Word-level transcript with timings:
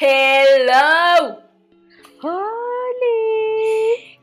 Hello. 0.00 1.38
¡Hola! 2.20 2.34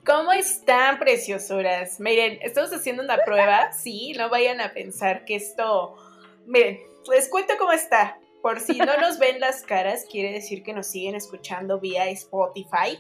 ¿Cómo 0.05 0.33
están, 0.33 0.99
preciosuras? 0.99 1.97
Miren, 2.01 2.39
estamos 2.41 2.73
haciendo 2.73 3.01
una 3.03 3.19
prueba, 3.23 3.71
sí, 3.71 4.11
no 4.17 4.29
vayan 4.29 4.59
a 4.59 4.73
pensar 4.73 5.23
que 5.23 5.35
esto... 5.35 5.95
Miren, 6.45 6.77
les 7.09 7.29
cuento 7.29 7.53
cómo 7.57 7.71
está. 7.71 8.17
Por 8.41 8.59
si 8.59 8.79
no 8.79 8.97
nos 8.97 9.17
ven 9.17 9.39
las 9.39 9.63
caras, 9.63 10.05
quiere 10.11 10.33
decir 10.33 10.61
que 10.63 10.73
nos 10.73 10.87
siguen 10.87 11.15
escuchando 11.15 11.79
vía 11.79 12.09
Spotify. 12.09 12.99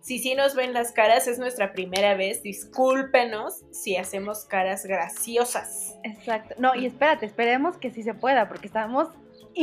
Si 0.00 0.18
sí 0.18 0.34
nos 0.34 0.56
ven 0.56 0.72
las 0.72 0.90
caras, 0.90 1.28
es 1.28 1.38
nuestra 1.38 1.72
primera 1.72 2.14
vez. 2.16 2.42
Discúlpenos 2.42 3.64
si 3.70 3.96
hacemos 3.96 4.44
caras 4.44 4.84
graciosas. 4.84 5.94
Exacto. 6.02 6.56
No, 6.58 6.74
y 6.74 6.86
espérate, 6.86 7.26
esperemos 7.26 7.76
que 7.76 7.92
sí 7.92 8.02
se 8.02 8.14
pueda, 8.14 8.48
porque 8.48 8.66
estamos 8.66 9.08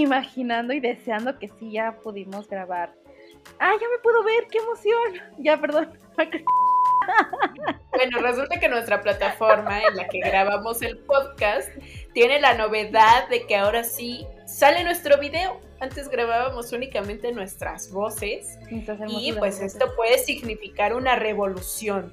imaginando 0.01 0.73
y 0.73 0.79
deseando 0.79 1.37
que 1.39 1.49
sí 1.59 1.71
ya 1.71 1.97
pudimos 2.03 2.47
grabar. 2.47 2.93
¡Ah, 3.59 3.73
ya 3.79 3.87
me 3.89 3.99
puedo 4.01 4.23
ver! 4.23 4.47
¡Qué 4.51 4.57
emoción! 4.57 5.33
Ya, 5.43 5.59
perdón. 5.59 5.97
Bueno, 7.91 8.19
resulta 8.19 8.59
que 8.59 8.67
nuestra 8.67 9.01
plataforma 9.01 9.81
en 9.81 9.95
la 9.95 10.07
que 10.07 10.19
grabamos 10.19 10.81
el 10.81 10.97
podcast 10.97 11.69
tiene 12.13 12.39
la 12.39 12.55
novedad 12.55 13.27
de 13.29 13.45
que 13.45 13.55
ahora 13.55 13.83
sí 13.83 14.25
sale 14.45 14.83
nuestro 14.83 15.17
video. 15.19 15.59
Antes 15.79 16.09
grabábamos 16.09 16.71
únicamente 16.71 17.31
nuestras 17.31 17.91
voces 17.91 18.57
y 19.07 19.33
pues 19.33 19.61
esto 19.61 19.93
puede 19.95 20.17
significar 20.19 20.93
una 20.93 21.15
revolución. 21.15 22.11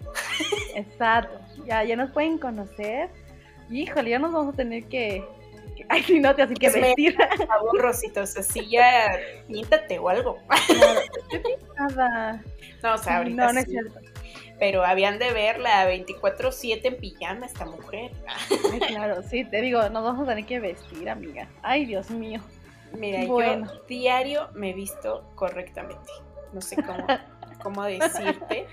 Exacto. 0.74 1.38
Ya, 1.64 1.84
ya 1.84 1.96
nos 1.96 2.10
pueden 2.10 2.38
conocer. 2.38 3.08
Híjole, 3.70 4.10
ya 4.10 4.18
nos 4.18 4.32
vamos 4.32 4.54
a 4.54 4.56
tener 4.56 4.84
que. 4.84 5.24
Ay, 5.88 6.02
sí, 6.02 6.20
no, 6.20 6.34
te 6.34 6.42
así 6.42 6.54
que 6.54 6.68
Pues 6.70 6.80
me- 6.80 6.88
vestir. 6.88 7.16
Rositos, 7.78 8.36
así 8.36 8.68
ya 8.70 9.18
píntate 9.48 9.98
o 9.98 10.08
algo. 10.08 10.38
Yo 11.32 11.38
nada. 11.78 12.42
No, 12.82 12.94
o 12.94 12.98
sea, 12.98 13.18
ahorita 13.18 13.46
No, 13.46 13.52
no 13.52 13.58
es 13.60 13.64
sí, 13.66 13.70
cierto. 13.72 14.00
pero 14.58 14.84
habían 14.84 15.18
de 15.18 15.32
verla 15.32 15.86
24/7 15.88 16.80
en 16.84 16.96
pijama 16.96 17.46
esta 17.46 17.64
mujer. 17.64 18.10
Ay, 18.72 18.80
claro, 18.80 19.22
sí, 19.22 19.44
te 19.44 19.60
digo, 19.60 19.80
nos 19.90 20.02
vamos 20.04 20.26
a 20.26 20.30
tener 20.30 20.46
que 20.46 20.60
vestir, 20.60 21.08
amiga. 21.08 21.48
Ay, 21.62 21.84
Dios 21.86 22.10
mío. 22.10 22.40
Mira, 22.98 23.24
Bueno. 23.26 23.72
yo 23.72 23.82
diario 23.88 24.48
me 24.54 24.70
he 24.70 24.74
visto 24.74 25.24
correctamente. 25.34 26.10
No 26.52 26.60
sé 26.60 26.76
cómo, 26.76 27.06
cómo 27.62 27.84
decirte 27.84 28.66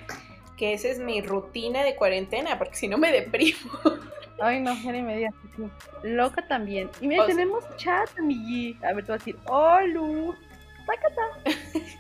que 0.60 0.74
esa 0.74 0.90
es 0.90 1.00
mi 1.00 1.22
rutina 1.22 1.84
de 1.84 1.96
cuarentena, 1.96 2.58
porque 2.58 2.76
si 2.76 2.90
no 2.90 2.98
me 2.98 3.14
deprimo. 3.14 3.72
Ay, 4.42 4.60
no, 4.60 4.74
ya 4.84 4.92
ni 4.92 5.02
me 5.02 5.16
digas. 5.16 5.34
Loca 6.04 6.46
también. 6.48 6.90
Y 7.00 7.08
mira, 7.08 7.24
O 7.24 7.26
sea- 7.26 7.36
tenemos 7.36 7.64
chat, 7.78 8.10
amigui. 8.20 8.78
A 8.84 8.94
ver, 8.94 9.06
te 9.06 9.12
voy 9.12 9.16
a 9.16 9.18
decir, 9.18 9.38
¡Holu! 9.46 10.36
¡Sácata! 10.86 11.22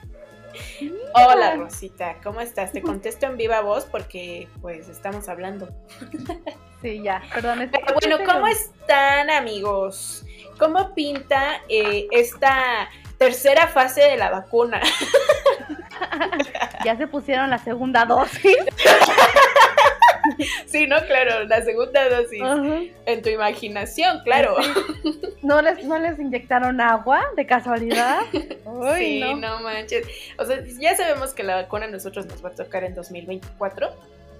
Hola 1.13 1.55
Rosita, 1.55 2.15
¿cómo 2.23 2.41
estás? 2.41 2.71
Te 2.71 2.81
contesto 2.81 3.27
en 3.27 3.37
viva 3.37 3.61
voz 3.61 3.85
porque 3.85 4.47
pues 4.61 4.89
estamos 4.89 5.29
hablando. 5.29 5.69
Sí, 6.81 7.01
ya, 7.03 7.21
perdón. 7.33 7.69
Pero 7.69 7.93
bueno, 7.93 8.17
¿cómo 8.25 8.47
están 8.47 9.29
amigos? 9.29 10.25
¿Cómo 10.57 10.95
pinta 10.95 11.61
eh, 11.67 12.07
esta 12.11 12.87
tercera 13.17 13.67
fase 13.67 13.99
de 14.03 14.15
la 14.15 14.29
vacuna? 14.29 14.79
Ya 16.85 16.95
se 16.97 17.07
pusieron 17.07 17.49
la 17.49 17.57
segunda 17.57 18.05
dosis. 18.05 18.55
Sí, 20.65 20.87
no, 20.87 20.97
claro, 21.05 21.43
la 21.45 21.61
segunda 21.63 22.07
dosis. 22.09 22.41
En 23.05 23.21
tu 23.21 23.29
imaginación, 23.29 24.21
claro. 24.23 24.55
¿No 25.41 25.61
les, 25.61 25.83
¿No 25.83 25.97
les 25.99 26.19
inyectaron 26.19 26.79
agua 26.79 27.25
de 27.35 27.45
casualidad? 27.45 28.21
Sí, 28.97 29.19
no. 29.19 29.35
no. 29.35 29.59
manches. 29.61 30.07
O 30.37 30.45
sea, 30.45 30.63
ya 30.79 30.95
sabemos 30.95 31.33
que 31.33 31.43
la 31.43 31.55
vacuna 31.55 31.85
a 31.85 31.89
nosotros 31.89 32.27
nos 32.27 32.43
va 32.43 32.49
a 32.49 32.53
tocar 32.53 32.83
en 32.83 32.93
2024. 32.93 33.89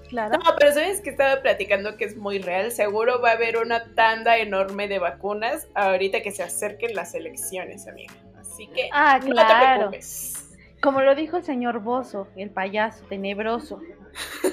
Claro. 0.09 0.37
No, 0.37 0.55
pero 0.57 0.71
sabes 0.71 1.01
que 1.01 1.09
estaba 1.09 1.41
platicando 1.41 1.97
que 1.97 2.05
es 2.05 2.15
muy 2.15 2.39
real. 2.39 2.71
Seguro 2.71 3.21
va 3.21 3.31
a 3.31 3.33
haber 3.33 3.57
una 3.57 3.85
tanda 3.95 4.37
enorme 4.37 4.87
de 4.87 4.99
vacunas 4.99 5.67
ahorita 5.73 6.21
que 6.21 6.31
se 6.31 6.43
acerquen 6.43 6.95
las 6.95 7.15
elecciones, 7.15 7.87
amiga. 7.87 8.13
Así 8.39 8.67
que 8.67 8.89
Ah, 8.93 9.19
no 9.23 9.35
te 9.35 9.75
preocupes. 9.75 10.48
Como 10.81 11.01
lo 11.01 11.13
dijo 11.15 11.37
el 11.37 11.43
señor 11.43 11.79
Bozo, 11.81 12.27
el 12.35 12.51
payaso 12.51 13.05
tenebroso. 13.05 13.81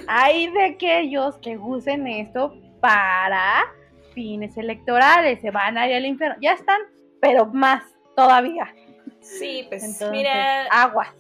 Hay 0.09 0.51
de 0.53 0.65
aquellos 0.65 1.37
que 1.39 1.57
usen 1.57 2.07
esto 2.07 2.55
para 2.81 3.65
fines 4.13 4.57
electorales. 4.57 5.41
Se 5.41 5.51
van 5.51 5.79
a 5.79 5.89
ir 5.89 5.95
al 5.95 6.07
infierno. 6.07 6.37
Ya 6.41 6.53
están, 6.53 6.81
pero 7.21 7.47
más 7.47 7.83
todavía. 8.17 8.75
Sí, 9.21 9.67
pues 9.69 9.83
Entonces, 9.83 10.11
mira, 10.11 10.65
aguas. 10.67 11.15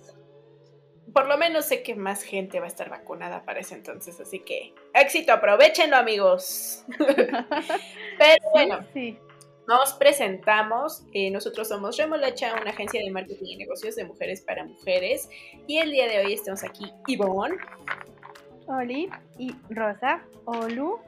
por 1.12 1.26
lo 1.26 1.36
menos 1.38 1.64
sé 1.66 1.82
que 1.82 1.94
más 1.94 2.22
gente 2.22 2.58
va 2.60 2.66
a 2.66 2.68
estar 2.68 2.88
vacunada 2.90 3.44
para 3.44 3.60
ese 3.60 3.74
entonces, 3.74 4.20
así 4.20 4.40
que 4.40 4.74
éxito, 4.94 5.32
aprovechenlo, 5.32 5.96
amigos. 5.96 6.84
Pero 6.98 8.44
bueno, 8.52 8.80
Sí, 8.92 9.18
Nos 9.68 9.94
presentamos, 9.94 11.04
eh, 11.12 11.30
nosotros 11.30 11.68
somos 11.68 11.96
Remolacha, 11.96 12.54
una 12.60 12.70
agencia 12.70 13.00
de 13.02 13.10
marketing 13.10 13.46
y 13.46 13.56
negocios 13.56 13.96
de 13.96 14.04
mujeres 14.04 14.40
para 14.40 14.64
mujeres. 14.64 15.28
Y 15.66 15.78
el 15.78 15.90
día 15.90 16.06
de 16.06 16.24
hoy 16.24 16.34
estamos 16.34 16.62
aquí 16.62 16.92
Ivonne 17.08 17.56
Oli 18.68 19.10
y 19.38 19.54
Rosa, 19.70 20.22
Olu. 20.44 21.00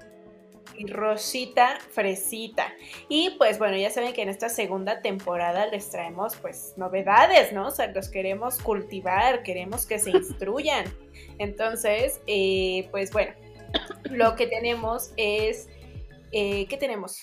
y 0.76 0.86
Rosita 0.86 1.78
Fresita. 1.92 2.72
Y 3.08 3.30
pues 3.38 3.58
bueno, 3.58 3.76
ya 3.76 3.90
saben 3.90 4.12
que 4.12 4.22
en 4.22 4.28
esta 4.28 4.48
segunda 4.48 5.02
temporada 5.02 5.66
les 5.66 5.90
traemos 5.90 6.36
pues 6.36 6.74
novedades, 6.76 7.52
¿no? 7.52 7.68
O 7.68 7.70
sea, 7.70 7.86
los 7.92 8.08
queremos 8.08 8.58
cultivar, 8.60 9.42
queremos 9.44 9.86
que 9.86 9.98
se 9.98 10.10
instruyan. 10.16 10.84
Entonces, 11.38 12.20
eh, 12.26 12.88
pues 12.90 13.12
bueno, 13.12 13.32
lo 14.10 14.34
que 14.34 14.46
tenemos 14.46 15.12
es... 15.16 15.68
eh, 16.32 16.66
¿Qué 16.68 16.76
tenemos? 16.76 17.22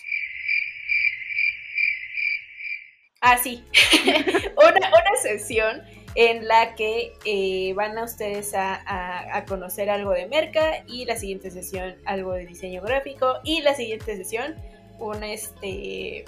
Ah, 3.27 3.37
sí. 3.41 3.63
una, 4.57 4.87
una 4.87 5.15
sesión 5.21 5.81
en 6.13 6.47
la 6.47 6.75
que 6.75 7.13
eh, 7.25 7.73
van 7.73 7.97
a 7.97 8.03
ustedes 8.03 8.53
a, 8.53 8.75
a- 8.75 9.37
a 9.37 9.45
conocer 9.45 9.89
algo 9.89 10.11
de 10.11 10.27
merca 10.27 10.83
y 10.87 11.05
la 11.05 11.15
siguiente 11.17 11.49
sesión 11.51 11.95
algo 12.05 12.33
de 12.33 12.45
diseño 12.45 12.81
gráfico 12.81 13.39
y 13.43 13.61
la 13.61 13.73
siguiente 13.75 14.15
sesión 14.15 14.55
un 14.99 15.23
este 15.23 16.19
eh, 16.19 16.25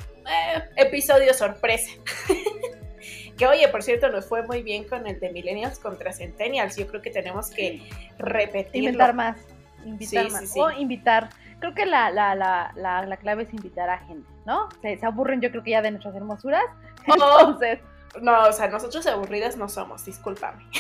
episodio 0.76 1.34
sorpresa. 1.34 1.92
que 3.38 3.46
oye, 3.48 3.68
por 3.70 3.84
cierto, 3.84 4.10
nos 4.10 4.26
fue 4.26 4.42
muy 4.44 4.64
bien 4.64 4.84
con 4.84 5.06
el 5.08 5.20
de 5.20 5.30
Millennials 5.32 5.80
contra 5.80 6.12
Centennials. 6.12 6.76
Yo 6.76 6.88
creo 6.88 7.02
que 7.02 7.12
tenemos 7.12 7.50
que 7.52 7.82
repetirlo. 8.18 8.90
Inventar 8.90 9.14
más. 9.14 9.38
Invitar 9.86 10.26
Sí, 10.26 10.32
más. 10.32 10.42
sí, 10.42 10.48
sí. 10.48 10.60
O 10.60 10.72
invitar. 10.72 11.30
Creo 11.60 11.74
que 11.74 11.86
la, 11.86 12.10
la, 12.12 12.36
la, 12.36 12.72
la, 12.76 13.06
la 13.06 13.18
clave 13.18 13.44
es 13.44 13.54
invitar 13.54 13.90
a 13.90 13.98
gente, 14.00 14.30
¿no? 14.46 14.70
Se, 14.82 14.98
se 14.98 15.06
aburren, 15.06 15.42
yo 15.42 15.50
creo 15.52 15.64
que 15.64 15.72
ya 15.72 15.82
de 15.82 15.92
nuestras 15.92 16.16
hermosuras. 16.16 16.64
Oh. 17.08 17.14
Entonces, 17.40 17.80
No, 18.22 18.44
o 18.48 18.52
sea, 18.54 18.68
nosotros 18.68 19.06
aburridas 19.08 19.58
no 19.58 19.68
somos, 19.70 20.06
discúlpame. 20.06 20.64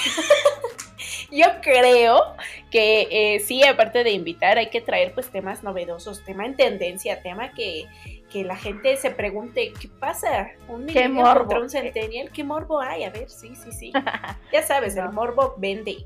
Yo 1.32 1.46
creo 1.62 2.36
que 2.72 3.08
eh, 3.12 3.40
sí, 3.42 3.64
aparte 3.66 4.04
de 4.04 4.12
invitar, 4.12 4.58
hay 4.58 4.70
que 4.70 4.80
traer 4.82 5.14
pues 5.14 5.30
temas 5.30 5.62
novedosos, 5.62 6.24
tema 6.24 6.46
en 6.46 6.56
tendencia, 6.56 7.22
tema 7.22 7.52
que, 7.52 7.86
que 8.32 8.44
la 8.46 8.56
gente 8.56 8.96
se 8.98 9.12
pregunte, 9.12 9.74
¿qué 9.80 9.90
pasa? 9.90 10.50
¿Un 10.70 10.86
¿Qué 10.86 10.94
millennial 11.10 11.14
morbo? 11.26 11.40
contra 11.42 11.60
un 11.60 11.70
centennial? 11.70 12.32
¿Qué 12.32 12.44
morbo 12.46 12.80
hay? 12.80 13.04
A 13.04 13.10
ver, 13.10 13.30
sí, 13.30 13.56
sí, 13.56 13.72
sí. 13.74 13.92
Ya 14.54 14.64
sabes, 14.64 14.96
No. 14.96 15.04
el 15.04 15.12
morbo 15.12 15.56
vende. 15.58 15.98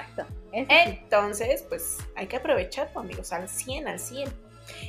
Exacto. 0.00 0.26
Entonces, 0.52 1.64
pues 1.68 1.98
hay 2.16 2.26
que 2.26 2.36
aprovecharlo, 2.36 3.00
amigos, 3.00 3.32
al 3.32 3.48
100, 3.48 3.88
al 3.88 3.98
100. 3.98 4.32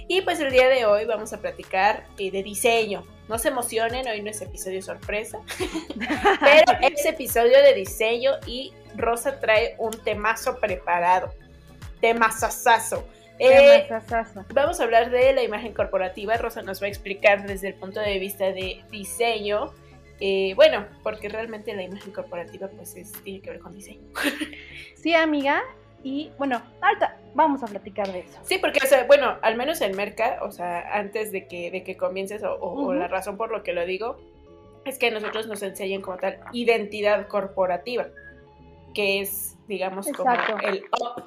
Y 0.07 0.21
pues 0.21 0.39
el 0.39 0.51
día 0.51 0.67
de 0.67 0.85
hoy 0.85 1.05
vamos 1.05 1.33
a 1.33 1.39
platicar 1.39 2.05
eh, 2.17 2.31
de 2.31 2.43
diseño. 2.43 3.05
No 3.27 3.39
se 3.39 3.47
emocionen, 3.47 4.07
hoy 4.07 4.21
no 4.21 4.29
es 4.29 4.41
episodio 4.41 4.81
sorpresa, 4.81 5.39
pero 6.39 6.79
es 6.81 7.05
episodio 7.05 7.61
de 7.61 7.73
diseño 7.73 8.33
y 8.45 8.73
Rosa 8.95 9.39
trae 9.39 9.75
un 9.77 9.91
temazo 10.03 10.59
preparado. 10.59 11.33
Temazazazo. 12.01 13.07
Eh, 13.39 13.89
vamos 14.53 14.79
a 14.79 14.83
hablar 14.83 15.09
de 15.09 15.33
la 15.33 15.41
imagen 15.41 15.73
corporativa. 15.73 16.37
Rosa 16.37 16.61
nos 16.61 16.81
va 16.81 16.85
a 16.85 16.89
explicar 16.89 17.47
desde 17.47 17.69
el 17.69 17.75
punto 17.75 17.99
de 17.99 18.19
vista 18.19 18.51
de 18.51 18.83
diseño. 18.91 19.73
Eh, 20.19 20.53
bueno, 20.55 20.85
porque 21.03 21.27
realmente 21.29 21.73
la 21.75 21.83
imagen 21.83 22.13
corporativa 22.13 22.67
pues 22.69 22.95
es- 22.95 23.11
tiene 23.23 23.41
que 23.41 23.49
ver 23.51 23.59
con 23.59 23.73
diseño. 23.73 24.07
Sí, 24.95 25.13
amiga. 25.13 25.61
Y 26.01 26.31
bueno, 26.37 26.61
ahorita 26.81 27.17
vamos 27.33 27.61
a 27.63 27.67
platicar 27.67 28.11
de 28.11 28.19
eso. 28.19 28.39
Sí, 28.43 28.57
porque, 28.57 28.79
o 28.83 28.87
sea, 28.87 29.05
bueno, 29.05 29.37
al 29.41 29.55
menos 29.57 29.81
en 29.81 29.95
Merca, 29.95 30.39
o 30.41 30.51
sea, 30.51 30.97
antes 30.97 31.31
de 31.31 31.47
que, 31.47 31.71
de 31.71 31.83
que 31.83 31.97
comiences, 31.97 32.43
o, 32.43 32.55
o- 32.55 32.93
la 32.93 33.07
razón 33.07 33.35
por 33.37 33.51
lo 33.51 33.63
que 33.63 33.73
lo 33.73 33.85
digo, 33.85 34.17
es 34.85 34.97
que 34.97 35.07
a 35.07 35.11
nosotros 35.11 35.47
nos 35.47 35.61
enseñan 35.63 36.01
como 36.01 36.17
tal 36.17 36.39
identidad 36.53 37.27
corporativa, 37.27 38.07
que 38.93 39.21
es, 39.21 39.57
digamos, 39.67 40.07
Exacto. 40.07 40.53
como 40.57 40.67
el 40.67 40.83
up, 41.01 41.23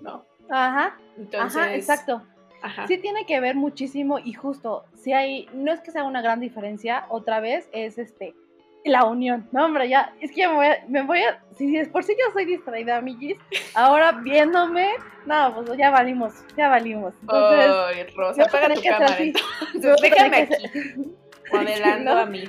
¿no? 0.00 0.24
Ajá, 0.50 0.96
Entonces, 1.16 1.56
ajá, 1.62 1.74
exacto. 1.74 2.22
Ajá. 2.62 2.86
Sí 2.86 2.98
tiene 2.98 3.24
que 3.26 3.40
ver 3.40 3.56
muchísimo 3.56 4.18
y 4.18 4.32
justo, 4.32 4.84
si 4.94 5.12
hay, 5.12 5.48
no 5.52 5.72
es 5.72 5.80
que 5.80 5.90
sea 5.90 6.04
una 6.04 6.22
gran 6.22 6.40
diferencia, 6.40 7.06
otra 7.08 7.40
vez 7.40 7.68
es 7.72 7.98
este, 7.98 8.34
la 8.84 9.04
unión. 9.04 9.48
No, 9.52 9.66
hombre, 9.66 9.88
ya, 9.88 10.14
es 10.20 10.30
que 10.30 10.38
ya 10.38 10.48
me 10.48 10.54
voy 10.56 10.66
a, 10.66 10.84
me 10.88 11.02
voy 11.02 11.20
a 11.20 11.42
si 11.56 11.76
es 11.76 11.88
por 11.88 12.04
si 12.04 12.12
yo 12.12 12.32
soy 12.32 12.44
distraída, 12.44 12.98
amiguis, 12.98 13.36
ahora 13.74 14.12
viéndome, 14.12 14.90
no, 15.26 15.54
pues 15.54 15.78
ya 15.78 15.90
valimos, 15.90 16.34
ya 16.56 16.68
valimos. 16.68 17.14
Entonces, 17.20 17.70
Ay, 17.70 18.06
Rosa, 18.14 18.44
apaga 18.44 18.74
tu 18.74 18.82
cámara. 18.82 19.16
Entonces, 19.18 19.96
déjame 20.00 20.36
aquí, 20.36 20.54
modelando 21.52 22.12
a 22.12 22.26
mí. 22.26 22.44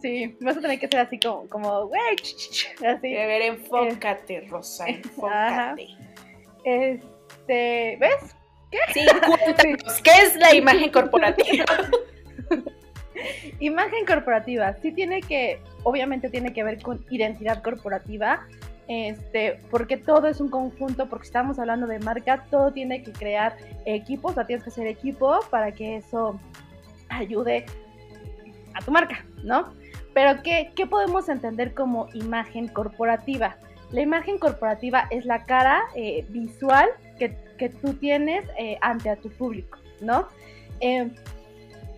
Sí, 0.00 0.36
vas 0.40 0.56
a 0.56 0.60
tener 0.60 0.80
que 0.80 0.88
ser 0.88 1.00
así 1.00 1.20
como, 1.20 1.48
como 1.48 1.86
güey, 1.86 2.16
así. 2.86 3.16
A 3.16 3.26
ver, 3.26 3.42
enfócate, 3.42 4.46
Rosa, 4.48 4.86
enfócate. 4.86 5.88
Este, 6.64 7.96
¿ves? 8.00 8.36
¿Qué? 8.70 8.78
Sí, 8.92 9.00
¿qué 10.02 10.10
es 10.22 10.36
la 10.36 10.54
imagen 10.54 10.90
corporativa? 10.90 11.64
imagen 13.60 14.06
corporativa, 14.06 14.74
sí 14.80 14.92
tiene 14.92 15.20
que, 15.20 15.60
obviamente 15.82 16.30
tiene 16.30 16.52
que 16.52 16.64
ver 16.64 16.80
con 16.80 17.04
identidad 17.10 17.62
corporativa, 17.62 18.46
este, 18.88 19.60
porque 19.70 19.96
todo 19.96 20.26
es 20.26 20.40
un 20.40 20.48
conjunto, 20.48 21.08
porque 21.08 21.26
estamos 21.26 21.58
hablando 21.58 21.86
de 21.86 21.98
marca, 22.00 22.46
todo 22.50 22.72
tiene 22.72 23.02
que 23.02 23.12
crear 23.12 23.56
equipos, 23.84 24.32
o 24.32 24.34
sea, 24.34 24.46
tienes 24.46 24.64
que 24.64 24.70
hacer 24.70 24.86
equipo 24.86 25.40
para 25.50 25.72
que 25.72 25.96
eso 25.96 26.40
ayude 27.08 27.66
a 28.74 28.84
tu 28.84 28.90
marca, 28.90 29.24
¿no? 29.44 29.72
Pero 30.14 30.42
¿qué, 30.42 30.72
qué 30.74 30.86
podemos 30.86 31.28
entender 31.28 31.74
como 31.74 32.08
imagen 32.14 32.68
corporativa? 32.68 33.56
La 33.92 34.00
imagen 34.00 34.38
corporativa 34.38 35.06
es 35.10 35.24
la 35.24 35.44
cara 35.44 35.82
eh, 35.94 36.24
visual 36.28 36.88
que, 37.20 37.36
que, 37.56 37.68
tú 37.68 37.94
tienes 37.94 38.44
eh, 38.58 38.78
ante 38.80 39.10
a 39.10 39.16
tu 39.16 39.30
público, 39.30 39.78
¿no? 40.00 40.26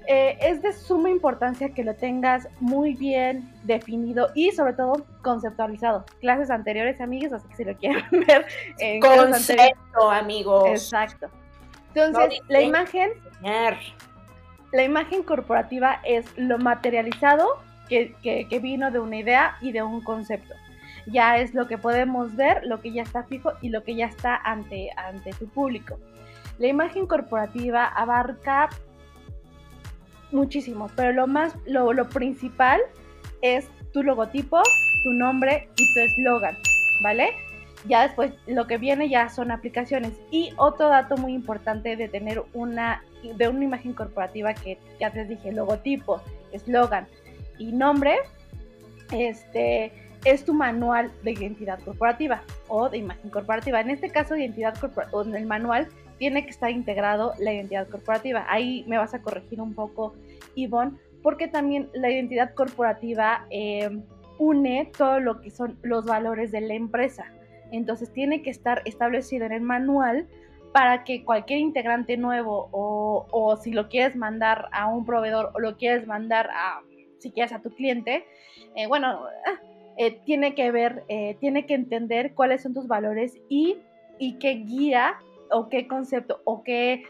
Eh, 0.09 0.37
es 0.41 0.61
de 0.63 0.73
suma 0.73 1.11
importancia 1.11 1.73
que 1.73 1.85
lo 1.85 1.95
tengas 1.95 2.49
muy 2.59 2.95
bien 2.95 3.49
definido 3.63 4.31
y 4.35 4.51
sobre 4.51 4.73
todo 4.73 5.07
conceptualizado. 5.23 6.05
Clases 6.21 6.51
anteriores, 6.51 7.01
amigos, 7.01 7.33
así 7.33 7.49
que 7.49 7.57
si 7.57 7.65
lo 7.65 7.77
quieren 7.77 8.05
ver. 8.27 8.47
En 8.79 9.01
Concepto, 9.01 10.11
amigos. 10.11 10.69
Exacto. 10.69 11.29
Entonces, 11.95 12.41
la 12.49 12.61
imagen... 12.61 13.11
La 14.73 14.85
imagen 14.85 15.23
corporativa 15.23 16.01
es 16.03 16.27
lo 16.39 16.59
materializado 16.59 17.47
que, 17.89 18.59
vino 18.63 18.91
de 18.91 18.99
una 19.01 19.17
idea 19.17 19.57
y 19.61 19.73
de 19.73 19.83
un 19.83 20.03
concepto. 20.03 20.55
Ya 21.06 21.38
es 21.38 21.54
lo 21.54 21.66
que 21.66 21.78
podemos 21.78 22.37
ver, 22.37 22.64
lo 22.64 22.81
que 22.81 22.93
ya 22.93 23.02
está 23.02 23.25
fijo 23.25 23.52
y 23.60 23.70
lo 23.70 23.82
que 23.82 23.94
ya 23.94 24.06
está 24.06 24.37
ante, 24.37 24.90
ante 24.96 25.32
tu 25.32 25.49
público. 25.49 25.99
La 26.58 26.69
imagen 26.69 27.06
corporativa 27.06 27.87
abarca 27.87 28.69
muchísimo, 30.31 30.90
pero 30.96 31.12
lo 31.12 31.26
más, 31.26 31.54
lo, 31.66 31.93
lo 31.93 32.08
principal 32.08 32.81
es 33.43 33.69
tu 33.93 34.02
logotipo, 34.02 34.62
tu 35.02 35.12
nombre 35.12 35.69
y 35.76 35.94
tu 35.94 36.00
eslogan, 36.00 36.56
¿vale? 37.02 37.31
Ya 37.87 38.06
después 38.06 38.32
lo 38.46 38.66
que 38.66 38.78
viene 38.78 39.08
ya 39.08 39.28
son 39.28 39.50
aplicaciones. 39.50 40.12
Y 40.31 40.52
otro 40.56 40.88
dato 40.88 41.16
muy 41.16 41.34
importante 41.34 41.96
de 41.96 42.08
tener 42.08 42.43
una, 42.54 43.02
de 43.37 43.49
una 43.49 43.64
imagen 43.64 43.93
corporativa 43.93 44.54
que 44.54 44.78
ya 45.00 45.10
les 45.10 45.28
dije, 45.28 45.52
logotipo, 45.52 46.22
eslogan, 46.52 47.06
y 47.58 47.72
nombre, 47.72 48.19
este, 49.12 49.93
es 50.25 50.45
tu 50.45 50.55
manual 50.55 51.11
de 51.23 51.33
identidad 51.33 51.81
corporativa 51.81 52.43
o 52.69 52.89
de 52.89 52.99
imagen 52.99 53.31
corporativa. 53.31 53.81
En 53.81 53.91
este 53.91 54.11
caso, 54.11 54.37
identidad 54.37 54.77
corporativa, 54.79 55.23
en 55.23 55.35
el 55.35 55.47
manual 55.47 55.89
tiene 56.19 56.45
que 56.45 56.51
estar 56.51 56.71
integrado 56.71 57.35
la 57.39 57.53
identidad 57.53 57.89
corporativa. 57.89 58.47
Ahí 58.49 58.85
me 58.87 58.99
vas 58.99 59.15
a 59.15 59.23
corregir 59.23 59.61
un 59.61 59.75
poco, 59.75 60.15
Ivonne, 60.55 60.99
porque 61.23 61.49
también 61.49 61.89
la 61.95 62.11
identidad 62.11 62.55
corporativa 62.55 63.47
eh, 63.51 63.91
une 64.39 64.91
todo 64.97 65.21
lo 65.21 65.41
que 65.41 65.51
son 65.51 65.79
los 65.83 66.05
valores 66.05 66.53
de 66.53 66.61
la 66.61 66.75
empresa. 66.75 67.27
Entonces 67.71 68.13
tiene 68.13 68.43
que 68.43 68.51
estar 68.51 68.83
establecido 68.85 69.47
en 69.47 69.53
el 69.53 69.63
manual 69.63 70.29
para 70.73 71.05
que 71.05 71.25
cualquier 71.25 71.61
integrante 71.61 72.17
nuevo 72.17 72.69
o, 72.73 73.27
o 73.31 73.57
si 73.57 73.73
lo 73.73 73.89
quieres 73.89 74.17
mandar 74.17 74.69
a 74.73 74.87
un 74.87 75.05
proveedor 75.05 75.51
o 75.55 75.61
lo 75.61 75.77
quieres 75.77 76.07
mandar 76.07 76.49
a 76.51 76.81
si 77.23 77.31
quieres 77.31 77.53
a 77.53 77.61
tu 77.61 77.71
cliente, 77.71 78.27
eh, 78.75 78.87
bueno, 78.87 79.27
ah, 79.47 79.61
eh, 79.97 80.21
tiene 80.25 80.55
que 80.55 80.71
ver, 80.71 81.05
eh, 81.09 81.37
tiene 81.41 81.67
que 81.67 81.75
entender 81.75 82.35
cuáles 82.35 82.62
son 82.62 82.75
tus 82.75 82.87
valores 82.87 83.37
y, 83.49 83.79
y 84.19 84.39
qué 84.39 84.55
guía 84.55 85.15
o 85.50 85.69
qué 85.69 85.87
concepto 85.87 86.41
o 86.44 86.62
qué 86.62 87.05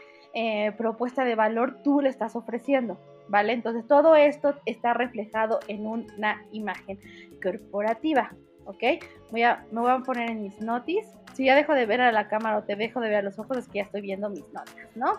propuesta 0.77 1.25
de 1.25 1.35
valor 1.35 1.83
tú 1.83 2.01
le 2.01 2.09
estás 2.09 2.35
ofreciendo. 2.35 2.97
¿Vale? 3.29 3.53
Entonces 3.53 3.87
todo 3.87 4.15
esto 4.15 4.55
está 4.65 4.93
reflejado 4.93 5.59
en 5.67 5.87
una 5.87 6.43
imagen 6.51 6.99
corporativa. 7.41 8.35
¿Ok? 8.65 8.83
Voy 9.31 9.43
a, 9.43 9.65
me 9.71 9.81
voy 9.81 9.91
a 9.91 9.99
poner 9.99 10.31
en 10.31 10.41
mis 10.41 10.59
notis. 10.59 11.07
Si 11.33 11.45
ya 11.45 11.55
dejo 11.55 11.73
de 11.73 11.85
ver 11.85 12.01
a 12.01 12.11
la 12.11 12.27
cámara 12.27 12.57
o 12.57 12.63
te 12.63 12.75
dejo 12.75 12.99
de 12.99 13.09
ver 13.09 13.19
a 13.19 13.21
los 13.21 13.39
ojos, 13.39 13.57
es 13.57 13.67
que 13.67 13.79
ya 13.79 13.83
estoy 13.83 14.01
viendo 14.01 14.29
mis 14.29 14.45
notas, 14.53 14.75
¿no? 14.95 15.13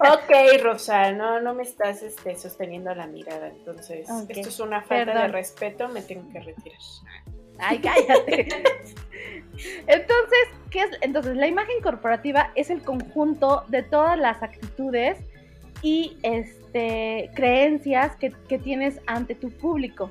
Ok, 0.00 0.62
Rosa, 0.62 1.12
no, 1.12 1.40
no 1.40 1.54
me 1.54 1.62
estás 1.62 2.02
este, 2.02 2.36
sosteniendo 2.36 2.94
la 2.94 3.06
mirada, 3.06 3.48
entonces 3.48 4.08
esto 4.08 4.48
es 4.48 4.60
una 4.60 4.82
falta 4.82 5.22
de 5.22 5.28
respeto, 5.28 5.88
me 5.88 6.02
tengo 6.02 6.28
que 6.32 6.40
retirar. 6.40 6.78
Ay, 7.58 7.78
cállate. 7.78 8.48
entonces, 9.86 10.48
¿qué 10.70 10.80
es? 10.80 10.90
Entonces, 11.00 11.36
la 11.36 11.46
imagen 11.46 11.80
corporativa 11.82 12.50
es 12.56 12.70
el 12.70 12.82
conjunto 12.82 13.64
de 13.68 13.82
todas 13.82 14.18
las 14.18 14.42
actitudes 14.42 15.18
y 15.82 16.16
este, 16.22 17.30
creencias 17.34 18.16
que, 18.16 18.32
tienes 18.58 19.00
ante 19.06 19.34
tu 19.34 19.50
público. 19.50 20.10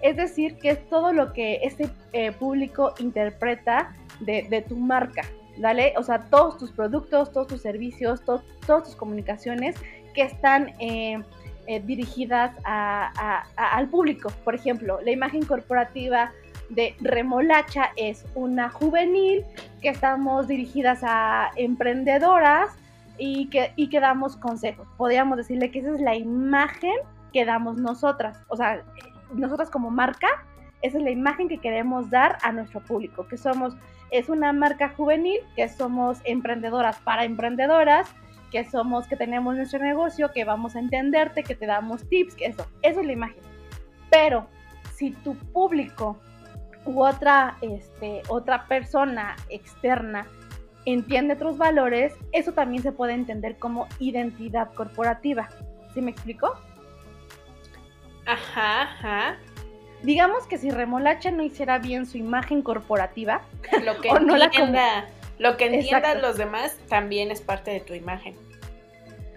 Es 0.00 0.16
decir, 0.16 0.56
que 0.58 0.70
es 0.70 0.88
todo 0.88 1.12
lo 1.12 1.32
que 1.32 1.60
ese 1.62 1.88
eh, 2.12 2.32
público 2.32 2.94
interpreta 2.98 3.94
de, 4.18 4.42
de 4.50 4.62
tu 4.62 4.76
marca, 4.76 5.22
¿vale? 5.58 5.94
O 5.96 6.02
sea, 6.02 6.20
todos 6.30 6.58
tus 6.58 6.70
productos, 6.70 7.32
todos 7.32 7.46
tus 7.46 7.62
servicios, 7.62 8.22
todas 8.24 8.84
tus 8.84 8.96
comunicaciones 8.96 9.76
que 10.14 10.22
están 10.22 10.72
eh, 10.78 11.22
eh, 11.66 11.80
dirigidas 11.80 12.54
al 12.64 13.88
público. 13.88 14.30
Por 14.44 14.54
ejemplo, 14.54 15.00
la 15.02 15.10
imagen 15.10 15.44
corporativa 15.44 16.32
de 16.68 16.94
Remolacha 17.00 17.90
es 17.96 18.24
una 18.34 18.70
juvenil 18.70 19.44
que 19.80 19.90
estamos 19.90 20.48
dirigidas 20.48 21.00
a 21.02 21.50
emprendedoras 21.56 22.70
y 23.18 23.48
que, 23.48 23.72
y 23.76 23.88
que 23.88 24.00
damos 24.00 24.36
consejos. 24.36 24.88
Podríamos 24.96 25.36
decirle 25.36 25.70
que 25.70 25.80
esa 25.80 25.94
es 25.94 26.00
la 26.00 26.16
imagen 26.16 26.94
que 27.32 27.44
damos 27.44 27.76
nosotras. 27.76 28.38
O 28.48 28.56
sea, 28.56 28.82
nosotras 29.34 29.70
como 29.70 29.90
marca, 29.90 30.28
esa 30.82 30.98
es 30.98 31.04
la 31.04 31.10
imagen 31.10 31.48
que 31.48 31.58
queremos 31.58 32.10
dar 32.10 32.38
a 32.42 32.52
nuestro 32.52 32.80
público, 32.80 33.26
que 33.26 33.36
somos 33.36 33.74
es 34.10 34.28
una 34.28 34.52
marca 34.52 34.90
juvenil, 34.90 35.40
que 35.56 35.68
somos 35.68 36.18
emprendedoras 36.24 36.98
para 36.98 37.24
emprendedoras, 37.24 38.14
que 38.50 38.62
somos, 38.64 39.06
que 39.06 39.16
tenemos 39.16 39.56
nuestro 39.56 39.78
negocio, 39.78 40.30
que 40.32 40.44
vamos 40.44 40.76
a 40.76 40.80
entenderte, 40.80 41.42
que 41.42 41.54
te 41.54 41.64
damos 41.64 42.06
tips, 42.10 42.34
que 42.34 42.46
eso, 42.46 42.66
eso 42.82 43.00
es 43.00 43.06
la 43.06 43.12
imagen. 43.12 43.42
Pero 44.10 44.46
si 44.94 45.12
tu 45.12 45.34
público 45.34 46.20
u 46.84 47.02
otra, 47.02 47.56
este, 47.62 48.20
otra 48.28 48.66
persona 48.66 49.34
externa 49.48 50.26
entiende 50.84 51.32
otros 51.32 51.56
valores, 51.56 52.12
eso 52.32 52.52
también 52.52 52.82
se 52.82 52.92
puede 52.92 53.14
entender 53.14 53.56
como 53.56 53.86
identidad 53.98 54.74
corporativa. 54.74 55.48
¿Sí 55.94 56.02
me 56.02 56.10
explico? 56.10 56.54
Ajá, 58.26 58.82
ajá 58.82 59.38
digamos 60.02 60.46
que 60.46 60.58
si 60.58 60.70
Remolacha 60.70 61.30
no 61.30 61.42
hiciera 61.42 61.78
bien 61.78 62.06
su 62.06 62.18
imagen 62.18 62.62
corporativa, 62.62 63.42
lo 63.84 64.00
que 64.00 64.08
entienda, 64.08 65.08
lo 65.38 65.56
que 65.56 65.66
entiendan 65.66 66.22
los 66.22 66.36
demás 66.36 66.76
también 66.88 67.30
es 67.30 67.40
parte 67.40 67.70
de 67.70 67.80
tu 67.80 67.94
imagen. 67.94 68.36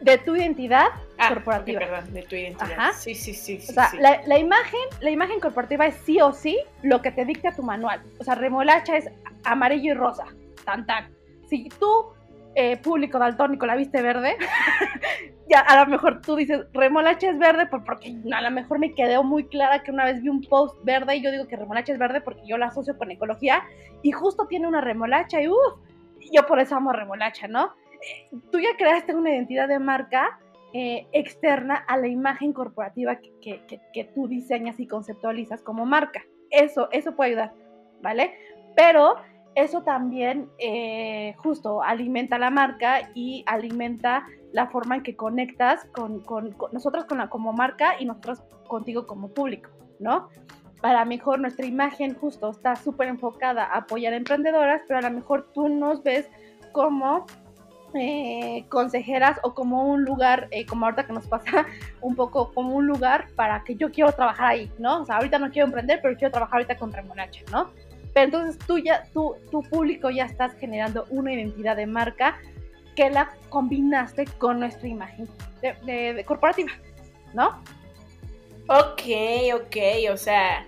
De 0.02 0.18
tu 0.18 0.36
identidad 0.36 0.88
ah, 1.18 1.30
corporativa. 1.30 1.80
perdón, 1.80 2.14
de 2.14 2.24
tu 2.24 2.36
identidad. 2.36 2.92
Sí, 2.98 3.16
sí, 3.16 3.34
sí. 3.34 3.60
o 3.70 3.74
sea, 3.74 3.92
La, 3.98 4.38
imagen, 4.38 4.82
la 5.00 5.10
imagen 5.10 5.40
corporativa 5.40 5.88
es 5.88 5.96
sí 6.06 6.22
o 6.22 6.34
sí 6.34 6.60
lo 6.84 7.02
que 7.02 7.12
te 7.12 7.26
dicta 7.26 7.52
tu 7.54 7.64
manual. 7.64 8.02
O 8.20 8.24
sea, 8.24 8.36
remolacha 8.36 8.98
es 8.98 9.10
amarillo 9.44 9.94
y 9.94 9.96
rosa. 9.96 10.26
Tan, 10.64 10.86
tan. 10.86 11.16
Si 11.50 11.70
tú, 11.80 12.14
eh, 12.56 12.78
público 12.78 13.20
daltónico, 13.20 13.66
la 13.66 13.76
viste 13.76 14.02
verde, 14.02 14.38
ya 15.50 15.60
a 15.60 15.84
lo 15.84 15.92
mejor 15.92 16.22
tú 16.22 16.36
dices, 16.36 16.66
remolacha 16.74 17.30
es 17.30 17.38
verde, 17.38 17.68
porque 17.68 18.16
a 18.34 18.42
lo 18.42 18.52
mejor 18.52 18.80
me 18.80 18.94
quedó 18.94 19.24
muy 19.24 19.46
clara 19.48 19.84
que 19.84 19.92
una 19.92 20.06
vez 20.06 20.22
vi 20.22 20.30
un 20.30 20.42
post 20.42 20.76
verde 20.84 21.18
y 21.18 21.22
yo 21.22 21.32
digo 21.32 21.48
que 21.48 21.58
remolacha 21.58 21.94
es 21.94 22.00
verde 22.00 22.22
porque 22.22 22.42
yo 22.46 22.58
la 22.58 22.68
asocio 22.68 22.98
con 22.98 23.12
ecología 23.12 23.64
y 24.04 24.12
justo 24.12 24.48
tiene 24.48 24.68
una 24.68 24.82
remolacha 24.82 25.42
y 25.42 25.48
uff, 25.48 25.80
yo 26.32 26.46
por 26.46 26.60
eso 26.60 26.76
amo 26.76 26.92
remolacha, 26.92 27.48
¿no? 27.48 27.74
Eh, 28.02 28.38
tú 28.52 28.60
ya 28.60 28.70
creaste 28.78 29.14
una 29.14 29.32
identidad 29.32 29.68
de 29.68 29.80
marca 29.80 30.40
eh, 30.74 31.08
externa 31.14 31.76
a 31.88 31.98
la 31.98 32.08
imagen 32.08 32.52
corporativa 32.52 33.18
que, 33.18 33.62
que, 33.94 34.04
tú 34.14 34.28
diseñas 34.28 34.80
y 34.80 34.88
conceptualizas 34.88 35.62
como 35.62 35.86
marca. 35.86 36.24
Eso, 36.50 36.90
eso 36.92 37.16
puede 37.16 37.32
ayudar, 37.32 37.54
¿vale? 38.02 38.34
Pero 38.76 39.16
eso 39.56 39.82
también 39.82 40.50
eh, 40.58 41.34
justo 41.38 41.82
alimenta 41.82 42.38
la 42.38 42.50
marca 42.50 43.10
y 43.14 43.44
alimenta 43.48 44.26
la 44.52 44.68
forma 44.68 44.98
en 44.98 45.04
que 45.04 45.16
conectas 45.16 45.86
con, 45.94 46.24
nosotros 46.72 47.06
con 47.06 47.18
la, 47.18 47.30
como 47.30 47.54
marca 47.54 47.96
y 48.00 48.06
nosotros 48.06 48.44
contigo 48.68 49.08
como 49.08 49.30
público. 49.30 49.70
¿no? 50.00 50.30
A 50.82 50.94
lo 50.94 51.06
mejor 51.06 51.40
nuestra 51.40 51.66
imagen 51.66 52.16
justo 52.16 52.50
está 52.50 52.76
súper 52.76 53.08
enfocada 53.08 53.64
a 53.64 53.80
apoyar 53.80 54.14
a 54.14 54.18
emprendedoras, 54.18 54.82
pero 54.88 55.00
a 55.00 55.04
lo 55.04 55.12
mejor 55.12 55.50
tú 55.54 55.68
nos 55.70 56.04
ves 56.04 56.30
como 56.74 57.26
eh, 57.94 58.66
consejeras 58.68 59.40
o 59.42 59.54
como 59.54 59.90
un 59.90 60.04
lugar, 60.04 60.50
eh, 60.52 60.66
como 60.66 60.86
ahorita 60.86 61.08
que 61.08 61.14
nos 61.14 61.28
pasa, 61.28 61.66
un 62.02 62.16
poco 62.16 62.54
como 62.54 62.76
un 62.76 62.88
lugar 62.88 63.28
para 63.36 63.64
que 63.64 63.76
yo 63.76 63.90
quiero 63.90 64.12
trabajar 64.12 64.48
ahí, 64.48 64.72
¿no? 64.78 65.02
O 65.02 65.06
sea, 65.06 65.16
ahorita 65.16 65.40
no 65.40 65.50
quiero 65.50 65.68
emprender, 65.68 66.00
pero 66.02 66.18
quiero 66.18 66.32
trabajar 66.32 66.56
ahorita 66.56 66.78
con 66.78 66.92
Remolacha, 66.92 67.42
¿no? 67.52 67.72
Pero 68.16 68.28
entonces 68.28 68.58
tú 68.66 68.78
ya, 68.78 69.04
tú, 69.12 69.36
tu 69.52 69.62
público 69.64 70.10
ya 70.10 70.24
estás 70.24 70.54
generando 70.54 71.06
una 71.10 71.34
identidad 71.34 71.76
de 71.76 71.86
marca 71.86 72.40
que 72.96 73.10
la 73.10 73.36
combinaste 73.50 74.24
con 74.38 74.62
nuestra 74.62 74.88
imagen 74.88 75.28
de, 75.62 76.24
corporativa, 76.26 76.72
¿no? 77.34 77.62
Ok, 78.70 79.02
ok, 79.54 79.76
o 80.14 80.16
sea, 80.16 80.66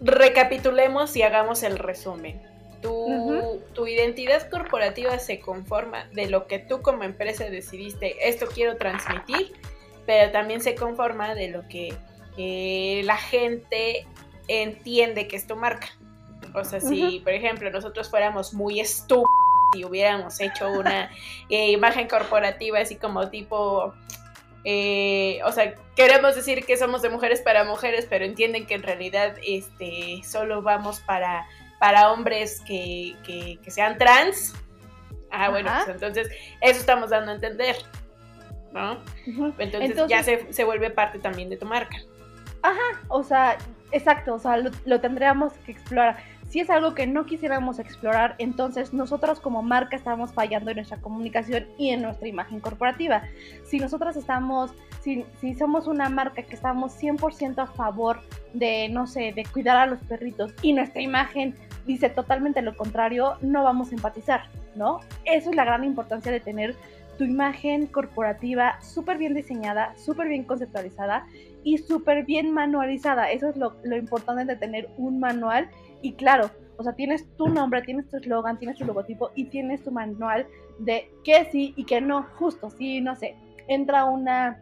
recapitulemos 0.00 1.16
y 1.16 1.22
hagamos 1.22 1.64
el 1.64 1.76
resumen. 1.76 2.40
Tu, 2.80 3.60
tu, 3.72 3.88
identidad 3.88 4.48
corporativa 4.48 5.18
se 5.18 5.40
conforma 5.40 6.04
de 6.12 6.30
lo 6.30 6.46
que 6.46 6.60
tú 6.60 6.82
como 6.82 7.02
empresa 7.02 7.46
decidiste, 7.46 8.28
esto 8.28 8.46
quiero 8.46 8.76
transmitir, 8.76 9.54
pero 10.06 10.30
también 10.30 10.60
se 10.60 10.76
conforma 10.76 11.34
de 11.34 11.48
lo 11.48 11.66
que 11.66 11.94
eh, 12.36 13.02
la 13.04 13.16
gente 13.16 14.06
entiende 14.46 15.26
que 15.26 15.34
es 15.34 15.48
tu 15.48 15.56
marca. 15.56 15.88
O 16.54 16.64
sea, 16.64 16.80
si, 16.80 17.20
por 17.20 17.32
ejemplo, 17.32 17.70
nosotros 17.70 18.08
fuéramos 18.08 18.54
muy 18.54 18.80
estúpidos 18.80 19.28
y 19.76 19.84
hubiéramos 19.84 20.40
hecho 20.40 20.70
una 20.70 21.10
eh, 21.48 21.72
imagen 21.72 22.08
corporativa 22.08 22.78
así 22.78 22.96
como 22.96 23.28
tipo... 23.28 23.94
Eh, 24.66 25.40
o 25.44 25.52
sea, 25.52 25.74
queremos 25.94 26.34
decir 26.34 26.64
que 26.64 26.78
somos 26.78 27.02
de 27.02 27.10
mujeres 27.10 27.42
para 27.42 27.64
mujeres, 27.64 28.06
pero 28.08 28.24
entienden 28.24 28.66
que 28.66 28.74
en 28.74 28.82
realidad 28.82 29.36
este, 29.42 30.22
solo 30.24 30.62
vamos 30.62 31.00
para 31.00 31.46
para 31.84 32.12
hombres 32.12 32.62
que, 32.66 33.14
que, 33.26 33.70
sean 33.70 33.98
trans. 33.98 34.54
Ah, 35.30 35.50
bueno, 35.50 35.70
pues 35.84 35.88
entonces 35.88 36.28
eso 36.62 36.80
estamos 36.80 37.10
dando 37.10 37.32
a 37.32 37.34
entender. 37.34 37.76
¿no? 38.72 38.98
entonces, 39.58 39.94
ya 40.08 40.22
se, 40.22 40.50
se, 40.50 40.64
vuelve 40.64 40.88
parte 40.88 41.18
también 41.18 41.50
de 41.50 41.58
tu 41.58 41.66
marca. 41.66 41.98
Ajá, 42.62 43.02
o 43.08 43.22
sea, 43.22 43.58
exacto, 43.92 44.34
o 44.34 44.38
sea, 44.38 44.56
lo, 44.56 44.70
lo 44.86 45.00
tendríamos 45.00 45.52
que 45.66 45.72
explorar 45.72 46.16
si 46.48 46.60
es 46.60 46.70
algo 46.70 46.94
que 46.94 47.06
no 47.06 47.26
quisiéramos 47.26 47.78
explorar, 47.78 48.36
entonces 48.38 48.92
nosotros 48.92 49.40
como 49.40 49.62
marca 49.62 49.96
estamos 49.96 50.32
fallando 50.32 50.70
en 50.70 50.76
nuestra 50.76 50.98
comunicación 50.98 51.66
y 51.78 51.90
en 51.90 52.02
nuestra 52.02 52.28
imagen 52.28 52.60
corporativa. 52.60 53.22
Si 53.64 53.78
nosotros 53.78 54.16
estamos, 54.16 54.72
si, 55.00 55.24
si 55.40 55.54
somos 55.54 55.86
una 55.86 56.08
marca 56.08 56.42
que 56.42 56.54
estamos 56.54 57.00
100% 57.00 57.58
a 57.58 57.66
favor 57.66 58.20
de, 58.52 58.88
no 58.88 59.06
sé, 59.06 59.32
de 59.34 59.44
cuidar 59.44 59.76
a 59.76 59.86
los 59.86 60.00
perritos 60.00 60.52
y 60.62 60.72
nuestra 60.72 61.02
imagen 61.02 61.54
dice 61.86 62.08
totalmente 62.08 62.62
lo 62.62 62.76
contrario, 62.76 63.36
no 63.40 63.62
vamos 63.62 63.90
a 63.90 63.94
empatizar, 63.94 64.44
¿no? 64.74 65.00
Eso 65.24 65.50
es 65.50 65.56
la 65.56 65.64
gran 65.64 65.84
importancia 65.84 66.32
de 66.32 66.40
tener 66.40 66.74
tu 67.18 67.24
imagen 67.24 67.86
corporativa 67.86 68.80
súper 68.82 69.18
bien 69.18 69.34
diseñada, 69.34 69.94
súper 69.96 70.28
bien 70.28 70.44
conceptualizada 70.44 71.26
y 71.64 71.78
súper 71.78 72.24
bien 72.24 72.52
manualizada. 72.52 73.30
Eso 73.30 73.48
es 73.48 73.56
lo, 73.56 73.74
lo 73.82 73.96
importante 73.96 74.44
de 74.44 74.56
tener 74.56 74.88
un 74.96 75.18
manual 75.18 75.68
y 76.02 76.12
claro, 76.12 76.50
o 76.76 76.82
sea, 76.82 76.92
tienes 76.94 77.26
tu 77.36 77.48
nombre, 77.48 77.82
tienes 77.82 78.08
tu 78.08 78.16
eslogan, 78.16 78.58
tienes 78.58 78.78
tu 78.78 78.84
logotipo 78.84 79.30
y 79.34 79.44
tienes 79.46 79.82
tu 79.82 79.90
manual 79.90 80.46
de 80.78 81.10
qué 81.24 81.46
sí 81.50 81.72
y 81.76 81.84
qué 81.84 82.00
no. 82.00 82.24
Justo, 82.38 82.70
si, 82.70 83.00
no 83.00 83.16
sé, 83.16 83.36
entra 83.68 84.04
una 84.04 84.60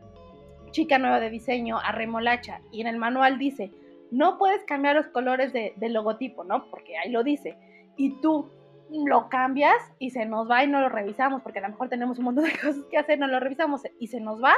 chica 0.70 0.98
nueva 0.98 1.20
de 1.20 1.30
diseño 1.30 1.78
a 1.78 1.92
remolacha 1.92 2.60
y 2.70 2.80
en 2.80 2.86
el 2.86 2.98
manual 2.98 3.38
dice, 3.38 3.72
no 4.10 4.38
puedes 4.38 4.62
cambiar 4.64 4.96
los 4.96 5.06
colores 5.08 5.52
de, 5.52 5.72
del 5.76 5.94
logotipo, 5.94 6.44
¿no? 6.44 6.70
Porque 6.70 6.96
ahí 6.98 7.10
lo 7.10 7.22
dice. 7.22 7.56
Y 7.96 8.20
tú 8.20 8.50
lo 8.90 9.28
cambias 9.30 9.76
y 9.98 10.10
se 10.10 10.26
nos 10.26 10.50
va 10.50 10.64
y 10.64 10.68
no 10.68 10.80
lo 10.80 10.90
revisamos, 10.90 11.40
porque 11.42 11.60
a 11.60 11.62
lo 11.62 11.68
mejor 11.70 11.88
tenemos 11.88 12.18
un 12.18 12.26
montón 12.26 12.44
de 12.44 12.52
cosas 12.62 12.84
que 12.90 12.98
hacer, 12.98 13.18
no 13.18 13.26
lo 13.26 13.40
revisamos 13.40 13.82
y 13.98 14.08
se 14.08 14.20
nos 14.20 14.42
va 14.42 14.54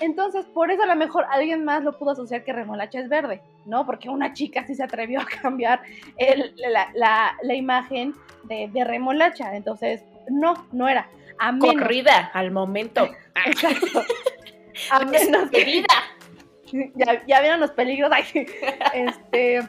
entonces, 0.00 0.46
por 0.46 0.70
eso 0.70 0.82
a 0.82 0.86
lo 0.86 0.96
mejor 0.96 1.26
alguien 1.30 1.64
más 1.64 1.82
lo 1.82 1.98
pudo 1.98 2.12
asociar 2.12 2.44
que 2.44 2.52
remolacha 2.52 3.00
es 3.00 3.08
verde, 3.08 3.42
¿no? 3.66 3.86
Porque 3.86 4.08
una 4.08 4.32
chica 4.32 4.66
sí 4.66 4.74
se 4.74 4.82
atrevió 4.82 5.20
a 5.22 5.26
cambiar 5.26 5.82
la, 6.56 7.54
imagen 7.54 8.14
de, 8.44 8.84
remolacha. 8.84 9.54
Entonces, 9.56 10.02
no, 10.28 10.66
no 10.72 10.88
era. 10.88 11.08
A 11.38 11.56
Corrida 11.58 12.30
al 12.34 12.50
momento. 12.50 13.08
Exacto. 13.46 14.02
A 14.92 15.00
menos 15.04 15.50
que... 15.50 15.84
Ya, 16.94 17.26
ya 17.26 17.40
vieron 17.40 17.60
los 17.60 17.70
peligros. 17.72 18.10
este, 18.92 19.60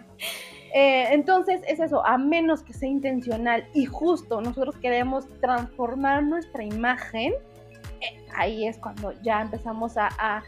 eh, 0.73 1.07
entonces 1.11 1.61
es 1.67 1.79
eso, 1.79 2.05
a 2.05 2.17
menos 2.17 2.61
que 2.61 2.73
sea 2.73 2.89
intencional 2.89 3.67
y 3.73 3.85
justo 3.85 4.39
nosotros 4.41 4.75
queremos 4.77 5.25
transformar 5.41 6.23
nuestra 6.23 6.63
imagen, 6.63 7.33
ahí 8.35 8.67
es 8.67 8.77
cuando 8.77 9.13
ya 9.21 9.41
empezamos 9.41 9.93
a, 9.97 10.43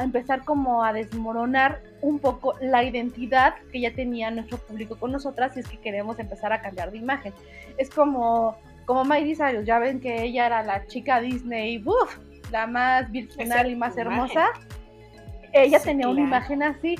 empezar 0.00 0.44
como 0.44 0.84
a 0.84 0.92
desmoronar 0.92 1.80
un 2.00 2.18
poco 2.18 2.54
la 2.60 2.82
identidad 2.82 3.54
que 3.70 3.80
ya 3.80 3.94
tenía 3.94 4.30
nuestro 4.32 4.58
público 4.58 4.96
con 4.96 5.12
nosotras 5.12 5.56
y 5.56 5.60
es 5.60 5.68
que 5.68 5.78
queremos 5.78 6.18
empezar 6.18 6.52
a 6.52 6.60
cambiar 6.60 6.90
de 6.90 6.98
imagen. 6.98 7.32
Es 7.78 7.88
como, 7.88 8.56
como 8.84 9.04
Miley 9.04 9.36
Cyrus, 9.36 9.64
ya 9.64 9.78
ven 9.78 10.00
que 10.00 10.24
ella 10.24 10.46
era 10.46 10.62
la 10.64 10.86
chica 10.86 11.20
Disney, 11.20 11.78
¡buf! 11.78 12.18
la 12.50 12.66
más 12.66 13.10
virginal 13.10 13.70
y 13.70 13.76
más 13.76 13.96
hermosa. 13.96 14.46
Ella 15.52 15.80
tenía 15.80 16.08
una 16.08 16.20
imagen 16.20 16.62
así. 16.62 16.96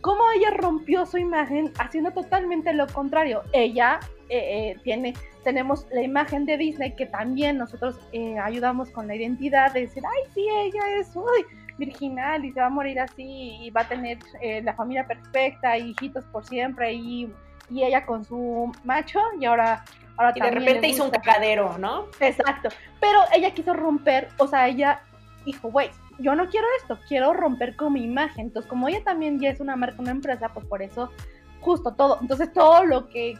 ¿Cómo 0.00 0.22
ella 0.30 0.50
rompió 0.50 1.06
su 1.06 1.18
imagen 1.18 1.72
haciendo 1.78 2.12
totalmente 2.12 2.72
lo 2.72 2.86
contrario? 2.86 3.42
Ella 3.52 4.00
eh, 4.28 4.70
eh, 4.70 4.76
tiene 4.82 5.14
tenemos 5.46 5.86
la 5.92 6.02
imagen 6.02 6.44
de 6.44 6.56
Disney 6.56 6.96
que 6.96 7.06
también 7.06 7.56
nosotros 7.56 8.00
eh, 8.10 8.36
ayudamos 8.36 8.90
con 8.90 9.06
la 9.06 9.14
identidad 9.14 9.72
de 9.72 9.82
decir, 9.82 10.02
ay, 10.04 10.32
sí, 10.34 10.44
ella 10.44 10.98
es 10.98 11.14
uy, 11.14 11.44
virginal 11.78 12.44
y 12.44 12.50
se 12.50 12.58
va 12.58 12.66
a 12.66 12.70
morir 12.70 12.98
así 12.98 13.56
y 13.62 13.70
va 13.70 13.82
a 13.82 13.88
tener 13.88 14.18
eh, 14.40 14.60
la 14.62 14.74
familia 14.74 15.06
perfecta, 15.06 15.78
hijitos 15.78 16.24
por 16.24 16.44
siempre 16.44 16.94
y, 16.94 17.32
y, 17.70 17.84
ella 17.84 18.04
con 18.04 18.24
su 18.24 18.72
macho 18.82 19.20
y 19.38 19.44
ahora... 19.44 19.84
ahora 20.16 20.32
y 20.34 20.40
de 20.40 20.50
repente 20.50 20.88
hizo 20.88 21.04
un 21.04 21.10
cacadero, 21.10 21.78
¿no? 21.78 22.06
Exacto, 22.18 22.70
pero 22.98 23.20
ella 23.32 23.52
quiso 23.52 23.72
romper, 23.72 24.26
o 24.38 24.48
sea, 24.48 24.66
ella 24.66 25.00
dijo, 25.44 25.70
güey, 25.70 25.90
yo 26.18 26.34
no 26.34 26.48
quiero 26.48 26.66
esto, 26.80 26.98
quiero 27.06 27.32
romper 27.34 27.76
con 27.76 27.92
mi 27.92 28.02
imagen. 28.02 28.46
Entonces, 28.46 28.68
como 28.68 28.88
ella 28.88 29.04
también 29.04 29.38
ya 29.38 29.50
es 29.50 29.60
una 29.60 29.76
marca, 29.76 30.00
una 30.00 30.10
empresa, 30.10 30.48
pues 30.48 30.66
por 30.66 30.82
eso 30.82 31.12
justo 31.60 31.94
todo. 31.94 32.18
Entonces, 32.20 32.52
todo 32.52 32.84
lo 32.84 33.08
que 33.08 33.38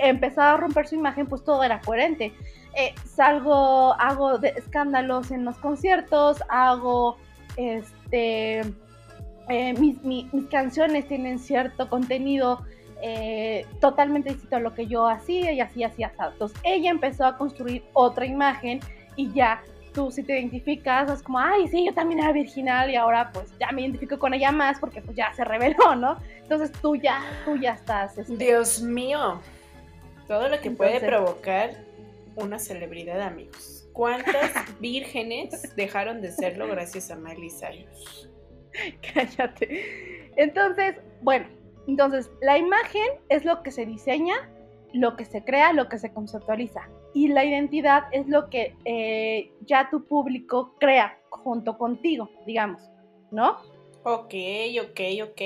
empezaba 0.00 0.52
a 0.52 0.56
romper 0.56 0.88
su 0.88 0.94
imagen, 0.94 1.26
pues 1.26 1.44
todo 1.44 1.62
era 1.62 1.80
coherente. 1.80 2.32
Eh, 2.74 2.94
salgo, 3.04 3.94
hago 3.94 4.38
de 4.38 4.50
escándalos 4.50 5.30
en 5.30 5.44
los 5.44 5.56
conciertos, 5.58 6.42
hago, 6.48 7.16
este, 7.56 8.60
eh, 9.48 9.74
mis, 9.78 9.98
canciones 10.50 11.08
tienen 11.08 11.38
cierto 11.38 11.88
contenido 11.88 12.64
eh, 13.02 13.66
totalmente 13.80 14.30
distinto 14.30 14.56
a 14.56 14.60
lo 14.60 14.74
que 14.74 14.86
yo 14.86 15.08
hacía 15.08 15.52
y 15.52 15.60
así 15.60 15.82
hacía 15.82 16.10
saltos. 16.16 16.52
Ella 16.62 16.90
empezó 16.90 17.24
a 17.24 17.36
construir 17.36 17.84
otra 17.94 18.26
imagen 18.26 18.80
y 19.16 19.32
ya 19.32 19.62
tú 19.92 20.10
si 20.10 20.22
te 20.22 20.38
identificas 20.38 21.10
es 21.10 21.22
como, 21.22 21.38
ay, 21.38 21.66
sí, 21.68 21.86
yo 21.86 21.94
también 21.94 22.20
era 22.20 22.32
virginal 22.32 22.90
y 22.90 22.96
ahora 22.96 23.30
pues 23.32 23.46
ya 23.58 23.72
me 23.72 23.82
identifico 23.82 24.18
con 24.18 24.34
ella 24.34 24.52
más 24.52 24.78
porque 24.78 25.00
pues 25.00 25.16
ya 25.16 25.32
se 25.34 25.44
reveló, 25.44 25.96
¿no? 25.96 26.16
Entonces 26.42 26.70
tú 26.80 26.94
ya, 26.94 27.20
tú 27.44 27.56
ya 27.56 27.72
estás. 27.72 28.16
Este, 28.18 28.36
Dios 28.36 28.82
mío. 28.82 29.40
Todo 30.28 30.50
lo 30.50 30.60
que 30.60 30.70
puede 30.70 31.00
provocar 31.00 31.70
una 32.36 32.58
celebridad, 32.58 33.22
amigos. 33.22 33.88
¿Cuántas 33.94 34.52
vírgenes 34.80 35.74
dejaron 35.74 36.20
de 36.20 36.30
serlo 36.30 36.68
gracias 36.68 37.10
a 37.10 37.16
Miley 37.16 37.50
Cyrus? 37.50 38.30
Cállate. 39.14 40.30
Entonces, 40.36 40.96
bueno, 41.22 41.46
entonces 41.86 42.30
la 42.42 42.58
imagen 42.58 43.08
es 43.30 43.46
lo 43.46 43.62
que 43.62 43.70
se 43.70 43.86
diseña, 43.86 44.50
lo 44.92 45.16
que 45.16 45.24
se 45.24 45.42
crea, 45.42 45.72
lo 45.72 45.88
que 45.88 45.98
se 45.98 46.12
conceptualiza. 46.12 46.88
Y 47.14 47.28
la 47.28 47.46
identidad 47.46 48.04
es 48.12 48.28
lo 48.28 48.50
que 48.50 48.76
eh, 48.84 49.50
ya 49.62 49.88
tu 49.90 50.04
público 50.04 50.76
crea 50.78 51.18
junto 51.30 51.78
contigo, 51.78 52.30
digamos, 52.46 52.82
¿no? 53.30 53.56
Ok, 54.04 54.34
ok, 54.82 55.00
ok. 55.24 55.42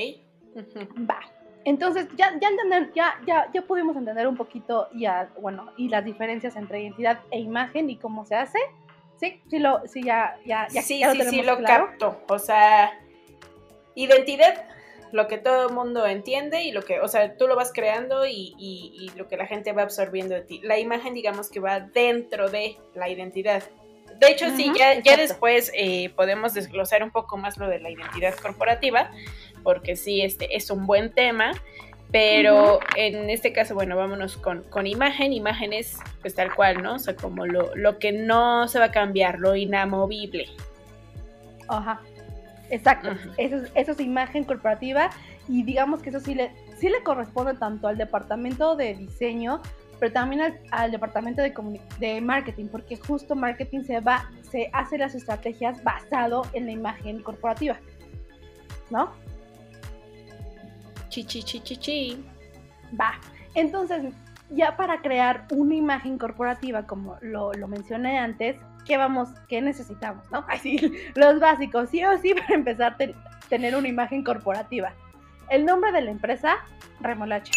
Va. 1.09 1.21
Entonces, 1.65 2.09
ya, 2.17 2.33
ya, 2.41 2.49
entender, 2.49 2.93
ya, 2.95 3.15
ya, 3.27 3.49
ya 3.53 3.63
pudimos 3.63 3.97
entender 3.97 4.27
un 4.27 4.37
poquito 4.37 4.89
ya, 4.95 5.31
bueno, 5.41 5.73
y 5.77 5.89
las 5.89 6.05
diferencias 6.05 6.57
entre 6.57 6.83
identidad 6.83 7.21
e 7.31 7.39
imagen 7.39 7.89
y 7.89 7.97
cómo 7.97 8.25
se 8.25 8.35
hace. 8.35 8.59
Sí, 9.17 9.41
sí, 9.49 9.59
lo, 9.61 9.87
sí 9.87 10.03
ya, 10.03 10.37
ya, 10.45 10.67
ya, 10.69 10.83
sí, 10.83 11.03
sí, 11.13 11.23
sí, 11.31 11.43
lo 11.43 11.63
capto. 11.63 12.21
O 12.29 12.39
sea, 12.41 12.93
identidad, 13.95 14.65
lo 15.13 15.29
que 15.29 15.39
todo 15.39 15.69
el 15.69 15.75
mundo 15.75 16.07
entiende 16.07 16.63
y 16.63 16.73
lo 16.73 16.83
que, 16.83 16.99
o 16.99 17.07
sea, 17.07 17.37
tú 17.37 17.47
lo 17.47 17.55
vas 17.55 17.73
creando 17.73 18.27
y, 18.27 18.55
y, 18.59 19.11
lo 19.17 19.29
que 19.29 19.37
la 19.37 19.47
gente 19.47 19.73
va 19.73 19.83
absorbiendo 19.83 20.35
de 20.35 20.41
ti. 20.41 20.61
La 20.65 20.79
imagen, 20.79 21.15
digamos 21.15 21.51
que 21.51 21.61
va 21.61 21.79
dentro 21.79 22.51
de 22.51 22.79
la 22.95 23.09
identidad. 23.09 23.63
De 24.19 24.29
hecho, 24.29 24.47
sí, 24.57 24.73
ya, 24.77 25.01
ya 25.01 25.17
después 25.17 25.71
eh, 25.75 26.11
podemos 26.11 26.55
desglosar 26.55 27.03
un 27.03 27.11
poco 27.11 27.37
más 27.37 27.59
lo 27.59 27.69
de 27.69 27.81
la 27.81 27.91
identidad 27.91 28.35
corporativa, 28.35 29.11
porque 29.63 29.97
sí, 29.97 30.23
este 30.23 30.57
es 30.57 30.71
un 30.71 30.87
buen 30.87 31.13
tema, 31.13 31.53
pero 32.13 32.81
en 32.97 33.31
este 33.31 33.53
caso, 33.53 33.75
bueno, 33.75 33.97
vámonos 33.97 34.37
con, 34.37 34.63
con 34.65 34.87
imagen, 34.87 35.33
imágenes, 35.33 35.99
pues 36.21 36.35
tal 36.35 36.55
cual, 36.55 36.83
¿no? 36.83 36.97
O 36.97 36.99
sea, 36.99 37.17
como 37.17 37.47
lo, 37.47 37.75
lo 37.75 37.99
que 37.99 38.13
no 38.13 38.69
se 38.69 38.79
va 38.79 38.87
a 38.87 38.91
cambiar, 38.91 39.39
lo 39.39 39.57
inamovible. 39.57 40.47
Ajá. 41.69 42.03
Exacto. 42.69 43.11
Eso, 43.37 43.57
es, 43.57 43.71
eso 43.75 43.93
es 43.93 44.01
imagen 44.01 44.45
corporativa 44.45 45.11
y 45.49 45.63
digamos 45.63 46.03
que 46.03 46.11
eso 46.11 46.21
sí 46.21 46.35
le, 46.35 46.51
sí 46.77 46.89
le 46.89 47.03
corresponde 47.03 47.55
tanto 47.55 47.89
al 47.89 47.97
departamento 47.97 48.77
de 48.77 48.95
diseño, 48.95 49.61
pero 49.99 50.13
también 50.13 50.43
al, 50.43 50.61
al 50.71 50.91
departamento 50.91 51.43
de, 51.43 51.53
de 51.99 52.21
marketing, 52.21 52.67
porque 52.67 52.97
justo 52.97 53.35
marketing 53.35 53.85
se 53.85 54.01
va, 54.01 54.31
se 54.51 54.69
hace 54.73 54.99
las 54.99 55.15
estrategias 55.15 55.83
basado 55.83 56.47
en 56.53 56.67
la 56.67 56.73
imagen 56.73 57.23
corporativa. 57.23 57.79
¿No? 58.91 59.13
Chi, 61.13 61.25
chi, 61.25 61.43
chi, 61.43 61.61
chi, 61.61 61.77
chi. 61.77 62.25
Va. 62.99 63.13
Entonces, 63.55 64.15
ya 64.49 64.79
para 64.79 65.03
crear 65.03 65.47
una 65.51 65.75
imagen 65.75 66.17
corporativa, 66.17 66.87
como 66.87 67.19
lo, 67.21 67.53
lo 67.53 67.69
mencioné 67.69 68.19
antes, 68.19 68.57
¿qué 68.87 68.97
vamos, 68.97 69.29
qué 69.47 69.61
necesitamos? 69.61 70.25
¿No? 70.31 70.43
Así, 70.49 70.79
los 71.15 71.39
básicos, 71.39 71.91
sí 71.91 72.03
o 72.03 72.17
sí, 72.17 72.33
para 72.41 72.55
empezar 72.55 72.95
a 72.95 72.97
ten- 72.97 73.15
tener 73.51 73.77
una 73.77 73.89
imagen 73.89 74.25
corporativa. 74.25 74.95
El 75.51 75.67
nombre 75.67 75.93
de 75.93 76.01
la 76.01 76.11
empresa, 76.13 76.57
Remolacha. 77.01 77.53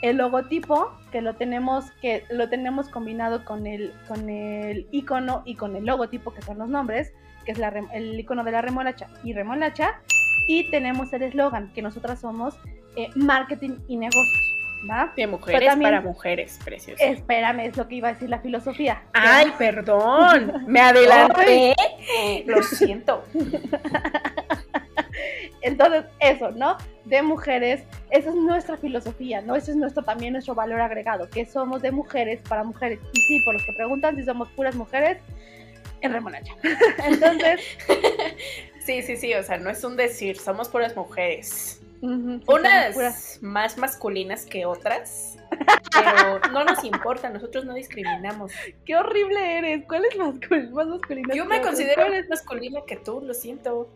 El 0.00 0.16
logotipo, 0.16 0.90
que 1.12 1.20
lo 1.20 1.34
tenemos, 1.34 1.90
que 2.00 2.24
lo 2.30 2.48
tenemos 2.48 2.88
combinado 2.88 3.44
con 3.44 3.66
el, 3.66 3.92
con 4.08 4.30
el 4.30 4.88
icono 4.90 5.42
y 5.44 5.56
con 5.56 5.76
el 5.76 5.84
logotipo, 5.84 6.32
que 6.32 6.40
son 6.40 6.56
los 6.56 6.70
nombres, 6.70 7.12
que 7.44 7.52
es 7.52 7.60
el 7.92 8.18
icono 8.18 8.42
de 8.42 8.52
la 8.52 8.62
remolacha 8.62 9.08
y 9.22 9.34
remolacha. 9.34 10.00
Y 10.46 10.64
tenemos 10.70 11.12
el 11.12 11.22
eslogan, 11.22 11.72
que 11.72 11.82
nosotras 11.82 12.20
somos 12.20 12.54
eh, 12.96 13.08
marketing 13.14 13.76
y 13.88 13.96
negocios. 13.96 14.56
¿Va? 14.88 15.12
De 15.14 15.26
mujeres 15.26 15.68
también- 15.68 15.90
para 15.90 16.00
mujeres, 16.00 16.58
precioso. 16.64 17.02
Espérame, 17.04 17.60
es 17.66 17.76
lo 17.76 17.86
que 17.86 17.96
iba 17.96 18.08
a 18.08 18.12
decir 18.14 18.30
la 18.30 18.38
filosofía. 18.38 19.02
Ay, 19.12 19.52
perdón, 19.58 20.64
me 20.66 20.80
adelanté. 20.80 21.74
Lo 22.46 22.62
siento. 22.62 23.22
Entonces, 25.62 26.04
eso, 26.20 26.50
¿no? 26.52 26.78
De 27.04 27.20
mujeres, 27.22 27.82
esa 28.10 28.30
es 28.30 28.34
nuestra 28.34 28.78
filosofía, 28.78 29.42
¿no? 29.42 29.54
Ese 29.56 29.72
es 29.72 29.76
nuestro 29.76 30.02
también 30.02 30.32
nuestro 30.32 30.54
valor 30.54 30.80
agregado, 30.80 31.28
que 31.28 31.44
somos 31.44 31.82
de 31.82 31.90
mujeres 31.92 32.40
para 32.48 32.64
mujeres. 32.64 32.98
Y 33.12 33.20
sí, 33.20 33.40
por 33.44 33.52
los 33.54 33.64
que 33.64 33.74
preguntan 33.74 34.16
si 34.16 34.24
somos 34.24 34.48
puras 34.52 34.74
mujeres, 34.74 35.18
en 36.00 36.12
remolacha. 36.12 36.54
Entonces, 37.04 37.60
Sí, 38.84 39.02
sí, 39.02 39.16
sí, 39.16 39.34
o 39.34 39.42
sea, 39.42 39.58
no 39.58 39.70
es 39.70 39.84
un 39.84 39.96
decir, 39.96 40.38
somos 40.38 40.68
puras 40.68 40.96
mujeres. 40.96 41.80
sí, 42.00 42.06
Unas 42.46 42.94
puras- 42.94 43.38
más 43.42 43.76
masculinas 43.78 44.46
que 44.46 44.64
otras, 44.66 45.36
pero 45.92 46.38
no 46.52 46.64
nos 46.64 46.82
importa, 46.84 47.28
nosotros 47.30 47.64
no 47.66 47.74
discriminamos. 47.74 48.52
Qué 48.86 48.96
horrible 48.96 49.58
eres. 49.58 49.84
¿Cuál 49.86 50.04
es 50.06 50.16
más 50.16 50.86
masculina? 50.86 51.34
Yo 51.34 51.44
que 51.46 51.48
me 51.56 51.60
considero 51.60 52.02
¿Cuál 52.02 52.14
es? 52.14 52.28
más 52.28 52.40
masculina 52.40 52.80
que 52.86 52.96
tú, 52.96 53.20
lo 53.20 53.34
siento. 53.34 53.88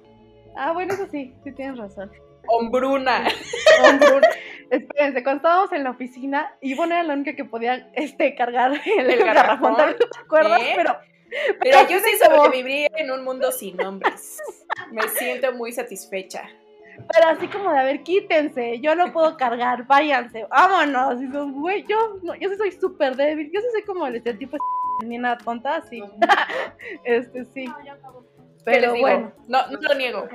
Ah, 0.57 0.73
bueno, 0.73 0.95
eso 0.95 1.07
sí, 1.11 1.35
sí 1.45 1.53
tienes 1.53 1.79
razón. 1.79 2.11
Hombruna. 2.47 3.27
Hombre, 3.89 4.29
Espérense, 4.71 5.23
cuando 5.23 5.39
estábamos 5.39 5.73
en 5.73 5.85
la 5.85 5.91
oficina, 5.91 6.53
Ivonne 6.61 6.95
era 6.97 7.03
la 7.05 7.15
única 7.15 7.35
que 7.35 7.45
podía 7.45 7.89
este, 7.95 8.35
cargar 8.35 8.73
el, 8.85 9.11
El 9.11 9.19
garrafón, 9.25 9.75
garrafón, 9.75 9.97
¿te 9.99 10.19
acuerdas? 10.21 10.61
¿eh? 10.63 10.73
Pero, 10.77 10.97
Pero 11.61 11.89
yo 11.89 11.99
sí 11.99 12.11
como- 12.23 12.45
sobreviviría 12.45 12.89
en 12.97 13.11
un 13.11 13.25
mundo 13.25 13.51
sin 13.53 13.81
hombres. 13.85 14.39
Me 14.91 15.03
siento 15.09 15.53
muy 15.53 15.73
satisfecha. 15.73 16.49
pero 17.13 17.29
así 17.29 17.49
como 17.49 17.73
de, 17.73 17.79
a 17.79 17.85
ver, 17.85 18.03
quítense, 18.03 18.79
yo 18.81 18.95
no 18.95 19.13
puedo 19.13 19.37
cargar, 19.37 19.87
váyanse, 19.87 20.45
vámonos. 20.45 21.21
Y 21.23 21.31
son, 21.33 21.53
güey, 21.53 21.85
yo, 21.89 22.19
no, 22.23 22.35
yo 22.37 22.49
sí 22.49 22.57
soy 22.57 22.73
súper 22.73 23.17
débil, 23.17 23.51
yo 23.53 23.61
sí 23.61 23.67
soy 23.73 23.83
como 23.83 24.07
el 24.07 24.17
estereotipo 24.17 24.57
de 25.01 25.07
niña 25.09 25.37
tonta, 25.39 25.77
así. 25.77 26.03
este, 27.05 27.45
sí. 27.47 27.65
¿Qué 28.65 28.71
les 28.71 28.81
Pero 28.81 28.95
bueno. 28.99 29.33
No, 29.49 29.67
no 29.67 29.79
lo 29.81 29.95
niego. 29.95 30.29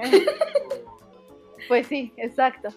Pues 1.68 1.88
sí, 1.88 2.14
exacto. 2.18 2.70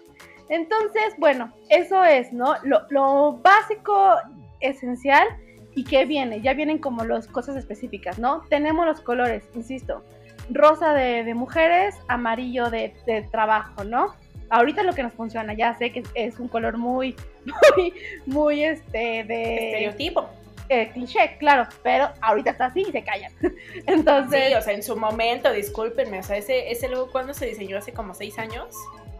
Entonces, 0.48 1.14
bueno, 1.18 1.52
eso 1.68 2.04
es, 2.04 2.32
¿no? 2.32 2.56
Lo, 2.62 2.82
lo 2.90 3.38
básico, 3.38 4.16
esencial, 4.60 5.26
y 5.74 5.84
que 5.84 6.04
viene, 6.04 6.40
ya 6.40 6.54
vienen 6.54 6.78
como 6.78 7.04
las 7.04 7.26
cosas 7.26 7.56
específicas, 7.56 8.18
¿no? 8.18 8.42
Tenemos 8.48 8.86
los 8.86 9.00
colores, 9.00 9.44
insisto, 9.54 10.02
rosa 10.50 10.92
de, 10.94 11.24
de 11.24 11.34
mujeres, 11.34 11.94
amarillo 12.08 12.68
de, 12.70 12.94
de 13.06 13.22
trabajo, 13.22 13.84
¿no? 13.84 14.14
Ahorita 14.50 14.82
lo 14.82 14.92
que 14.92 15.02
nos 15.02 15.14
funciona, 15.14 15.54
ya 15.54 15.74
sé 15.78 15.92
que 15.92 16.02
es 16.14 16.38
un 16.38 16.48
color 16.48 16.76
muy, 16.76 17.16
muy, 17.76 17.94
muy, 18.26 18.64
este, 18.64 19.24
de 19.24 19.68
Estereotipo. 19.68 20.28
eh, 20.68 20.90
cliché, 20.92 21.36
claro, 21.38 21.66
pero 21.82 22.10
ahorita 22.20 22.50
está 22.50 22.66
así 22.66 22.80
y 22.86 22.92
se 22.92 23.02
callan. 23.02 23.32
Entonces, 23.86 24.48
Sí, 24.48 24.54
o 24.54 24.60
sea, 24.60 24.74
en 24.74 24.82
su 24.82 24.96
momento, 24.96 25.50
discúlpenme, 25.52 26.18
o 26.18 26.22
sea, 26.22 26.36
ese, 26.36 26.70
ese 26.70 26.88
logo, 26.88 27.10
¿cuándo 27.10 27.32
se 27.34 27.46
diseñó? 27.46 27.78
¿Hace 27.78 27.92
como 27.92 28.14
seis 28.14 28.38
años? 28.38 28.74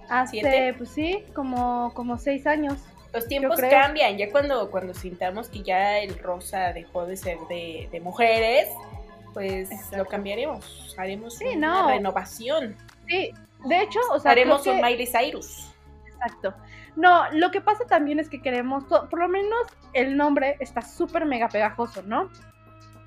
hace, 0.09 0.41
¿siete? 0.43 0.75
pues 0.77 0.91
sí, 0.91 1.25
como, 1.35 1.93
como 1.95 2.19
seis 2.19 2.47
años. 2.47 2.79
Los 3.13 3.29
tiempos 3.29 3.61
cambian, 3.61 4.17
ya 4.17 4.31
cuando, 4.31 4.71
cuando 4.71 4.95
sintamos 4.95 5.49
que 5.49 5.63
ya 5.63 5.99
el 5.99 6.19
rosa 6.19 6.73
dejó 6.73 7.05
de 7.07 7.17
ser 7.17 7.39
de, 7.49 7.89
de 7.93 8.01
mujeres, 8.01 8.69
pues 9.35 9.71
Exacto. 9.71 9.97
lo 9.99 10.05
cambiaremos, 10.07 10.95
haremos 10.99 11.37
Sí, 11.37 11.45
una 11.57 11.83
no. 11.83 11.89
renovación, 11.91 12.77
Sí, 13.09 13.33
de 13.67 13.83
hecho, 13.83 13.99
o 14.13 14.19
sea, 14.19 14.31
haremos 14.33 14.67
un 14.67 14.77
que- 14.77 14.83
Miley 14.83 15.07
Cyrus. 15.07 15.69
Exacto. 16.07 16.55
No, 16.97 17.31
lo 17.33 17.51
que 17.51 17.61
pasa 17.61 17.85
también 17.87 18.19
es 18.21 18.29
que 18.29 18.41
queremos, 18.41 18.85
por 18.85 19.19
lo 19.19 19.29
menos 19.29 19.61
el 19.93 20.17
nombre 20.17 20.57
está 20.61 20.83
súper 20.83 21.25
mega 21.27 21.49
pegajoso, 21.49 22.03
¿no? 22.03 22.31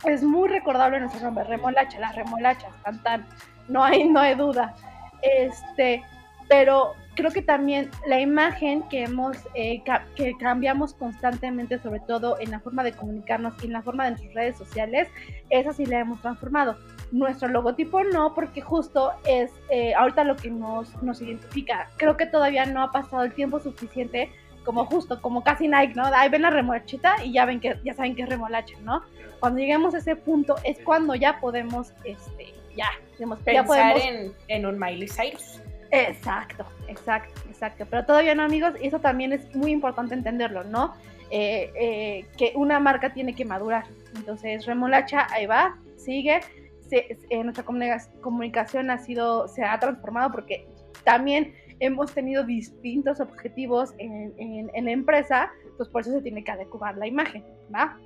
Es 0.05 0.21
muy 0.23 0.49
recordable 0.49 0.99
nuestro 0.99 1.21
nombre, 1.23 1.43
remolacha, 1.45 1.99
las 1.99 2.15
remolachas, 2.15 2.71
tan 2.83 3.01
tan, 3.03 3.27
no 3.67 3.83
hay, 3.83 4.03
no 4.03 4.19
hay 4.19 4.35
duda. 4.35 4.75
Este, 5.21 6.03
pero 6.47 6.93
creo 7.15 7.31
que 7.31 7.41
también 7.41 7.89
la 8.07 8.19
imagen 8.19 8.83
que 8.89 9.03
hemos, 9.03 9.37
eh, 9.53 9.81
ca- 9.85 10.05
que 10.15 10.35
cambiamos 10.37 10.93
constantemente, 10.93 11.79
sobre 11.79 11.99
todo 12.01 12.37
en 12.39 12.51
la 12.51 12.59
forma 12.59 12.83
de 12.83 12.91
comunicarnos 12.93 13.53
y 13.63 13.67
en 13.67 13.73
la 13.73 13.81
forma 13.81 14.03
de 14.05 14.11
nuestras 14.11 14.33
redes 14.33 14.57
sociales, 14.57 15.07
esa 15.49 15.73
sí 15.73 15.85
la 15.85 15.99
hemos 15.99 16.21
transformado. 16.21 16.77
Nuestro 17.11 17.47
logotipo 17.47 18.03
no, 18.03 18.33
porque 18.33 18.61
justo 18.61 19.11
es 19.25 19.51
eh, 19.69 19.93
ahorita 19.95 20.23
lo 20.23 20.35
que 20.35 20.49
nos, 20.49 21.01
nos 21.01 21.21
identifica. 21.21 21.89
Creo 21.97 22.17
que 22.17 22.25
todavía 22.25 22.65
no 22.65 22.81
ha 22.81 22.91
pasado 22.91 23.23
el 23.23 23.33
tiempo 23.33 23.59
suficiente, 23.59 24.29
como 24.63 24.85
justo, 24.85 25.21
como 25.21 25.43
casi 25.43 25.67
Nike, 25.67 25.93
¿no? 25.95 26.05
Ahí 26.05 26.27
ven 26.29 26.41
la 26.41 26.49
remolachita 26.49 27.23
y 27.23 27.33
ya 27.33 27.45
ven 27.45 27.59
que 27.59 27.77
ya 27.83 27.93
saben 27.93 28.15
que 28.15 28.23
es 28.23 28.29
remolacha, 28.29 28.75
¿no? 28.83 29.03
Cuando 29.39 29.59
lleguemos 29.59 29.93
a 29.93 29.99
ese 29.99 30.15
punto 30.15 30.55
es 30.63 30.79
cuando 30.83 31.13
ya 31.13 31.39
podemos, 31.39 31.93
este, 32.03 32.53
ya, 32.75 32.87
digamos, 33.13 33.37
ya 33.39 33.63
Pensar 33.63 33.65
podemos 33.67 34.01
en, 34.03 34.33
en 34.47 34.65
un 34.65 34.79
Miley 34.79 35.07
Cyrus. 35.07 35.61
Exacto, 35.91 36.65
exacto, 36.87 37.41
exacto. 37.49 37.85
Pero 37.89 38.05
todavía 38.05 38.35
no, 38.35 38.43
amigos, 38.43 38.73
y 38.81 38.87
eso 38.87 38.99
también 38.99 39.33
es 39.33 39.55
muy 39.55 39.71
importante 39.71 40.13
entenderlo, 40.13 40.63
¿no? 40.63 40.93
Eh, 41.31 41.71
eh, 41.75 42.25
que 42.37 42.53
una 42.55 42.79
marca 42.79 43.13
tiene 43.13 43.33
que 43.33 43.45
madurar. 43.45 43.85
Entonces, 44.15 44.65
Remolacha, 44.65 45.27
ahí 45.31 45.45
va, 45.45 45.77
sigue. 45.97 46.41
Se- 46.89 47.17
eh, 47.29 47.43
nuestra 47.43 47.63
comunica- 47.65 48.07
comunicación 48.21 48.89
ha 48.91 48.97
sido, 48.99 49.47
se 49.47 49.63
ha 49.63 49.79
transformado 49.79 50.31
porque 50.31 50.67
también 51.03 51.55
hemos 51.79 52.13
tenido 52.13 52.43
distintos 52.43 53.19
objetivos 53.19 53.93
en, 53.97 54.33
en- 54.37 54.69
en 54.73 54.85
la 54.85 54.91
empresa, 54.91 55.51
pues 55.77 55.89
por 55.89 56.01
eso 56.01 56.11
se 56.11 56.21
tiene 56.21 56.43
que 56.43 56.51
adecuar 56.51 56.95
la 56.97 57.07
imagen, 57.07 57.43
¿va? 57.73 57.97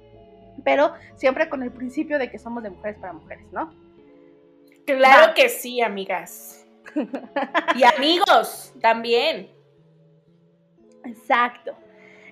Pero 0.64 0.94
siempre 1.16 1.50
con 1.50 1.62
el 1.64 1.72
principio 1.72 2.18
de 2.20 2.32
que 2.32 2.40
somos 2.40 2.64
de 2.64 2.70
mujeres 2.72 2.98
para 3.00 3.14
mujeres, 3.14 3.46
¿no? 3.52 3.70
Claro 4.86 5.28
Va. 5.28 5.34
que 5.34 5.50
sí, 5.50 5.82
amigas. 5.82 6.59
Y 7.76 7.84
amigos, 7.84 8.74
también. 8.82 9.50
Exacto. 11.06 11.76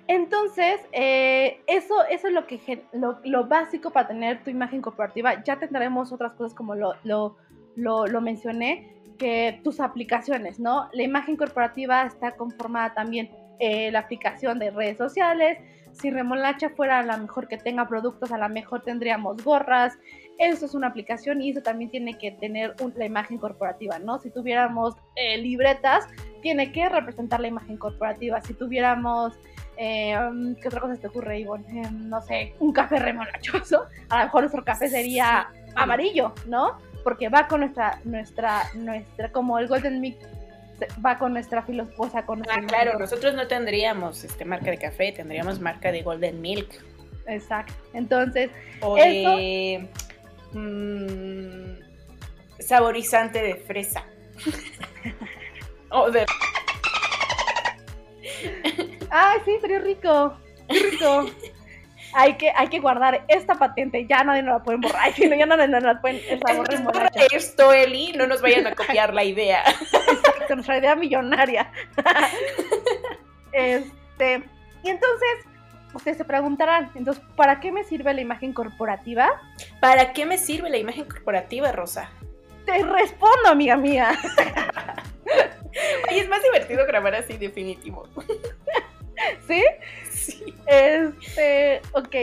Entonces, 0.08 0.80
eh, 0.94 1.62
eso, 1.68 2.06
eso 2.10 2.28
es 2.28 2.34
lo, 2.34 2.48
que, 2.48 2.86
lo, 2.94 3.20
lo 3.26 3.46
básico 3.46 3.92
para 3.92 4.08
tener 4.08 4.44
tu 4.44 4.50
imagen 4.50 4.82
corporativa. 4.82 5.44
Ya 5.44 5.60
tendremos 5.60 6.14
otras 6.14 6.34
cosas 6.34 6.54
como 6.54 6.76
lo, 6.76 6.96
lo, 7.04 7.36
lo, 7.76 8.22
mencioné, 8.22 8.94
que 9.18 9.60
tus 9.64 9.80
aplicaciones, 9.80 10.60
¿no? 10.60 10.90
La 10.94 11.04
imagen 11.04 11.36
corporativa 11.36 12.04
está 12.04 12.36
conformada 12.36 12.94
también 12.94 13.32
eh, 13.60 13.92
la 13.92 14.00
aplicación 14.00 14.60
de 14.60 14.72
redes 14.72 14.98
sociales. 14.98 15.58
Si 15.92 16.10
Remolacha 16.10 16.70
fuera 16.70 17.04
la 17.04 17.18
mejor 17.18 17.48
que 17.48 17.58
tenga 17.58 17.88
productos, 17.88 18.32
a 18.32 18.38
lo 18.38 18.48
mejor 18.48 18.84
tendríamos 18.84 19.44
gorras. 19.44 19.98
Eso 20.40 20.66
es 20.68 20.74
una 20.76 20.88
aplicación 20.88 21.42
y 21.42 21.50
eso 21.52 21.62
también 21.62 21.90
tiene 21.90 22.18
que 22.18 22.32
tener 22.32 22.76
un- 22.82 22.94
la 22.96 23.06
imagen 23.06 23.38
corporativa, 23.38 23.98
¿no? 24.00 24.20
Si 24.20 24.30
tuviéramos 24.30 24.96
eh, 25.16 25.38
libretas, 25.38 26.06
tiene 26.42 26.72
que 26.72 26.88
representar 26.90 27.40
la 27.40 27.48
imagen 27.48 27.78
corporativa. 27.78 28.40
Si 28.42 28.54
tuviéramos, 28.54 29.34
eh, 29.78 30.16
¿qué 30.62 30.68
otra 30.68 30.80
cosa 30.82 30.96
se 30.96 31.02
te 31.02 31.08
ocurre, 31.08 31.40
Ivonne? 31.40 31.82
Eh, 31.82 31.90
no 31.92 32.22
sé, 32.22 32.54
un 32.60 32.72
café 32.72 33.00
remolachoso. 33.00 33.86
A 34.10 34.20
lo 34.20 34.24
mejor 34.26 34.42
nuestro 34.42 34.64
café 34.64 34.90
sería 34.90 35.48
amarillo, 35.76 36.34
¿no? 36.46 36.78
Porque 37.04 37.30
va 37.30 37.48
con 37.48 37.62
nuestra, 37.62 38.00
nuestra, 38.04 38.64
nuestra, 38.76 39.32
como 39.32 39.58
el 39.58 39.68
Golden 39.68 40.00
Mix 40.02 40.18
va 41.04 41.18
con 41.18 41.34
nuestra 41.34 41.64
filosofía, 41.64 42.24
con 42.28 42.44
Ah, 42.50 42.62
claro, 42.68 43.00
nosotros 43.00 43.34
no 43.34 43.48
tendríamos 43.48 44.24
este 44.24 44.46
marca 44.46 44.70
de 44.70 44.78
café, 44.78 45.12
tendríamos 45.12 45.60
marca 45.60 45.92
de 45.92 46.04
Golden 46.04 46.40
Milk. 46.42 46.70
Exacto. 47.26 47.74
Entonces, 47.94 48.52
o 48.82 48.96
de 48.96 49.88
mmm, 50.54 51.80
saborizante 52.60 53.42
de 53.42 53.56
fresa. 53.56 54.04
o 55.90 56.12
de 56.12 56.26
Ay, 59.10 59.40
sí, 59.46 59.58
pero 59.62 59.80
rico. 59.80 60.38
rico. 60.68 61.30
hay 62.14 62.36
que, 62.36 62.52
hay 62.56 62.68
que 62.68 62.80
guardar 62.80 63.24
esta 63.28 63.56
patente, 63.56 64.06
ya 64.08 64.24
nadie 64.24 64.44
nos 64.44 64.60
la 64.60 64.64
puede 64.64 64.80
borrar, 64.80 65.14
ya 65.14 65.46
no, 65.46 65.58
no, 65.58 65.68
no, 65.68 65.80
la 65.80 66.02
pueden 66.02 66.22
el 66.30 66.40
sabor 66.46 66.68
Esto, 67.32 67.74
Eli, 67.74 68.14
no 68.14 68.28
nos 68.28 68.42
vayan 68.42 68.68
a 68.68 68.76
copiar 68.76 69.14
la 69.14 69.24
idea. 69.24 69.64
Exacto, 69.92 70.56
nuestra 70.56 70.78
idea 70.78 70.96
millonaria. 70.96 71.72
este, 73.52 74.44
y 74.84 74.90
entonces, 74.90 75.46
ustedes 75.98 76.18
se 76.18 76.26
preguntarán, 76.26 76.92
entonces, 76.96 77.24
¿para 77.36 77.60
qué 77.60 77.72
me 77.72 77.84
sirve 77.84 78.14
la 78.14 78.22
imagen 78.22 78.54
corporativa? 78.54 79.30
¿Para 79.82 80.14
qué 80.14 80.26
me 80.26 80.38
sirve 80.38 80.70
la 80.70 80.78
imagen 80.78 81.06
corporativa, 81.06 81.72
Rosa? 81.72 82.10
Te 82.66 82.84
respondo, 82.84 83.50
amiga 83.50 83.76
mía. 83.76 84.12
Y 86.12 86.20
es 86.20 86.30
más 86.30 86.42
divertido 86.42 86.86
grabar 86.86 87.16
así, 87.16 87.38
definitivo. 87.38 88.08
¿Sí? 89.48 89.64
Sí. 90.10 90.54
Este, 90.66 91.82
ok, 91.94 92.16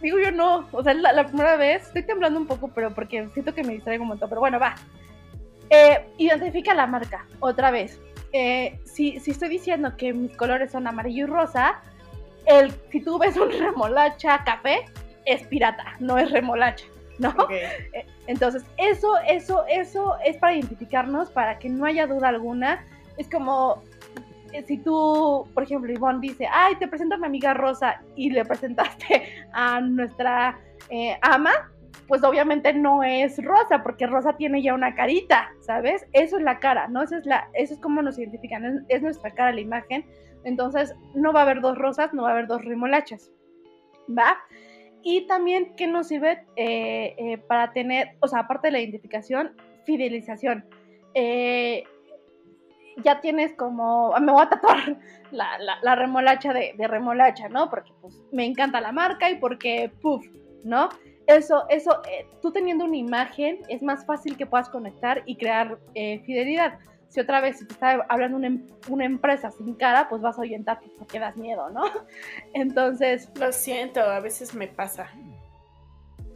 digo 0.00 0.18
yo 0.18 0.30
no, 0.30 0.68
o 0.72 0.82
sea, 0.82 0.94
la, 0.94 1.26
primera 1.26 1.56
vez 1.56 1.86
estoy 1.86 2.02
temblando 2.02 2.40
un 2.40 2.46
poco, 2.46 2.68
pero 2.68 2.94
porque 2.94 3.28
siento 3.34 3.54
que 3.54 3.62
me 3.62 3.74
distraigo 3.74 4.02
un 4.02 4.08
montón, 4.08 4.28
pero 4.28 4.40
bueno, 4.40 4.58
va. 4.58 4.74
Eh, 5.70 6.06
identifica 6.18 6.74
la 6.74 6.86
marca, 6.86 7.26
otra 7.40 7.70
vez. 7.70 8.00
Eh, 8.32 8.80
si, 8.84 9.20
si 9.20 9.30
estoy 9.30 9.48
diciendo 9.48 9.96
que 9.96 10.12
mis 10.12 10.36
colores 10.36 10.72
son 10.72 10.86
amarillo 10.86 11.24
y 11.24 11.26
rosa, 11.26 11.82
el, 12.46 12.72
si 12.90 13.00
tú 13.00 13.18
ves 13.18 13.36
un 13.36 13.50
remolacha 13.50 14.42
café, 14.44 14.84
es 15.24 15.42
pirata, 15.44 15.84
no 16.00 16.18
es 16.18 16.30
remolacha, 16.30 16.86
¿no? 17.18 17.34
Eh, 17.50 18.06
entonces, 18.26 18.64
eso, 18.78 19.18
eso, 19.28 19.64
eso 19.68 20.16
es 20.24 20.36
para 20.38 20.54
identificarnos, 20.54 21.30
para 21.30 21.58
que 21.58 21.68
no 21.68 21.84
haya 21.84 22.06
duda 22.06 22.28
alguna. 22.28 22.84
Es 23.18 23.28
como 23.28 23.82
si 24.62 24.78
tú, 24.78 25.46
por 25.52 25.64
ejemplo, 25.64 25.92
Ivonne 25.92 26.20
dice, 26.20 26.48
ay, 26.50 26.76
te 26.76 26.86
presento 26.86 27.16
a 27.16 27.18
mi 27.18 27.26
amiga 27.26 27.54
Rosa 27.54 28.00
y 28.14 28.30
le 28.30 28.44
presentaste 28.44 29.22
a 29.52 29.80
nuestra 29.80 30.58
eh, 30.90 31.18
ama, 31.22 31.52
pues 32.06 32.22
obviamente 32.22 32.72
no 32.72 33.02
es 33.02 33.42
Rosa, 33.42 33.82
porque 33.82 34.06
Rosa 34.06 34.34
tiene 34.36 34.62
ya 34.62 34.74
una 34.74 34.94
carita, 34.94 35.50
¿sabes? 35.60 36.06
Eso 36.12 36.36
es 36.36 36.42
la 36.42 36.58
cara, 36.58 36.86
¿no? 36.88 37.02
Eso 37.02 37.16
es, 37.16 37.26
la, 37.26 37.48
eso 37.54 37.74
es 37.74 37.80
como 37.80 38.02
nos 38.02 38.18
identifican, 38.18 38.84
es, 38.88 39.02
nuestra 39.02 39.30
cara 39.30 39.52
la 39.52 39.60
imagen. 39.60 40.04
Entonces, 40.44 40.94
no 41.14 41.32
va 41.32 41.40
a 41.40 41.42
haber 41.44 41.60
dos 41.60 41.76
rosas, 41.76 42.12
no 42.12 42.22
va 42.22 42.30
a 42.30 42.32
haber 42.32 42.46
dos 42.46 42.64
remolachas, 42.64 43.30
¿va? 44.08 44.36
Y 45.02 45.26
también, 45.26 45.74
¿qué 45.76 45.86
nos 45.86 46.08
sirve 46.08 46.46
eh, 46.56 47.14
eh, 47.18 47.38
para 47.46 47.72
tener, 47.72 48.16
o 48.20 48.28
sea, 48.28 48.40
aparte 48.40 48.68
de 48.68 48.72
la 48.72 48.80
identificación, 48.80 49.54
fidelización? 49.84 50.64
Eh, 51.12 51.84
ya 53.02 53.20
tienes 53.20 53.52
como, 53.54 54.14
ah, 54.14 54.20
me 54.20 54.32
voy 54.32 54.42
a 54.42 54.48
tatuar 54.48 54.98
la, 55.30 55.94
remolacha 55.94 56.54
de, 56.54 56.74
remolacha, 56.88 57.48
¿no? 57.50 57.68
Porque 57.68 57.92
pues 58.00 58.22
me 58.32 58.46
encanta 58.46 58.80
la 58.80 58.92
marca 58.92 59.28
y 59.28 59.36
porque, 59.36 59.92
puff, 60.00 60.24
¿no? 60.64 60.88
Eso, 61.26 61.64
eso, 61.68 62.02
eh, 62.10 62.26
tú 62.40 62.50
teniendo 62.50 62.84
una 62.84 62.96
imagen 62.96 63.60
es 63.68 63.82
más 63.82 64.06
fácil 64.06 64.36
que 64.38 64.46
puedas 64.46 64.70
conectar 64.70 65.22
y 65.26 65.36
crear 65.36 65.78
fidelidad. 65.94 66.78
Si 67.14 67.20
otra 67.20 67.40
vez, 67.40 67.60
si 67.60 67.64
te 67.64 67.74
está 67.74 68.04
hablando 68.08 68.36
una, 68.36 68.48
em, 68.48 68.66
una, 68.88 69.04
empresa 69.04 69.48
sin 69.52 69.76
cara, 69.76 70.08
pues 70.08 70.20
vas 70.20 70.36
a 70.36 70.40
orientar 70.40 70.80
porque 70.98 71.20
das 71.20 71.36
miedo, 71.36 71.70
¿no? 71.70 71.84
Entonces... 72.54 73.30
Lo 73.38 73.52
siento, 73.52 74.00
a 74.00 74.18
veces 74.18 74.52
me 74.52 74.66
pasa. 74.66 75.06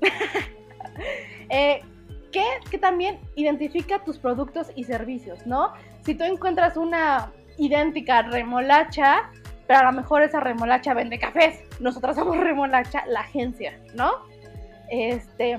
eh, 1.50 1.82
que, 2.30 2.44
que, 2.70 2.78
también 2.78 3.18
identifica 3.34 4.04
tus 4.04 4.18
productos 4.18 4.70
y 4.76 4.84
servicios, 4.84 5.44
¿no? 5.48 5.72
Si 6.04 6.14
tú 6.14 6.22
encuentras 6.22 6.76
una 6.76 7.32
idéntica 7.56 8.22
remolacha, 8.22 9.32
pero 9.66 9.80
a 9.80 9.82
lo 9.82 9.92
mejor 9.92 10.22
esa 10.22 10.38
remolacha 10.38 10.94
vende 10.94 11.18
cafés, 11.18 11.58
nosotros 11.80 12.14
somos 12.14 12.36
remolacha, 12.38 13.04
la 13.06 13.22
agencia, 13.22 13.76
¿no? 13.96 14.12
Este, 14.88 15.58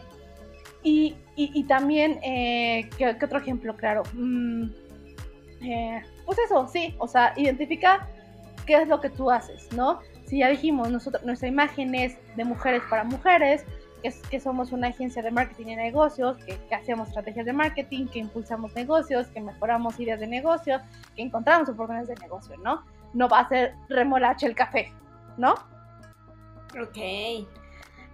y, 0.82 1.18
y, 1.36 1.64
también, 1.66 2.20
eh, 2.24 2.90
¿qué, 2.98 3.18
otro 3.22 3.40
ejemplo, 3.40 3.76
claro? 3.76 4.04
Mm, 4.14 4.70
eh, 5.62 6.02
pues 6.26 6.38
eso, 6.40 6.68
sí, 6.68 6.96
o 7.00 7.08
sea, 7.08 7.34
identifica 7.36 8.08
qué 8.66 8.82
es 8.82 8.88
lo 8.88 9.02
que 9.02 9.10
tú 9.10 9.32
haces, 9.32 9.72
¿no? 9.74 10.00
Si 10.26 10.40
ya 10.40 10.50
dijimos, 10.50 10.90
nosotros, 10.92 11.24
nuestra 11.24 11.48
imagen 11.48 11.96
es 11.96 12.18
de 12.36 12.46
mujeres 12.46 12.84
para 12.90 13.04
mujeres, 13.04 13.66
que, 14.30 14.40
somos 14.40 14.72
una 14.72 14.88
agencia 14.88 15.22
de 15.22 15.32
marketing 15.32 15.68
y 15.68 15.76
negocios, 15.76 16.38
que, 16.46 16.76
hacemos 16.76 17.10
estrategias 17.10 17.46
de 17.46 17.54
marketing, 17.54 18.08
que 18.08 18.20
impulsamos 18.20 18.74
negocios, 18.76 19.28
que 19.28 19.42
mejoramos 19.42 20.00
ideas 20.00 20.20
de 20.20 20.28
negocio, 20.28 20.80
que 21.16 21.24
encontramos 21.24 21.70
oportunidades 21.70 22.10
de 22.10 22.16
negocio, 22.16 22.56
¿no? 22.64 22.84
No 23.14 23.28
va 23.28 23.40
a 23.40 23.50
ser 23.50 23.74
remolacha 23.90 24.46
el 24.46 24.56
café, 24.56 24.94
¿no? 25.38 25.56
Ok. 26.80 27.48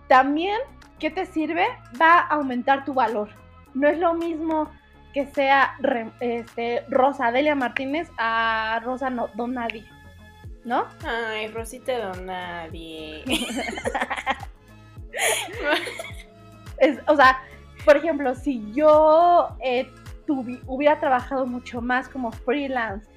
También, 0.07 0.57
¿qué 0.99 1.11
te 1.11 1.25
sirve? 1.25 1.65
Va 2.01 2.19
a 2.19 2.27
aumentar 2.35 2.85
tu 2.85 2.93
valor. 2.93 3.29
No 3.73 3.87
es 3.87 3.99
lo 3.99 4.13
mismo 4.13 4.69
que 5.15 5.25
sea 5.27 5.75
este, 6.19 6.83
Rosa 6.89 7.31
Delia 7.31 7.55
Martínez 7.55 8.11
a 8.17 8.81
Rosa 8.83 9.09
no, 9.09 9.29
Don 9.35 9.53
Nadie, 9.53 9.85
¿no? 10.65 10.87
Ay, 11.07 11.47
Rosita 11.47 11.97
Don 11.97 12.25
Nadie. 12.25 13.23
o 17.07 17.15
sea, 17.15 17.39
por 17.85 17.95
ejemplo, 17.95 18.35
si 18.35 18.69
yo 18.73 19.55
eh, 19.63 19.89
hubiera 20.67 20.99
trabajado 20.99 21.45
mucho 21.45 21.79
más 21.79 22.09
como 22.09 22.33
freelance 22.33 23.07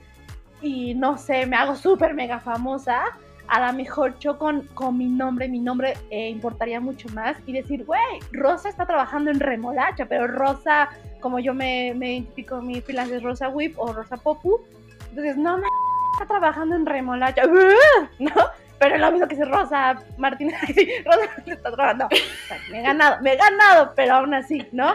y 0.63 0.95
no 0.95 1.19
sé, 1.19 1.47
me 1.47 1.57
hago 1.57 1.75
súper 1.75 2.15
mega 2.15 2.39
famosa, 2.39 3.07
a 3.49 3.67
lo 3.67 3.73
mejor 3.73 4.19
yo 4.19 4.39
con, 4.39 4.63
con 4.75 4.97
mi 4.97 5.07
nombre, 5.07 5.49
mi 5.49 5.61
nombre 5.61 5.95
eh, 6.11 6.29
importaría 6.29 6.81
mucho 6.81 7.09
más 7.11 7.37
y 7.47 7.53
decir, 7.53 7.85
güey, 7.85 8.21
Rosa 8.33 8.69
está 8.69 8.87
trabajando 8.87 9.31
en 9.31 9.41
remolacha, 9.41 10.07
pero 10.07 10.27
Rosa, 10.27 10.91
como 11.21 11.39
yo 11.39 11.55
me, 11.55 11.95
me 11.95 12.13
identifico, 12.15 12.61
mi 12.61 12.81
freelance 12.81 13.17
es 13.17 13.23
Rosa 13.23 13.49
Whip 13.49 13.79
o 13.79 13.93
Rosa 13.93 14.17
Popu, 14.17 14.61
entonces, 15.11 15.37
no 15.37 15.59
me 15.59 15.67
está 16.13 16.27
trabajando 16.27 16.77
en 16.77 16.87
remolacha, 16.87 17.43
¿no? 18.19 18.33
pero 18.79 18.95
es 18.95 19.01
lo 19.01 19.11
mismo 19.11 19.27
que 19.27 19.37
si 19.37 19.43
Rosa 19.43 20.01
Martínez, 20.17 20.55
Rosa 21.05 21.21
está 21.47 21.73
trabajando. 21.73 22.09
me 22.71 22.79
he 22.79 22.83
ganado, 22.83 23.21
me 23.23 23.33
he 23.33 23.37
ganado, 23.37 23.93
pero 23.97 24.15
aún 24.15 24.35
así, 24.35 24.67
¿no? 24.73 24.95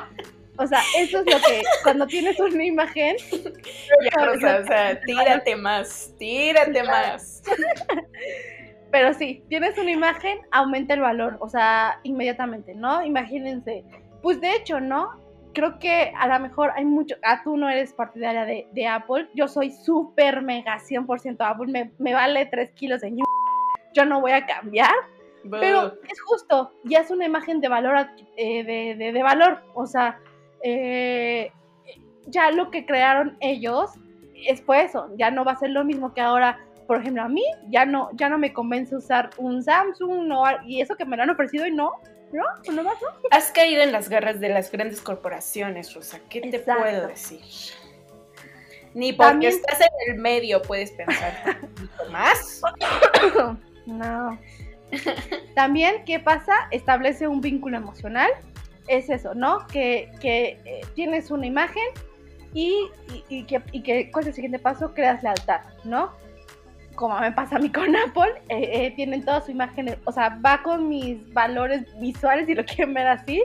O 0.58 0.68
sea, 0.68 0.80
eso 0.98 1.20
es 1.20 1.26
lo 1.26 1.40
que, 1.42 1.64
cuando 1.84 2.06
tienes 2.08 2.40
una 2.40 2.64
imagen. 2.64 3.16
Ya, 3.32 4.26
Rosa, 4.26 4.60
o 4.60 4.66
sea, 4.66 5.02
tírate 5.02 5.56
más, 5.56 6.14
tírate 6.18 6.84
más. 6.84 7.44
Pero 8.92 9.14
sí, 9.16 9.44
tienes 9.50 9.78
una 9.78 9.92
imagen, 9.92 10.40
aumenta 10.52 10.94
el 10.94 11.02
valor, 11.02 11.38
o 11.40 11.50
sea, 11.50 12.00
inmediatamente, 12.04 12.76
¿no? 12.76 13.04
Imagínense. 13.04 13.84
Pues 14.22 14.40
de 14.40 14.56
hecho, 14.56 14.80
¿no? 14.80 15.20
Creo 15.54 15.80
que 15.80 16.14
a 16.16 16.28
lo 16.28 16.40
mejor 16.40 16.72
hay 16.76 16.86
mucho. 16.86 17.16
Ah, 17.24 17.42
tú 17.44 17.58
no 17.58 17.70
eres 17.70 17.94
partidaria 17.94 18.46
de, 18.46 18.68
de 18.72 18.88
Apple. 18.88 19.30
Yo 19.34 19.48
soy 19.48 19.72
súper 19.72 20.42
mega 20.42 20.78
100% 20.80 21.38
Apple. 21.40 21.72
Me, 21.72 21.92
me 21.98 22.14
vale 22.14 22.46
3 22.46 22.72
kilos 22.74 23.02
de 23.02 23.14
yo 23.94 24.06
no 24.06 24.22
voy 24.22 24.32
a 24.32 24.46
cambiar. 24.46 24.94
Pero 25.50 25.94
es 26.10 26.22
justo, 26.22 26.72
ya 26.86 27.00
es 27.00 27.12
una 27.12 27.26
imagen 27.26 27.60
de 27.60 27.68
valor, 27.68 28.08
eh, 28.38 28.64
de, 28.64 29.24
valor. 29.24 29.62
O 29.74 29.86
sea, 29.86 30.20
eh, 30.64 31.52
ya 32.28 32.52
lo 32.52 32.72
que 32.72 32.86
crearon 32.86 33.38
ellos 33.42 33.92
es 34.48 34.62
pues 34.62 34.90
eso, 34.90 35.10
ya 35.18 35.32
no 35.32 35.46
va 35.46 35.54
a 35.54 35.60
ser 35.60 35.70
lo 35.70 35.84
mismo 35.84 36.14
que 36.14 36.22
ahora, 36.22 36.60
por 36.88 37.00
ejemplo, 37.00 37.22
a 37.22 37.30
mí 37.30 37.44
ya 37.70 37.86
no, 37.86 38.10
ya 38.14 38.30
no 38.30 38.38
me 38.38 38.54
convence 38.54 38.96
usar 38.96 39.30
un 39.38 39.64
Samsung 39.64 40.28
no, 40.28 40.44
y 40.66 40.82
eso 40.82 40.96
que 40.96 41.06
me 41.06 41.18
lo 41.18 41.24
han 41.24 41.30
ofrecido 41.30 41.66
y 41.66 41.72
no, 41.72 41.92
¿no? 42.32 42.44
¿No 42.74 42.84
más, 42.84 42.96
Has 43.32 43.52
caído 43.52 43.84
en 43.84 43.92
las 43.92 44.10
garras 44.10 44.40
de 44.40 44.50
las 44.50 44.72
grandes 44.72 45.02
corporaciones, 45.02 45.94
Rosa, 45.94 46.20
¿qué 46.30 46.42
te 46.42 46.60
puedo 46.60 47.08
decir? 47.08 47.42
Ni 48.94 49.12
porque 49.12 49.48
estás 49.48 49.82
en 49.82 50.14
el 50.14 50.20
medio 50.20 50.62
puedes 50.62 50.92
pensar 50.92 51.58
más. 52.12 52.62
No. 53.86 54.38
También, 55.56 56.06
¿qué 56.06 56.20
pasa? 56.20 56.54
Establece 56.72 57.28
un 57.28 57.42
vínculo 57.42 57.78
emocional. 57.78 58.30
Es 58.88 59.10
eso, 59.10 59.34
¿no? 59.34 59.66
Que, 59.68 60.12
eh, 60.24 60.82
tienes 60.96 61.32
una 61.32 61.46
imagen 61.46 61.84
y, 62.54 62.90
que, 63.30 63.62
y 63.72 64.12
¿cuál 64.12 64.24
es 64.24 64.28
el 64.30 64.34
siguiente 64.34 64.60
paso? 64.60 64.94
Creas 64.94 65.24
lealtad, 65.24 65.62
¿no? 65.84 66.12
Como 66.96 67.20
me 67.20 67.32
pasa 67.32 67.56
a 67.56 67.60
mí 67.60 67.72
con 67.72 67.96
Apple, 68.08 68.34
eh, 68.50 68.70
eh, 68.86 68.94
tienen 68.96 69.24
toda 69.26 69.42
su 69.42 69.52
imagen, 69.52 69.98
o 70.06 70.12
sea, 70.12 70.38
va 70.46 70.62
con 70.62 70.90
mis 70.90 71.32
valores 71.34 71.84
visuales, 72.00 72.46
si 72.46 72.54
lo 72.56 72.64
quieren 72.66 72.94
ver 72.94 73.08
así, 73.08 73.44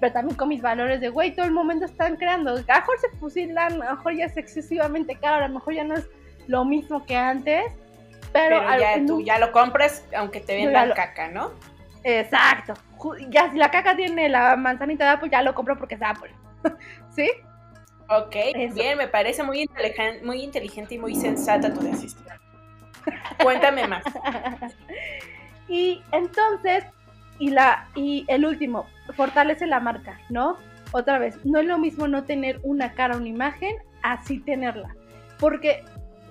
pero 0.00 0.14
también 0.14 0.36
con 0.36 0.48
mis 0.48 0.60
valores 0.60 1.00
de, 1.00 1.08
güey, 1.10 1.32
todo 1.34 1.46
el 1.46 1.52
momento 1.52 1.84
están 1.84 2.16
creando. 2.16 2.50
A 2.50 2.54
lo 2.54 2.60
mejor 2.60 2.98
se 2.98 3.08
fusilan, 3.18 3.74
a 3.82 3.90
lo 3.90 3.96
mejor 3.96 4.16
ya 4.16 4.24
es 4.24 4.36
excesivamente 4.36 5.14
caro, 5.14 5.44
a 5.44 5.48
lo 5.48 5.54
mejor 5.54 5.74
ya 5.74 5.84
no 5.84 5.94
es 5.94 6.08
lo 6.48 6.64
mismo 6.64 7.06
que 7.06 7.16
antes. 7.16 7.62
Pero, 8.32 8.62
Pero 8.66 8.80
ya, 8.80 9.06
tú 9.06 9.20
ya 9.20 9.38
lo 9.38 9.52
compras 9.52 10.04
aunque 10.16 10.40
te 10.40 10.56
vendan 10.56 10.88
lo- 10.88 10.94
caca, 10.96 11.28
¿no? 11.28 11.52
Exacto. 12.02 12.74
Ya 13.28 13.50
si 13.50 13.58
la 13.58 13.70
caca 13.70 13.96
tiene 13.96 14.28
la 14.28 14.56
manzanita 14.56 15.04
de 15.04 15.10
Apple, 15.10 15.30
ya 15.30 15.42
lo 15.42 15.54
compro 15.54 15.76
porque 15.76 15.94
es 15.96 16.02
Apple. 16.02 16.30
¿Sí? 17.10 17.30
Ok, 18.08 18.34
Eso. 18.54 18.74
bien, 18.74 18.98
me 18.98 19.08
parece 19.08 19.42
muy 19.42 19.62
inteligente, 19.62 20.24
muy 20.24 20.42
inteligente 20.42 20.94
y 20.94 20.98
muy 20.98 21.14
sensata 21.14 21.72
tu 21.72 21.80
decisión. 21.80 22.38
Cuéntame 23.42 23.86
más. 23.86 24.04
y 25.68 26.02
entonces, 26.12 26.84
y 27.38 27.50
la, 27.50 27.88
y 27.94 28.24
el 28.28 28.44
último, 28.44 28.86
fortalece 29.16 29.66
la 29.66 29.80
marca, 29.80 30.20
¿no? 30.28 30.58
Otra 30.92 31.18
vez, 31.18 31.38
no 31.44 31.58
es 31.58 31.66
lo 31.66 31.78
mismo 31.78 32.06
no 32.06 32.24
tener 32.24 32.60
una 32.62 32.92
cara, 32.92 33.16
una 33.16 33.28
imagen, 33.28 33.76
así 34.02 34.40
tenerla. 34.40 34.94
Porque 35.38 35.84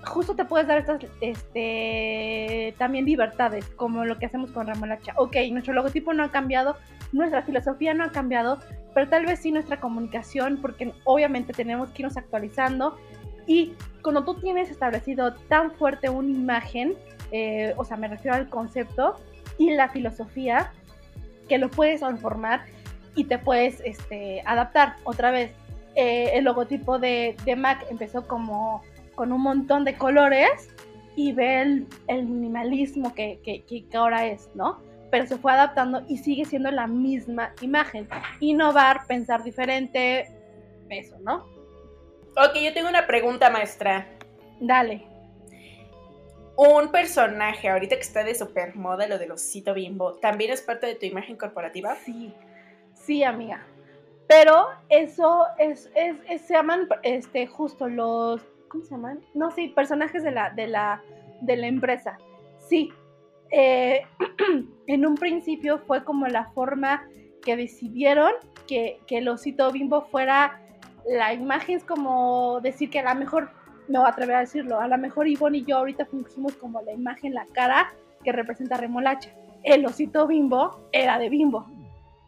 justo 0.03 0.35
te 0.35 0.45
puedes 0.45 0.67
dar 0.67 0.79
estas 0.79 1.05
este, 1.21 2.73
también 2.77 3.05
libertades, 3.05 3.65
como 3.75 4.05
lo 4.05 4.17
que 4.17 4.25
hacemos 4.25 4.51
con 4.51 4.67
Remolacha. 4.67 5.13
Ok, 5.17 5.35
nuestro 5.51 5.73
logotipo 5.73 6.13
no 6.13 6.23
ha 6.23 6.31
cambiado, 6.31 6.77
nuestra 7.11 7.43
filosofía 7.43 7.93
no 7.93 8.03
ha 8.03 8.11
cambiado, 8.11 8.59
pero 8.93 9.09
tal 9.09 9.25
vez 9.25 9.39
sí 9.39 9.51
nuestra 9.51 9.79
comunicación, 9.79 10.59
porque 10.61 10.93
obviamente 11.03 11.53
tenemos 11.53 11.89
que 11.89 12.01
irnos 12.01 12.17
actualizando. 12.17 12.97
Y 13.47 13.73
cuando 14.01 14.23
tú 14.23 14.35
tienes 14.35 14.69
establecido 14.69 15.33
tan 15.49 15.71
fuerte 15.71 16.09
una 16.09 16.29
imagen, 16.29 16.95
eh, 17.31 17.73
o 17.77 17.85
sea, 17.85 17.97
me 17.97 18.07
refiero 18.07 18.35
al 18.35 18.49
concepto 18.49 19.15
y 19.57 19.71
la 19.71 19.89
filosofía, 19.89 20.71
que 21.47 21.57
lo 21.57 21.69
puedes 21.69 21.99
transformar 21.99 22.65
y 23.15 23.25
te 23.25 23.37
puedes 23.37 23.81
este, 23.81 24.41
adaptar. 24.45 24.95
Otra 25.03 25.31
vez, 25.31 25.51
eh, 25.95 26.31
el 26.33 26.45
logotipo 26.45 26.97
de, 26.97 27.35
de 27.43 27.55
Mac 27.55 27.85
empezó 27.89 28.25
como 28.27 28.83
con 29.21 29.31
un 29.31 29.41
montón 29.41 29.85
de 29.85 29.95
colores 29.99 30.73
y 31.15 31.31
ve 31.31 31.61
el, 31.61 31.87
el 32.07 32.25
minimalismo 32.25 33.13
que, 33.13 33.39
que, 33.43 33.61
que- 33.65 33.85
que 33.87 33.95
ahora 33.95 34.25
es, 34.25 34.49
¿no? 34.55 34.81
Pero 35.11 35.27
se 35.27 35.37
fue 35.37 35.51
adaptando 35.51 36.01
y 36.07 36.17
sigue 36.17 36.43
siendo 36.43 36.71
la 36.71 36.87
misma 36.87 37.53
imagen. 37.61 38.09
Innovar, 38.39 39.05
pensar 39.05 39.43
diferente, 39.43 40.27
eso, 40.89 41.19
¿no? 41.19 41.45
Ok, 42.35 42.55
yo 42.63 42.73
tengo 42.73 42.89
una 42.89 43.05
pregunta, 43.05 43.51
maestra. 43.51 44.07
Dale. 44.59 45.03
Un 46.57 46.89
personaje, 46.91 47.69
ahorita 47.69 47.97
que 47.97 48.01
está 48.01 48.23
de 48.23 48.33
super 48.33 48.75
moda, 48.75 49.05
lo 49.05 49.19
del 49.19 49.33
osito 49.33 49.75
bimbo, 49.75 50.13
¿también 50.15 50.49
es 50.51 50.63
parte 50.63 50.87
de 50.87 50.95
tu 50.95 51.05
imagen 51.05 51.35
corporativa? 51.37 51.93
Sí, 52.03 52.33
sí, 52.95 53.23
amiga. 53.23 53.67
Pero 54.27 54.65
eso 54.89 55.45
es, 55.59 55.91
es, 55.93 56.15
es- 56.27 56.41
se 56.41 56.55
llaman 56.55 56.87
este 57.03 57.45
justo 57.45 57.87
los 57.87 58.41
¿cómo 58.71 58.83
se 58.83 58.91
llaman? 58.91 59.19
No, 59.33 59.51
sí, 59.51 59.67
personajes 59.69 60.23
de 60.23 60.31
la, 60.31 60.49
de 60.51 60.67
la, 60.67 61.01
de 61.41 61.57
la 61.57 61.67
empresa. 61.67 62.17
Sí. 62.57 62.91
Eh, 63.51 64.01
en 64.87 65.05
un 65.05 65.15
principio 65.15 65.79
fue 65.79 66.03
como 66.03 66.27
la 66.27 66.45
forma 66.51 67.03
que 67.43 67.57
decidieron 67.57 68.31
que, 68.67 68.99
que 69.07 69.17
el 69.17 69.27
osito 69.27 69.71
bimbo 69.71 70.03
fuera 70.03 70.61
la 71.05 71.33
imagen, 71.33 71.77
es 71.77 71.83
como 71.83 72.59
decir 72.61 72.89
que 72.89 72.99
a 72.99 73.13
lo 73.13 73.19
mejor, 73.19 73.51
me 73.87 73.97
voy 73.97 74.07
a 74.07 74.11
atrever 74.11 74.35
a 74.35 74.39
decirlo, 74.41 74.79
a 74.79 74.87
lo 74.87 74.97
mejor 74.97 75.27
Ivonne 75.27 75.59
y 75.59 75.65
yo 75.65 75.77
ahorita 75.77 76.05
fungimos 76.05 76.53
como 76.55 76.81
la 76.81 76.93
imagen, 76.93 77.33
la 77.33 77.45
cara 77.47 77.93
que 78.23 78.31
representa 78.31 78.77
remolacha. 78.77 79.31
El 79.63 79.85
osito 79.85 80.27
bimbo 80.27 80.87
era 80.91 81.19
de 81.19 81.29
bimbo. 81.29 81.65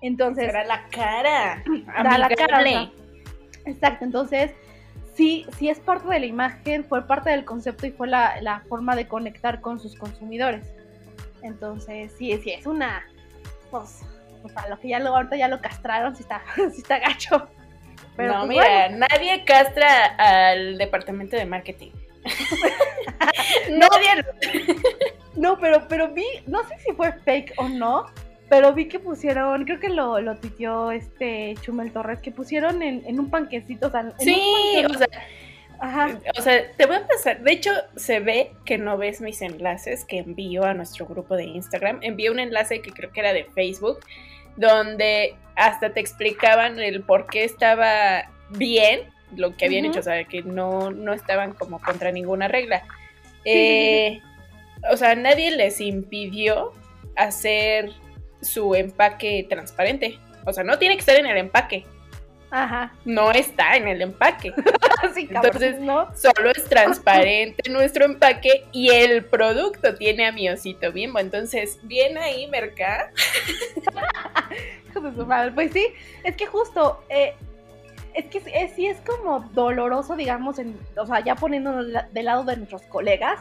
Entonces, 0.01 0.47
Será 0.47 0.65
la 0.65 0.85
cara. 0.89 1.63
Da 2.03 2.17
la 2.17 2.29
cara, 2.29 2.57
amigable. 2.57 2.69
o 2.69 2.71
sea. 2.71 3.71
Exacto, 3.71 4.03
entonces 4.03 4.51
sí, 5.13 5.45
sí 5.57 5.69
es 5.69 5.79
parte 5.79 6.07
de 6.07 6.19
la 6.19 6.25
imagen, 6.25 6.83
fue 6.85 7.05
parte 7.07 7.29
del 7.29 7.45
concepto 7.45 7.87
y 7.87 7.91
fue 7.91 8.07
la, 8.07 8.41
la 8.41 8.61
forma 8.61 8.95
de 8.95 9.07
conectar 9.07 9.61
con 9.61 9.79
sus 9.79 9.95
consumidores. 9.95 10.65
Entonces, 11.41 12.13
sí, 12.17 12.37
sí, 12.41 12.51
es 12.51 12.65
una, 12.65 13.05
pues, 13.69 14.01
para 14.53 14.69
lo 14.69 14.79
que 14.79 14.89
ya 14.89 14.99
lo, 14.99 15.15
ahorita 15.15 15.35
ya 15.35 15.47
lo 15.47 15.61
castraron, 15.61 16.15
sí 16.15 16.23
está, 16.23 16.41
sí 16.55 16.81
está 16.81 16.99
gacho. 16.99 17.47
Pero, 18.15 18.33
no, 18.33 18.39
pues, 18.45 18.49
mira, 18.49 18.89
nadie 18.89 19.43
castra 19.43 20.15
al 20.17 20.77
departamento 20.77 21.35
de 21.35 21.45
marketing. 21.45 21.91
nadie 23.69 24.25
No, 25.35 25.57
pero, 25.59 25.87
pero 25.87 26.13
vi, 26.13 26.25
no 26.45 26.63
sé 26.67 26.77
si 26.79 26.93
fue 26.93 27.11
fake 27.11 27.53
o 27.57 27.67
no, 27.67 28.05
pero 28.53 28.71
vi 28.71 28.87
que 28.87 28.99
pusieron, 28.99 29.65
creo 29.65 29.79
que 29.79 29.89
lo, 29.89 30.21
lo 30.21 30.35
tuiteó 30.35 30.91
este 30.91 31.55
Chumel 31.61 31.91
Torres, 31.91 32.19
que 32.19 32.29
pusieron 32.29 32.83
en, 32.83 33.01
en 33.07 33.19
un 33.19 33.31
panquecito, 33.31 33.87
o 33.87 33.89
sea, 33.89 34.01
en 34.01 34.13
Sí, 34.19 34.85
o 34.87 34.93
sea, 34.93 35.07
ajá, 35.79 36.19
o 36.37 36.39
sea, 36.43 36.71
te 36.77 36.85
voy 36.85 36.97
a 36.97 37.07
pasar. 37.07 37.41
De 37.41 37.51
hecho, 37.51 37.71
se 37.95 38.19
ve 38.19 38.51
que 38.63 38.77
no 38.77 38.95
ves 38.95 39.21
mis 39.21 39.41
enlaces 39.41 40.05
que 40.05 40.19
envío 40.19 40.65
a 40.65 40.75
nuestro 40.75 41.07
grupo 41.07 41.35
de 41.35 41.45
Instagram. 41.45 41.97
Envié 42.03 42.29
un 42.29 42.39
enlace 42.39 42.79
que 42.83 42.91
creo 42.91 43.11
que 43.11 43.21
era 43.21 43.33
de 43.33 43.45
Facebook, 43.55 44.01
donde 44.55 45.35
hasta 45.55 45.91
te 45.91 45.99
explicaban 45.99 46.79
el 46.79 47.01
por 47.01 47.25
qué 47.25 47.45
estaba 47.45 48.29
bien 48.51 48.99
lo 49.35 49.57
que 49.57 49.65
habían 49.65 49.85
hecho, 49.85 50.01
o 50.01 50.03
sea, 50.03 50.23
que 50.25 50.43
no, 50.43 50.91
no 50.91 51.13
estaban 51.13 51.53
como 51.53 51.81
contra 51.81 52.11
ninguna 52.11 52.47
regla. 52.47 52.83
sí, 53.43 53.49
Eh, 53.49 54.21
O 54.91 54.95
sea, 54.95 55.15
nadie 55.15 55.49
les 55.49 55.81
impidió 55.81 56.71
hacer 57.15 57.89
su 58.43 58.75
empaque 58.75 59.45
transparente. 59.49 60.19
O 60.45 60.53
sea, 60.53 60.63
no 60.63 60.77
tiene 60.77 60.95
que 60.95 60.99
estar 61.01 61.15
en 61.15 61.25
el 61.25 61.37
empaque. 61.37 61.85
ajá, 62.51 62.93
No 63.05 63.31
está 63.31 63.75
en 63.77 63.87
el 63.87 64.01
empaque. 64.01 64.53
sí, 65.13 65.27
cabrón, 65.27 65.51
Entonces, 65.55 65.79
¿no? 65.79 66.09
Solo 66.15 66.51
es 66.51 66.65
transparente 66.65 67.69
nuestro 67.69 68.05
empaque 68.05 68.65
y 68.71 68.89
el 68.89 69.25
producto 69.25 69.95
tiene 69.95 70.27
a 70.27 70.31
mi 70.31 70.49
osito 70.49 70.91
bimbo. 70.91 71.19
Entonces, 71.19 71.79
bien 71.83 72.17
ahí, 72.17 72.47
Merca. 72.47 73.11
Pues 75.55 75.71
sí, 75.73 75.87
es 76.23 76.35
que 76.35 76.45
justo, 76.45 77.03
eh, 77.09 77.33
es 78.13 78.25
que 78.25 78.37
es- 78.37 78.73
sí 78.75 78.85
es 78.87 78.97
como 79.01 79.39
doloroso, 79.53 80.15
digamos, 80.15 80.59
en, 80.59 80.77
o 80.97 81.05
sea, 81.05 81.21
ya 81.23 81.35
poniéndonos 81.35 81.87
del 82.11 82.25
lado 82.25 82.43
de 82.43 82.57
nuestros 82.57 82.83
colegas, 82.83 83.39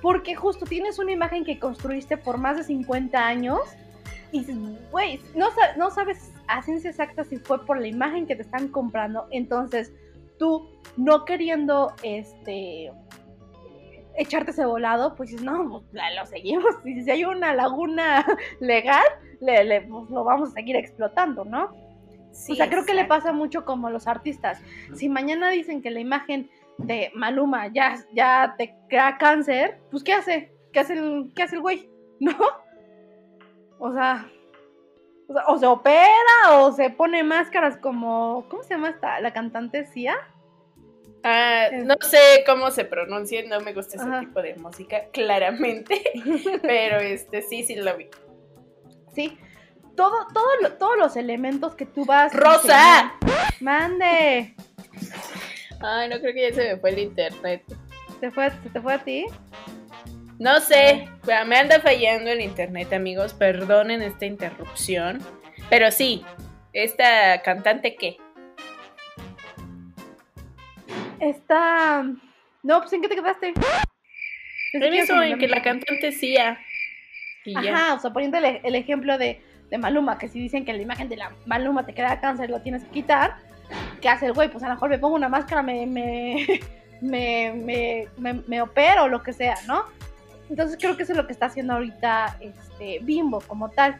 porque 0.00 0.34
justo 0.34 0.66
tienes 0.66 0.98
una 0.98 1.12
imagen 1.12 1.44
que 1.44 1.58
construiste 1.60 2.16
por 2.16 2.38
más 2.38 2.56
de 2.56 2.64
50 2.64 3.24
años 3.24 3.60
y 4.32 4.40
dices, 4.40 4.56
güey, 4.90 5.20
no, 5.36 5.48
no 5.76 5.90
sabes 5.90 6.32
a 6.48 6.62
ciencia 6.62 6.90
exacta 6.90 7.22
si 7.24 7.36
fue 7.36 7.64
por 7.64 7.80
la 7.80 7.86
imagen 7.86 8.26
que 8.26 8.34
te 8.34 8.42
están 8.42 8.68
comprando, 8.68 9.28
entonces 9.30 9.92
tú 10.38 10.68
no 10.96 11.24
queriendo, 11.24 11.92
este 12.02 12.90
echarte 14.16 14.50
ese 14.50 14.64
volado, 14.66 15.14
pues 15.14 15.30
dices, 15.30 15.44
no, 15.44 15.68
pues, 15.90 16.02
lo 16.16 16.26
seguimos. 16.26 16.74
Y 16.84 17.02
si 17.02 17.10
hay 17.10 17.24
una 17.24 17.54
laguna 17.54 18.26
legal, 18.60 19.04
le, 19.40 19.64
le- 19.64 19.80
pues, 19.82 20.10
lo 20.10 20.24
vamos 20.24 20.50
a 20.50 20.52
seguir 20.52 20.76
explotando, 20.76 21.44
¿no? 21.44 21.70
Sí, 22.32 22.52
o 22.52 22.54
sea, 22.56 22.68
creo 22.68 22.84
que 22.84 22.94
le 22.94 23.04
pasa 23.04 23.32
mucho 23.32 23.64
como 23.64 23.86
a 23.88 23.90
los 23.90 24.06
artistas. 24.06 24.60
Si 24.94 25.08
mañana 25.08 25.50
dicen 25.50 25.82
que 25.82 25.90
la 25.90 26.00
imagen 26.00 26.50
de 26.78 27.10
Maluma 27.14 27.68
ya, 27.68 27.96
ya 28.14 28.54
te 28.56 28.74
crea 28.88 29.18
cáncer, 29.18 29.78
pues 29.90 30.02
¿qué 30.02 30.14
hace? 30.14 30.52
¿Qué 30.72 30.80
hace 30.80 30.94
el, 30.94 31.32
qué 31.36 31.42
hace 31.42 31.56
el 31.56 31.60
güey? 31.62 31.88
¿No? 32.20 32.36
O 33.84 33.92
sea, 33.92 34.30
o 35.26 35.32
sea, 35.32 35.42
o 35.48 35.58
se 35.58 35.66
opera 35.66 36.60
o 36.60 36.70
se 36.70 36.90
pone 36.90 37.24
máscaras 37.24 37.76
como, 37.78 38.46
¿cómo 38.48 38.62
se 38.62 38.74
llama 38.74 38.90
esta? 38.90 39.20
La 39.20 39.32
cantante 39.32 39.86
Sia. 39.86 40.16
Ah, 41.24 41.66
no 41.72 41.96
sé 42.00 42.44
cómo 42.46 42.70
se 42.70 42.84
pronuncia, 42.84 43.42
no 43.48 43.58
me 43.58 43.72
gusta 43.72 43.96
ese 43.96 44.06
Ajá. 44.06 44.20
tipo 44.20 44.40
de 44.40 44.54
música, 44.54 45.06
claramente. 45.12 46.00
Pero 46.62 46.98
este 47.00 47.42
sí, 47.42 47.64
sí 47.64 47.74
lo 47.74 47.96
vi. 47.96 48.08
Sí. 49.16 49.36
Todo, 49.96 50.28
todo 50.32 50.76
todos 50.78 50.96
los 50.96 51.16
elementos 51.16 51.74
que 51.74 51.84
tú 51.84 52.04
vas. 52.04 52.32
¡Rosa! 52.32 53.14
Mande. 53.60 54.54
Ay, 55.80 56.08
no 56.08 56.20
creo 56.20 56.32
que 56.32 56.50
ya 56.50 56.54
se 56.54 56.74
me 56.74 56.76
fue 56.80 56.90
el 56.90 57.00
internet. 57.00 57.64
¿Se 58.20 58.30
fue, 58.30 58.48
se 58.48 58.70
te 58.70 58.80
fue 58.80 58.94
a 58.94 59.02
ti? 59.02 59.26
No 60.42 60.58
sé, 60.58 61.08
me 61.46 61.56
anda 61.56 61.78
fallando 61.78 62.28
el 62.28 62.40
internet, 62.40 62.92
amigos. 62.92 63.32
Perdonen 63.32 64.02
esta 64.02 64.26
interrupción. 64.26 65.20
Pero 65.70 65.92
sí, 65.92 66.24
esta 66.72 67.40
cantante 67.42 67.94
qué? 67.94 68.16
Está. 71.20 72.04
No, 72.64 72.80
pues 72.80 72.92
¿en 72.92 73.02
qué 73.02 73.08
te 73.08 73.14
quedaste? 73.14 73.54
A 73.54 75.26
en 75.26 75.38
que 75.38 75.46
la 75.46 75.62
cantante 75.62 76.10
Sia. 76.10 76.58
Y 77.44 77.52
ya. 77.52 77.76
Ajá, 77.76 77.94
o 77.94 78.00
sea, 78.00 78.12
poniendo 78.12 78.38
el, 78.38 78.58
el 78.64 78.74
ejemplo 78.74 79.18
de, 79.18 79.40
de 79.70 79.78
Maluma, 79.78 80.18
que 80.18 80.26
si 80.26 80.40
dicen 80.40 80.64
que 80.64 80.72
la 80.72 80.82
imagen 80.82 81.08
de 81.08 81.18
la 81.18 81.30
Maluma 81.46 81.86
te 81.86 81.94
queda 81.94 82.20
cáncer, 82.20 82.50
lo 82.50 82.62
tienes 82.62 82.82
que 82.82 82.90
quitar. 82.90 83.36
¿Qué 84.00 84.08
hace 84.08 84.26
el 84.26 84.32
güey? 84.32 84.50
Pues 84.50 84.64
a 84.64 84.66
lo 84.66 84.74
mejor 84.74 84.90
me 84.90 84.98
pongo 84.98 85.14
una 85.14 85.28
máscara, 85.28 85.62
me, 85.62 85.86
me, 85.86 86.60
me, 87.00 87.52
me, 87.54 88.08
me, 88.16 88.42
me 88.48 88.60
opero 88.60 89.04
o 89.04 89.08
lo 89.08 89.22
que 89.22 89.32
sea, 89.32 89.54
¿no? 89.68 90.01
Entonces 90.52 90.76
creo 90.78 90.98
que 90.98 91.04
eso 91.04 91.12
es 91.12 91.16
lo 91.16 91.26
que 91.26 91.32
está 91.32 91.46
haciendo 91.46 91.72
ahorita 91.72 92.36
este, 92.40 92.98
Bimbo 92.98 93.40
como 93.40 93.70
tal. 93.70 93.98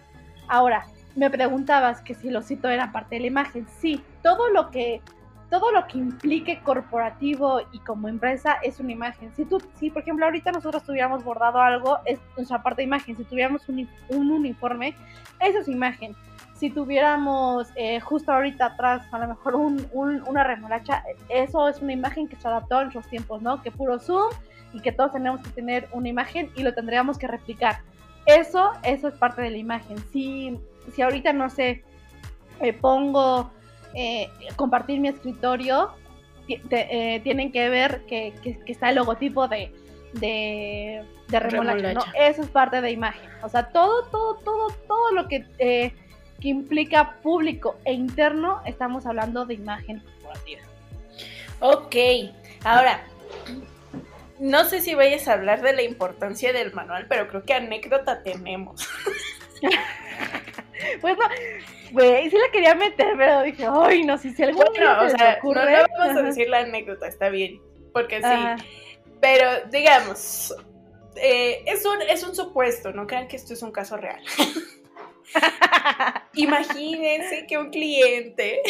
Ahora, 0.49 0.85
me 1.17 1.31
preguntabas 1.31 2.03
que 2.03 2.13
si 2.13 2.29
lo 2.29 2.43
cito 2.43 2.69
era 2.69 2.93
parte 2.93 3.15
de 3.15 3.23
la 3.23 3.27
imagen. 3.29 3.67
Sí, 3.81 4.05
todo 4.23 4.51
lo 4.51 4.71
que 4.71 5.01
todo 5.49 5.73
lo 5.73 5.87
que 5.87 5.97
implique 5.97 6.61
corporativo 6.63 7.63
y 7.73 7.79
como 7.79 8.09
empresa 8.09 8.59
es 8.63 8.81
una 8.81 8.93
imagen. 8.93 9.33
Si 9.35 9.47
tú, 9.47 9.63
si 9.79 9.89
por 9.89 10.03
ejemplo 10.03 10.27
ahorita 10.27 10.53
nosotros 10.53 10.83
tuviéramos 10.83 11.25
bordado 11.25 11.59
algo, 11.59 12.01
es 12.05 12.19
nuestra 12.37 12.63
parte 12.63 12.83
de 12.83 12.85
imagen. 12.85 13.17
Si 13.17 13.25
tuviéramos 13.25 13.67
un, 13.71 13.89
uniforme, 14.11 14.95
eso 15.41 15.59
es 15.59 15.69
imagen. 15.69 16.15
Si 16.55 16.69
tuviéramos 16.69 17.69
eh, 17.77 17.99
justo 18.01 18.31
ahorita 18.31 18.67
atrás 18.67 19.07
a 19.11 19.19
lo 19.19 19.29
mejor 19.29 19.55
un, 19.55 19.89
una 19.95 20.45
remolacha, 20.45 21.03
eso 21.31 21.67
es 21.67 21.81
una 21.81 21.95
imagen 21.95 22.29
que 22.29 22.37
se 22.37 22.47
adaptó 22.47 22.77
a 22.77 22.83
nuestros 22.83 23.09
tiempos, 23.09 23.41
¿no? 23.41 23.63
Que 23.63 23.71
puro 23.71 23.99
zoom 23.99 24.31
y 24.73 24.81
que 24.81 24.93
todos 24.93 25.13
tenemos 25.13 25.41
que 25.41 25.51
tener 25.51 25.89
una 25.93 26.09
imagen 26.09 26.51
y 26.57 26.63
lo 26.63 26.75
tendríamos 26.75 27.19
que 27.19 27.27
replicar. 27.27 27.81
Eso, 28.27 28.73
eso 28.83 29.09
es 29.09 29.15
parte 29.15 29.43
de 29.43 29.51
la 29.51 29.57
imagen. 29.57 29.97
Si, 30.13 30.59
si 30.95 31.03
ahorita 31.03 31.33
no 31.33 31.51
sé, 31.51 31.83
pongo 32.81 33.51
eh, 33.95 34.31
compartir 34.57 35.01
mi 35.01 35.09
escritorio, 35.09 35.91
eh, 36.49 37.21
tienen 37.23 37.53
que 37.53 37.69
ver 37.69 38.03
que, 38.07 38.33
está 38.67 38.91
el 38.91 38.97
logotipo 38.97 39.49
de, 39.49 39.73
de, 40.15 41.05
remolacha, 41.29 41.95
¿no? 41.95 42.03
Eso 42.19 42.43
es 42.43 42.49
parte 42.49 42.81
de 42.81 42.91
imagen. 42.91 43.29
O 43.43 43.49
sea, 43.49 43.69
todo, 43.69 44.05
todo, 44.05 44.37
todo, 44.37 44.69
todo 44.87 45.13
lo 45.13 45.29
que, 45.29 45.47
eh, 45.59 45.93
que 46.41 46.49
implica 46.49 47.17
público 47.23 47.77
e 47.85 47.93
interno, 47.93 48.63
estamos 48.65 49.07
hablando 49.07 49.45
de 49.47 49.55
imagen 49.55 50.01
corporativa. 50.01 50.63
Ok, 51.61 51.97
ahora, 52.65 53.05
no 54.43 54.65
sé 54.65 54.81
si 54.81 54.97
vayas 54.97 55.29
a 55.29 55.35
hablar 55.35 55.63
de 55.63 55.73
la 55.73 55.83
importancia 55.83 56.53
del 56.53 56.73
manual, 56.73 57.07
pero 57.09 57.29
creo 57.29 57.45
que 57.45 57.55
anécdota 57.55 58.25
tenemos. 58.25 58.89
pues 61.01 61.17
no, 61.17 61.25
güey, 61.93 62.29
sí 62.29 62.37
la 62.37 62.51
quería 62.51 62.75
meter, 62.75 63.15
pero 63.17 63.43
dije, 63.43 63.67
ay, 63.71 64.03
no, 64.03 64.19
si 64.19 64.33
se 64.33 64.43
algún 64.43 64.65
bueno, 64.65 65.05
o 65.05 65.09
sea, 65.11 65.39
no, 65.45 65.53
vamos 65.53 66.17
a 66.17 66.23
decir 66.23 66.49
la 66.49 66.59
anécdota, 66.59 67.07
está 67.07 67.29
bien, 67.29 67.63
porque 67.93 68.21
sí. 68.21 68.65
Pero, 69.21 69.49
digamos, 69.71 70.53
eh, 71.15 71.63
es, 71.65 71.87
un, 71.87 72.03
es 72.03 72.25
un 72.25 72.35
supuesto, 72.35 72.93
no 72.93 73.07
crean 73.07 73.29
que 73.29 73.37
esto 73.37 73.53
es 73.53 73.63
un 73.63 73.71
caso 73.71 73.97
real. 73.97 74.21
Imagínense 76.35 77.47
que 77.47 77.59
un 77.59 77.71
cliente 77.71 78.63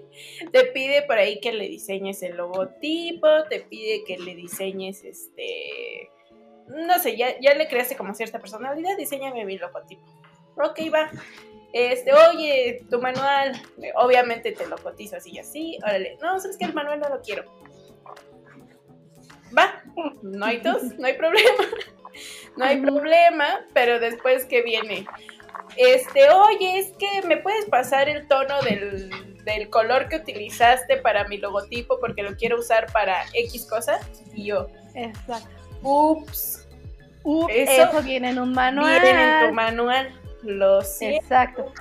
te 0.52 0.64
pide 0.66 1.02
por 1.02 1.18
ahí 1.18 1.40
que 1.40 1.52
le 1.52 1.68
diseñes 1.68 2.22
el 2.22 2.36
logotipo, 2.36 3.44
te 3.48 3.60
pide 3.60 4.04
que 4.04 4.18
le 4.18 4.34
diseñes 4.34 5.04
este. 5.04 6.10
No 6.68 6.98
sé, 6.98 7.16
ya, 7.16 7.38
ya 7.40 7.54
le 7.54 7.68
creaste 7.68 7.96
como 7.96 8.14
cierta 8.14 8.40
personalidad, 8.40 8.96
diseñame 8.96 9.44
mi 9.44 9.56
logotipo. 9.56 10.02
Ok, 10.56 10.80
va. 10.92 11.10
Este, 11.72 12.12
oye, 12.12 12.84
tu 12.90 13.00
manual, 13.00 13.52
obviamente 13.96 14.52
te 14.52 14.66
lo 14.66 14.78
cotizo 14.78 15.16
así 15.16 15.32
y 15.32 15.38
así. 15.38 15.78
Órale, 15.82 16.16
no, 16.22 16.40
sabes 16.40 16.56
que 16.56 16.64
el 16.64 16.74
manual 16.74 17.00
no 17.00 17.08
lo 17.08 17.20
quiero. 17.20 17.44
Va, 19.56 19.82
no 20.22 20.46
hay 20.46 20.62
tos, 20.62 20.82
no 20.98 21.06
hay 21.06 21.14
problema. 21.14 21.64
No 22.56 22.64
hay 22.64 22.80
problema, 22.80 23.66
pero 23.74 24.00
después 24.00 24.46
que 24.46 24.62
viene, 24.62 25.06
este, 25.76 26.30
oye, 26.30 26.78
es 26.78 26.92
que 26.98 27.26
me 27.26 27.36
puedes 27.38 27.64
pasar 27.66 28.08
el 28.08 28.26
tono 28.28 28.60
del, 28.62 29.10
color 29.70 30.08
que 30.08 30.16
utilizaste 30.16 30.96
para 30.98 31.26
mi 31.28 31.38
logotipo 31.38 32.00
porque 32.00 32.22
lo 32.22 32.36
quiero 32.36 32.58
usar 32.58 32.90
para 32.92 33.24
X 33.32 33.66
cosa. 33.66 34.00
Y 34.34 34.46
yo, 34.46 34.68
exacto. 34.94 35.48
Ups. 35.82 36.66
Ups 37.22 37.52
eso, 37.54 38.02
viene 38.02 38.30
en 38.30 38.38
un 38.38 38.52
manual. 38.52 39.00
Viene 39.00 39.40
en 39.40 39.48
tu 39.48 39.54
manual. 39.54 40.20
Lo 40.42 40.82
sé. 40.82 41.16
Exacto. 41.16 41.72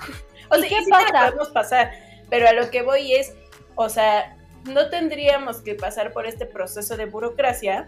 O 0.50 0.56
sea, 0.58 0.70
¿qué 0.70 0.78
pasa? 0.90 1.12
podemos 1.12 1.50
pasar, 1.50 1.92
pero 2.30 2.48
a 2.48 2.54
lo 2.54 2.70
que 2.70 2.84
voy 2.84 3.14
es, 3.14 3.34
o 3.76 3.90
sea, 3.90 4.38
no 4.66 4.90
tendríamos 4.90 5.62
que 5.62 5.76
pasar 5.76 6.14
por 6.14 6.26
este 6.26 6.46
proceso 6.46 6.98
de 6.98 7.06
burocracia 7.06 7.88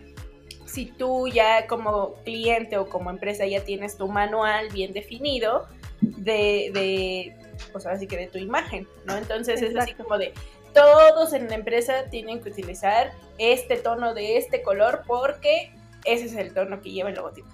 si 0.65 0.85
tú 0.85 1.27
ya 1.27 1.65
como 1.67 2.15
cliente 2.23 2.77
o 2.77 2.87
como 2.87 3.09
empresa 3.09 3.45
ya 3.45 3.63
tienes 3.63 3.97
tu 3.97 4.07
manual 4.07 4.69
bien 4.69 4.93
definido 4.93 5.67
de, 6.01 6.71
de 6.73 7.35
pues 7.71 7.85
así 7.85 8.07
que 8.07 8.17
de 8.17 8.27
tu 8.27 8.37
imagen, 8.37 8.87
¿no? 9.05 9.15
Entonces 9.15 9.61
es 9.61 9.75
así 9.75 9.93
como 9.93 10.17
de, 10.17 10.33
todos 10.73 11.33
en 11.33 11.47
la 11.47 11.55
empresa 11.55 12.05
tienen 12.09 12.41
que 12.41 12.49
utilizar 12.49 13.11
este 13.37 13.77
tono 13.77 14.13
de 14.13 14.37
este 14.37 14.61
color 14.61 15.03
porque 15.07 15.71
ese 16.05 16.25
es 16.25 16.35
el 16.35 16.53
tono 16.53 16.81
que 16.81 16.91
lleva 16.91 17.09
el 17.09 17.15
logotipo. 17.15 17.47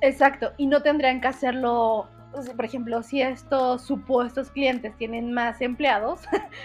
Exacto, 0.00 0.52
y 0.58 0.66
no 0.66 0.82
tendrían 0.82 1.20
que 1.20 1.28
hacerlo 1.28 2.08
por 2.56 2.64
ejemplo, 2.64 3.02
si 3.02 3.22
estos 3.22 3.82
supuestos 3.82 4.50
clientes 4.50 4.96
tienen 4.96 5.32
más 5.32 5.60
empleados, 5.60 6.20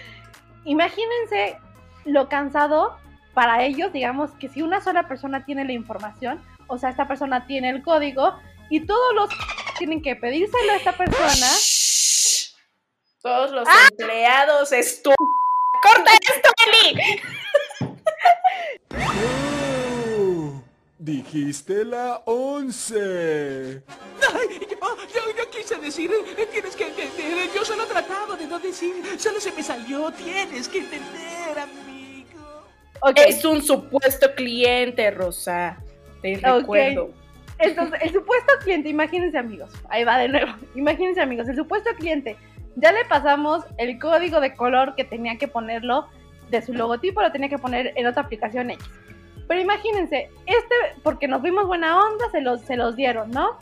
imagínense 0.65 1.57
lo 2.05 2.27
cansado 2.27 2.97
para 3.33 3.63
ellos, 3.63 3.91
digamos, 3.93 4.31
que 4.31 4.49
si 4.49 4.61
una 4.61 4.81
sola 4.81 5.07
persona 5.07 5.45
tiene 5.45 5.65
la 5.65 5.71
información, 5.71 6.41
o 6.67 6.77
sea, 6.77 6.89
esta 6.89 7.07
persona 7.07 7.47
tiene 7.47 7.69
el 7.69 7.81
código 7.81 8.35
y 8.69 8.85
todos 8.85 9.15
los 9.15 9.29
tienen 9.77 10.01
que 10.01 10.15
pedírselo 10.15 10.71
a 10.71 10.75
esta 10.75 10.95
persona. 10.95 11.47
Todos 13.21 13.51
los 13.51 13.67
¡Ah! 13.67 13.87
empleados 13.91 14.71
esto. 14.71 15.13
¡Corta 15.81 16.11
esto, 16.13 16.49
Eli! 16.67 17.21
Dijiste 20.97 21.83
la 21.83 22.21
once. 22.25 23.81
Ay, 24.33 24.59
yo, 25.13 25.37
yo, 25.37 25.49
quise 25.51 25.75
decir, 25.75 26.09
eh, 26.11 26.47
tienes 26.49 26.75
que 26.75 26.87
entender, 26.87 27.49
yo 27.53 27.65
solo 27.65 27.85
trataba 27.87 28.37
de 28.37 28.47
no 28.47 28.57
decir, 28.59 28.95
solo 29.19 29.41
se 29.41 29.51
me 29.51 29.61
salió, 29.63 30.11
tienes 30.11 30.69
que 30.69 30.79
entender, 30.79 31.59
amigo. 31.59 32.63
Es 33.15 33.43
un 33.43 33.61
supuesto 33.61 34.33
cliente, 34.33 35.11
Rosa, 35.11 35.77
te 36.21 36.37
recuerdo. 36.37 37.22
Entonces, 37.63 37.99
el 38.01 38.11
supuesto 38.11 38.53
cliente, 38.63 38.89
imagínense 38.89 39.37
amigos, 39.37 39.71
ahí 39.89 40.03
va 40.03 40.17
de 40.17 40.27
nuevo, 40.29 40.51
imagínense 40.75 41.21
amigos, 41.21 41.47
el 41.47 41.55
supuesto 41.55 41.89
cliente, 41.97 42.37
ya 42.75 42.91
le 42.91 43.05
pasamos 43.05 43.63
el 43.77 43.99
código 43.99 44.39
de 44.39 44.53
color 44.53 44.95
que 44.95 45.03
tenía 45.03 45.37
que 45.37 45.47
ponerlo 45.47 46.07
de 46.49 46.61
su 46.61 46.73
logotipo, 46.73 47.21
lo 47.21 47.31
tenía 47.31 47.49
que 47.49 47.57
poner 47.57 47.93
en 47.95 48.07
otra 48.07 48.23
aplicación 48.23 48.71
X 48.71 48.85
pero 49.47 49.61
imagínense, 49.61 50.29
este, 50.45 50.75
porque 51.03 51.27
nos 51.27 51.41
vimos 51.41 51.67
buena 51.67 51.99
onda, 51.99 52.29
se 52.31 52.41
los, 52.41 52.61
se 52.61 52.75
los 52.75 52.95
dieron, 52.95 53.31
¿no? 53.31 53.57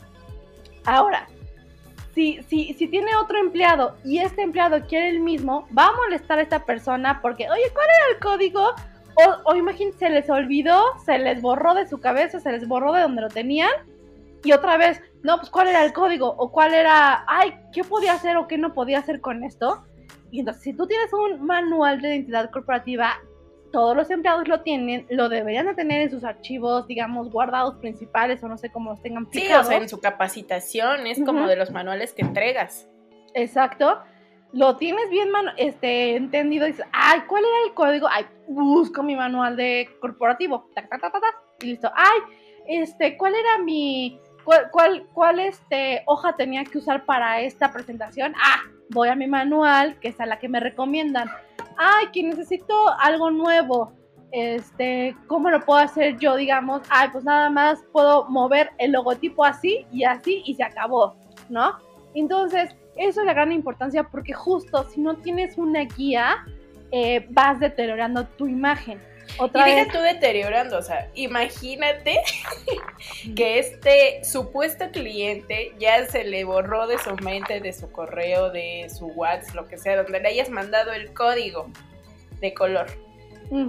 Ahora, 0.84 1.28
si, 2.14 2.42
si, 2.44 2.74
si 2.74 2.88
tiene 2.88 3.16
otro 3.16 3.38
empleado 3.38 3.96
y 4.04 4.18
este 4.18 4.42
empleado 4.42 4.86
quiere 4.86 5.08
el 5.08 5.20
mismo, 5.20 5.66
va 5.76 5.86
a 5.86 5.92
molestar 5.92 6.38
a 6.38 6.42
esta 6.42 6.64
persona 6.64 7.20
porque, 7.20 7.48
oye, 7.50 7.70
¿cuál 7.72 7.86
era 7.86 8.14
el 8.14 8.20
código? 8.20 8.70
O, 9.14 9.50
o 9.50 9.56
imagínense, 9.56 9.98
se 9.98 10.10
les 10.10 10.30
olvidó, 10.30 10.82
se 11.04 11.18
les 11.18 11.42
borró 11.42 11.74
de 11.74 11.86
su 11.86 12.00
cabeza, 12.00 12.40
se 12.40 12.52
les 12.52 12.66
borró 12.66 12.92
de 12.92 13.02
donde 13.02 13.22
lo 13.22 13.28
tenían. 13.28 13.70
Y 14.44 14.52
otra 14.52 14.76
vez, 14.76 15.00
no, 15.22 15.36
pues 15.38 15.50
cuál 15.50 15.68
era 15.68 15.84
el 15.84 15.92
código 15.92 16.28
o 16.28 16.50
cuál 16.50 16.74
era, 16.74 17.24
ay, 17.28 17.54
¿qué 17.72 17.84
podía 17.84 18.14
hacer 18.14 18.36
o 18.36 18.48
qué 18.48 18.58
no 18.58 18.74
podía 18.74 18.98
hacer 18.98 19.20
con 19.20 19.44
esto? 19.44 19.84
Y 20.30 20.40
entonces, 20.40 20.62
si 20.62 20.72
tú 20.72 20.86
tienes 20.86 21.12
un 21.12 21.44
manual 21.44 22.00
de 22.00 22.16
identidad 22.16 22.50
corporativa 22.50 23.20
todos 23.72 23.96
los 23.96 24.10
empleados 24.10 24.46
lo 24.46 24.60
tienen, 24.60 25.06
lo 25.10 25.28
deberían 25.28 25.66
de 25.66 25.74
tener 25.74 26.02
en 26.02 26.10
sus 26.10 26.22
archivos, 26.22 26.86
digamos, 26.86 27.30
guardados 27.30 27.76
principales 27.76 28.42
o 28.44 28.48
no 28.48 28.56
sé 28.58 28.70
cómo 28.70 28.90
los 28.90 29.02
tengan 29.02 29.26
Sí, 29.32 29.50
o 29.52 29.64
sea, 29.64 29.78
en 29.78 29.88
su 29.88 30.00
capacitación, 30.00 31.06
es 31.06 31.20
como 31.24 31.48
de 31.48 31.56
los 31.56 31.70
manuales 31.70 32.12
que 32.12 32.22
entregas. 32.22 32.86
Exacto. 33.34 33.98
Lo 34.52 34.76
tienes 34.76 35.08
bien 35.08 35.28
este, 35.56 36.14
entendido, 36.14 36.66
dices, 36.66 36.84
ay, 36.92 37.22
¿cuál 37.26 37.42
era 37.44 37.66
el 37.66 37.74
código? 37.74 38.06
Ay, 38.10 38.26
busco 38.46 39.02
mi 39.02 39.16
manual 39.16 39.56
de 39.56 39.88
corporativo. 40.00 40.68
y 41.60 41.66
listo. 41.66 41.90
Ay, 41.94 42.20
este, 42.68 43.16
¿cuál 43.16 43.34
era 43.34 43.58
mi, 43.64 44.20
cuál, 44.44 44.70
cuál, 44.70 45.06
cuál 45.12 45.38
este, 45.38 46.02
hoja 46.06 46.34
tenía 46.36 46.64
que 46.64 46.78
usar 46.78 47.04
para 47.04 47.40
esta 47.40 47.72
presentación? 47.72 48.34
Ah, 48.36 48.62
voy 48.90 49.08
a 49.08 49.14
mi 49.14 49.26
manual, 49.26 49.98
que 50.00 50.08
es 50.08 50.20
a 50.20 50.26
la 50.26 50.38
que 50.38 50.48
me 50.48 50.60
recomiendan 50.60 51.30
ay, 51.76 52.06
que 52.12 52.22
necesito 52.22 52.74
algo 52.98 53.30
nuevo, 53.30 53.92
este, 54.30 55.16
¿cómo 55.26 55.50
lo 55.50 55.60
puedo 55.60 55.80
hacer 55.80 56.18
yo? 56.18 56.36
Digamos, 56.36 56.82
ay, 56.88 57.08
pues 57.12 57.24
nada 57.24 57.50
más 57.50 57.84
puedo 57.92 58.28
mover 58.28 58.70
el 58.78 58.92
logotipo 58.92 59.44
así 59.44 59.86
y 59.92 60.04
así 60.04 60.42
y 60.46 60.54
se 60.54 60.64
acabó, 60.64 61.16
¿no? 61.48 61.78
Entonces, 62.14 62.74
eso 62.96 63.20
es 63.20 63.26
la 63.26 63.34
gran 63.34 63.52
importancia 63.52 64.04
porque 64.04 64.32
justo 64.32 64.84
si 64.84 65.00
no 65.00 65.16
tienes 65.16 65.58
una 65.58 65.80
guía, 65.84 66.44
eh, 66.90 67.26
vas 67.30 67.58
deteriorando 67.58 68.26
tu 68.26 68.46
imagen. 68.46 69.00
Otra 69.38 69.68
y 69.68 69.74
deja 69.74 69.92
tú 69.92 69.98
deteriorando, 69.98 70.78
o 70.78 70.82
sea, 70.82 71.08
imagínate 71.14 72.20
que 73.36 73.58
este 73.58 74.24
supuesto 74.24 74.90
cliente 74.90 75.72
ya 75.78 76.06
se 76.06 76.24
le 76.24 76.44
borró 76.44 76.86
de 76.86 76.98
su 76.98 77.14
mente, 77.16 77.60
de 77.60 77.72
su 77.72 77.90
correo, 77.90 78.50
de 78.50 78.88
su 78.90 79.06
WhatsApp, 79.06 79.54
lo 79.54 79.68
que 79.68 79.78
sea, 79.78 80.02
donde 80.02 80.20
le 80.20 80.28
hayas 80.28 80.50
mandado 80.50 80.92
el 80.92 81.12
código 81.14 81.70
de 82.40 82.52
color. 82.54 82.86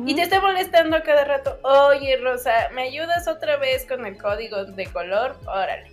Y 0.06 0.16
te 0.16 0.22
está 0.22 0.40
molestando 0.40 0.96
a 0.96 1.04
cada 1.04 1.26
rato, 1.26 1.60
oye 1.62 2.16
Rosa, 2.16 2.70
¿me 2.74 2.84
ayudas 2.84 3.28
otra 3.28 3.58
vez 3.58 3.86
con 3.86 4.06
el 4.06 4.18
código 4.18 4.64
de 4.64 4.86
color? 4.86 5.38
Órale. 5.46 5.93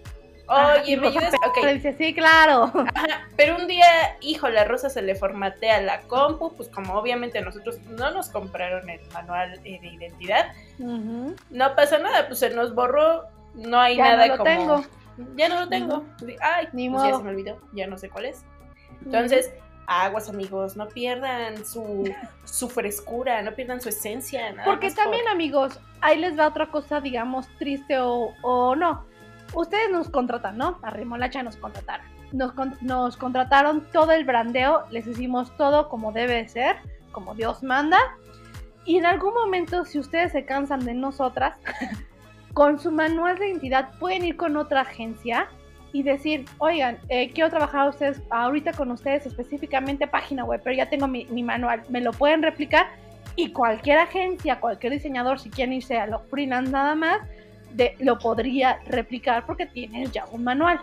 Oye, 0.51 0.97
¿me 0.97 1.09
ayudas? 1.09 1.33
Ok. 1.47 1.59
Pero 1.61 1.73
dice, 1.73 1.95
sí, 1.97 2.13
claro. 2.15 2.65
Ajá, 2.95 3.29
pero 3.37 3.57
un 3.57 3.67
día, 3.69 3.87
hijo, 4.21 4.49
la 4.49 4.65
Rosa 4.65 4.91
se 4.91 5.01
le 5.03 5.15
formatea 5.15 5.81
la 5.81 6.01
compu, 6.03 6.55
pues 6.57 6.69
como 6.69 6.95
obviamente 6.95 7.41
nosotros 7.41 7.79
no 7.89 8.11
nos 8.11 8.29
compraron 8.31 8.89
el 8.91 9.01
manual 9.13 9.61
eh, 9.65 9.79
de 9.81 9.87
identidad, 9.89 10.53
no 10.79 11.75
pasa 11.77 11.99
nada, 11.99 12.27
pues 12.27 12.39
se 12.41 12.51
nos 12.51 12.75
borró, 12.75 13.25
no 13.55 13.81
hay 13.81 13.97
Ya 13.97 14.05
nada 14.17 14.27
no 14.27 14.33
lo 14.33 14.39
como... 14.39 14.45
tengo. 14.51 14.85
Ya 15.37 15.49
no 15.49 15.61
lo 15.61 15.69
tengo. 15.69 16.05
Ay, 16.41 16.69
Ni 16.73 16.89
pues 16.89 17.03
ya 17.03 17.09
modo. 17.11 17.19
se 17.19 17.25
me 17.25 17.31
olvidó, 17.31 17.59
ya 17.73 17.87
no 17.87 17.99
sé 17.99 18.09
cuál 18.09 18.25
es. 18.27 18.45
Entonces, 19.05 19.53
aguas 19.87 20.29
amigos, 20.31 20.77
no 20.77 20.89
pierdan 20.89 21.65
su, 21.67 22.13
su 22.45 22.69
frescura, 22.71 23.43
no 23.43 23.53
pierdan 23.53 23.81
su 23.81 23.89
esencia. 23.91 24.51
nada 24.53 24.65
Porque 24.65 24.87
por- 24.89 24.97
también, 24.97 25.29
amigos, 25.29 25.79
ahí 26.01 26.19
les 26.19 26.39
va 26.39 26.47
otra 26.49 26.67
cosa, 26.71 27.01
digamos, 27.01 27.47
triste 27.59 27.99
o, 27.99 28.35
o 28.43 28.75
no. 28.77 29.05
Ustedes 29.55 29.91
nos 29.91 30.09
contratan, 30.09 30.57
¿no? 30.57 30.79
A 30.83 30.91
Remolacha 30.91 31.43
nos 31.43 31.57
contrataron. 31.57 32.07
Nos, 32.33 32.53
con- 32.53 32.77
nos 32.81 33.17
contrataron 33.17 33.87
todo 33.93 34.13
el 34.13 34.25
brandeo, 34.25 34.85
les 34.91 35.07
hicimos 35.07 35.55
todo 35.57 35.89
como 35.89 36.13
debe 36.13 36.35
de 36.35 36.49
ser, 36.49 36.77
como 37.13 37.35
Dios 37.35 37.63
manda. 37.63 37.99
Y 38.85 38.97
en 38.97 39.07
algún 39.07 39.35
momento, 39.35 39.85
si 39.85 39.99
ustedes 39.99 40.33
se 40.33 40.45
cansan 40.45 40.85
de 40.85 40.95
nosotras, 40.95 41.59
con 42.55 42.79
su 42.79 42.91
manual 42.93 43.39
de 43.39 43.49
identidad 43.49 43.91
pueden 43.99 44.25
ir 44.25 44.37
con 44.37 44.57
otra 44.57 44.83
agencia 44.83 45.49
y 45.93 46.05
decir, 46.05 46.45
oigan, 46.59 46.99
eh, 47.09 47.33
quiero 47.33 47.51
trabajar 47.51 47.89
ustedes, 47.89 48.23
ahorita 48.31 48.73
con 48.73 48.93
ustedes 48.93 49.27
específicamente 49.27 50.07
página 50.07 50.45
web, 50.45 50.61
pero 50.63 50.77
ya 50.77 50.89
tengo 50.89 51.09
mi, 51.09 51.25
mi 51.27 51.43
manual, 51.43 51.83
¿me 51.89 52.01
lo 52.01 52.13
pueden 52.13 52.43
replicar? 52.43 52.87
Y 53.35 53.53
cualquier 53.53 53.99
agencia, 53.99 54.61
cualquier 54.61 54.93
diseñador, 54.93 55.41
si 55.41 55.51
quieren 55.51 55.73
irse 55.73 55.99
a 55.99 56.07
los 56.07 56.23
freelance 56.29 56.71
nada 56.71 56.95
más, 56.95 57.19
de, 57.73 57.97
lo 57.99 58.19
podría 58.19 58.81
replicar 58.87 59.47
porque 59.47 59.67
tiene 59.67 60.07
ya 60.07 60.27
un 60.27 60.45
manual. 60.45 60.81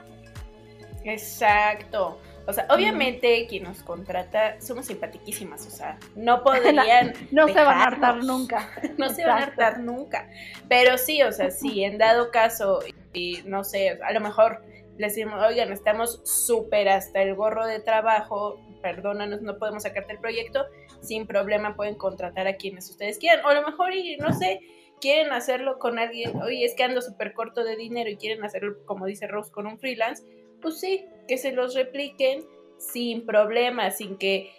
Exacto. 1.03 2.19
O 2.47 2.53
sea, 2.53 2.65
obviamente 2.69 3.45
quien 3.49 3.63
nos 3.63 3.83
contrata 3.83 4.59
somos 4.61 4.85
simpatiquísimas, 4.85 5.67
o 5.67 5.69
sea, 5.69 5.99
no 6.15 6.43
podrían, 6.43 7.13
No 7.31 7.47
se 7.47 7.55
van 7.55 7.77
a 7.77 7.83
hartar 7.83 8.23
nunca. 8.23 8.69
no 8.97 9.09
se 9.09 9.25
van 9.25 9.39
a 9.39 9.43
hartar 9.43 9.79
nunca. 9.81 10.29
Pero 10.69 10.97
sí, 10.97 11.21
o 11.23 11.31
sea, 11.33 11.51
sí, 11.51 11.83
en 11.83 11.97
dado 11.97 12.31
caso, 12.31 12.79
y 13.11 13.41
no 13.45 13.65
sé, 13.65 13.99
a 14.01 14.13
lo 14.13 14.21
mejor 14.21 14.63
les 14.97 15.13
decimos, 15.13 15.43
oigan, 15.43 15.73
estamos 15.73 16.21
súper 16.23 16.87
hasta 16.87 17.21
el 17.21 17.35
gorro 17.35 17.67
de 17.67 17.81
trabajo, 17.81 18.61
perdónanos, 18.81 19.41
no 19.41 19.57
podemos 19.57 19.83
sacarte 19.83 20.13
el 20.13 20.19
proyecto, 20.19 20.65
sin 21.01 21.27
problema 21.27 21.75
pueden 21.75 21.95
contratar 21.95 22.47
a 22.47 22.55
quienes 22.55 22.89
ustedes 22.89 23.17
quieran. 23.17 23.45
O 23.45 23.49
a 23.49 23.55
lo 23.55 23.63
mejor, 23.63 23.93
y 23.93 24.15
no 24.17 24.31
sé, 24.31 24.61
quieren 24.99 25.31
hacerlo 25.31 25.79
con 25.79 25.99
alguien, 25.99 26.41
oye, 26.41 26.65
es 26.65 26.75
que 26.75 26.83
ando 26.83 27.01
súper 27.01 27.33
corto 27.33 27.63
de 27.63 27.75
dinero 27.75 28.09
y 28.09 28.17
quieren 28.17 28.43
hacerlo, 28.43 28.77
como 28.85 29.05
dice 29.05 29.27
Rose, 29.27 29.51
con 29.51 29.67
un 29.67 29.79
freelance, 29.79 30.23
pues 30.61 30.79
sí, 30.79 31.05
que 31.27 31.37
se 31.37 31.51
los 31.51 31.75
repliquen 31.75 32.43
sin 32.77 33.25
problema, 33.25 33.91
sin 33.91 34.17
que... 34.17 34.51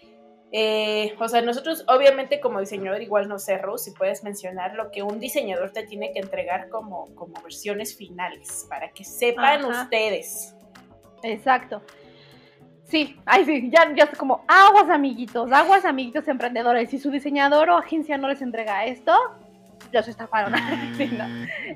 eh, 0.51 1.15
o 1.21 1.29
sea, 1.29 1.43
nosotros 1.43 1.85
obviamente 1.89 2.41
como 2.41 2.61
diseñador 2.61 3.03
igual 3.03 3.29
no 3.29 3.39
sé, 3.39 3.59
Rose, 3.59 3.91
si 3.91 3.97
puedes 3.97 4.25
mencionar 4.25 4.75
lo 4.75 4.91
que 4.91 5.03
un 5.03 5.21
diseñador 5.21 5.73
te 5.73 5.83
tiene 5.85 6.13
que 6.13 6.21
entregar 6.21 6.69
como, 6.69 7.15
como 7.15 7.41
versiones 7.43 7.97
finales, 7.97 8.67
para 8.69 8.91
que 8.93 9.05
sepan 9.05 9.65
Ajá. 9.65 9.83
ustedes. 9.83 10.55
Exacto. 11.23 11.83
Sí, 12.85 13.17
ay 13.27 13.45
sí, 13.45 13.71
ya, 13.71 13.93
ya 13.95 14.05
es 14.05 14.17
como 14.17 14.45
aguas 14.49 14.89
amiguitos, 14.89 15.53
aguas 15.53 15.85
amiguitos 15.85 16.27
emprendedores. 16.29 16.89
Si 16.89 16.99
su 16.99 17.11
diseñador 17.11 17.69
o 17.69 17.77
agencia 17.77 18.17
no 18.17 18.29
les 18.29 18.41
entrega 18.41 18.87
esto, 18.87 19.13
los 19.93 20.09
estafaron. 20.09 20.55
Sí, 20.97 21.07
no. 21.07 21.25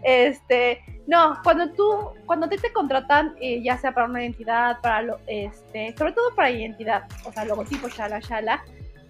Este, 0.03 0.81
no, 1.07 1.39
cuando 1.43 1.71
tú, 1.73 2.13
cuando 2.27 2.49
ti 2.49 2.57
te 2.57 2.73
contratan, 2.73 3.35
eh, 3.41 3.63
ya 3.63 3.77
sea 3.79 3.93
para 3.93 4.07
una 4.07 4.23
identidad, 4.23 4.81
para 4.81 5.03
lo, 5.03 5.19
este, 5.27 5.95
sobre 5.97 6.13
todo 6.13 6.35
para 6.35 6.51
identidad, 6.51 7.05
o 7.25 7.33
sea, 7.33 7.45
logotipo, 7.45 7.89
shala, 7.89 8.21
shala, 8.21 8.65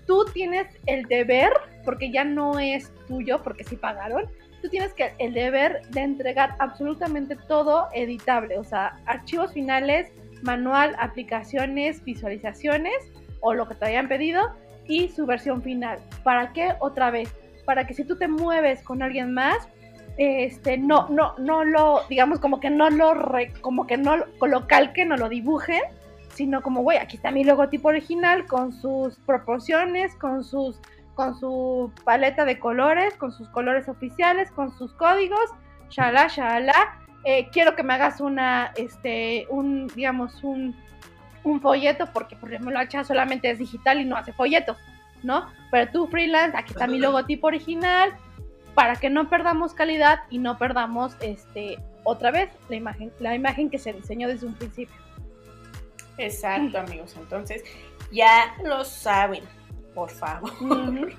tú 0.07 0.25
tienes 0.33 0.67
el 0.87 1.05
deber, 1.05 1.53
porque 1.85 2.11
ya 2.11 2.25
no 2.25 2.59
es 2.59 2.93
tuyo, 3.07 3.43
porque 3.43 3.65
sí 3.65 3.77
pagaron, 3.77 4.27
tú 4.61 4.69
tienes 4.69 4.93
que 4.95 5.13
el 5.19 5.35
deber 5.35 5.83
de 5.91 6.01
entregar 6.03 6.55
absolutamente 6.59 7.37
todo 7.49 7.89
editable, 7.93 8.59
o 8.59 8.65
sea, 8.65 8.99
archivos 9.07 9.53
finales, 9.53 10.13
manual, 10.43 10.95
aplicaciones, 10.99 12.05
visualizaciones 12.05 12.95
o 13.41 13.55
lo 13.55 13.69
que 13.69 13.75
te 13.75 13.87
hayan 13.87 14.09
pedido 14.09 14.51
y 14.87 15.09
su 15.09 15.27
versión 15.27 15.63
final. 15.63 15.99
¿Para 16.25 16.53
qué? 16.53 16.75
Otra 16.81 17.11
vez, 17.11 17.33
para 17.65 17.87
que 17.87 17.95
si 17.95 18.05
tú 18.05 18.17
te 18.17 18.29
mueves 18.29 18.83
con 18.83 19.03
alguien 19.03 19.33
más, 19.35 19.69
este, 20.19 20.77
no, 20.79 21.09
no, 21.09 21.35
no 21.39 21.65
lo, 21.65 22.03
digamos 22.09 22.39
como 22.39 22.61
que 22.61 22.71
no 22.71 22.91
lo, 22.91 23.15
re- 23.15 23.53
como 23.61 23.87
que 23.87 23.97
no 23.97 24.17
lo- 24.17 24.67
calquen 24.67 25.13
o 25.13 25.17
lo 25.17 25.29
dibujen, 25.29 25.81
sino 26.35 26.63
como, 26.63 26.83
güey, 26.83 26.99
aquí 26.99 27.17
está 27.17 27.31
mi 27.31 27.45
logotipo 27.45 27.89
original 27.89 28.47
con 28.47 28.73
sus 28.73 29.17
proporciones, 29.27 30.15
con 30.17 30.45
sus, 30.45 30.81
con 31.15 31.39
su 31.39 31.93
paleta 32.05 32.45
de 32.45 32.59
colores, 32.59 33.15
con 33.15 33.33
sus 33.33 33.49
colores 33.51 33.89
oficiales, 33.89 34.51
con 34.51 34.71
sus 34.77 34.93
códigos, 34.95 35.51
shala, 35.91 36.29
shala. 36.29 36.99
Eh, 37.25 37.49
quiero 37.53 37.77
que 37.77 37.83
me 37.83 37.95
hagas 37.95 38.21
una, 38.21 38.73
este, 38.77 39.47
un, 39.51 39.87
digamos, 39.95 40.43
un, 40.43 40.75
un 41.45 41.61
folleto, 41.61 42.07
porque 42.13 42.35
por 42.37 42.53
ejemplo 42.53 42.79
Hacha 42.79 43.05
solamente 43.05 43.51
es 43.51 43.59
digital 43.59 44.01
y 44.01 44.05
no 44.05 44.17
hace 44.17 44.33
folletos, 44.33 44.77
¿no? 45.23 45.49
Pero 45.71 45.91
tú 45.93 46.07
freelance, 46.07 46.57
aquí 46.57 46.73
está 46.73 46.87
mi 46.87 46.99
logotipo 46.99 47.47
original, 47.47 48.17
para 48.75 48.97
que 48.97 49.11
no 49.11 49.29
perdamos 49.29 49.75
calidad 49.75 50.21
y 50.31 50.39
no 50.39 50.57
perdamos, 50.59 51.15
este, 51.21 51.79
otra 52.05 52.31
vez 52.31 52.51
la 52.69 52.77
imagen, 52.77 53.13
la 53.21 53.35
imagen 53.35 53.69
que 53.71 53.79
se 53.79 53.93
diseñó 53.93 54.29
desde 54.29 54.47
un 54.47 54.55
principio. 54.55 54.95
Exacto, 56.19 56.79
amigos. 56.79 57.15
Entonces, 57.19 57.63
ya 58.11 58.55
lo 58.65 58.85
saben, 58.85 59.45
por 59.95 60.11
favor. 60.11 60.53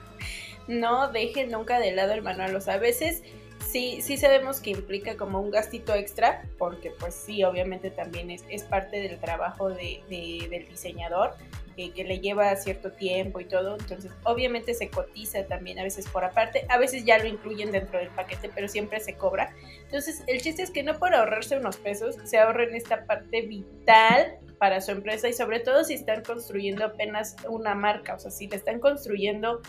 No 0.65 1.11
dejen 1.11 1.51
nunca 1.51 1.77
de 1.77 1.91
lado 1.91 2.13
el 2.13 2.21
manual. 2.21 2.55
O 2.55 2.61
sea, 2.61 2.75
a 2.75 2.77
veces 2.77 3.21
sí, 3.59 4.01
sí 4.01 4.15
sabemos 4.15 4.61
que 4.61 4.69
implica 4.69 5.17
como 5.17 5.41
un 5.41 5.51
gastito 5.51 5.93
extra, 5.93 6.43
porque 6.57 6.89
pues 7.01 7.13
sí, 7.13 7.43
obviamente 7.43 7.91
también 7.91 8.31
es, 8.31 8.45
es 8.47 8.63
parte 8.63 9.01
del 9.01 9.19
trabajo 9.19 9.67
de, 9.67 10.01
de- 10.09 10.47
del 10.49 10.65
diseñador, 10.69 11.35
que 11.75 12.03
le 12.03 12.19
lleva 12.19 12.55
cierto 12.55 12.91
tiempo 12.91 13.39
y 13.39 13.45
todo. 13.45 13.77
Entonces, 13.79 14.11
obviamente 14.23 14.73
se 14.73 14.89
cotiza 14.89 15.45
también 15.45 15.79
a 15.79 15.83
veces 15.83 16.07
por 16.07 16.23
aparte, 16.23 16.65
a 16.69 16.77
veces 16.77 17.05
ya 17.05 17.17
lo 17.17 17.27
incluyen 17.27 17.71
dentro 17.71 17.99
del 17.99 18.09
paquete, 18.09 18.49
pero 18.53 18.67
siempre 18.67 18.99
se 18.99 19.15
cobra. 19.15 19.55
Entonces, 19.83 20.23
el 20.27 20.41
chiste 20.41 20.63
es 20.63 20.71
que 20.71 20.83
no 20.83 20.97
por 20.99 21.13
ahorrarse 21.13 21.57
unos 21.57 21.77
pesos, 21.77 22.15
se 22.23 22.37
ahorren 22.37 22.75
esta 22.75 23.05
parte 23.05 23.41
vital 23.41 24.37
para 24.57 24.81
su 24.81 24.91
empresa 24.91 25.27
y 25.27 25.33
sobre 25.33 25.59
todo 25.59 25.83
si 25.83 25.93
están 25.93 26.23
construyendo 26.23 26.85
apenas 26.85 27.35
una 27.49 27.75
marca, 27.75 28.15
o 28.15 28.19
sea, 28.19 28.31
si 28.31 28.47
la 28.47 28.55
están 28.55 28.79
construyendo 28.79 29.61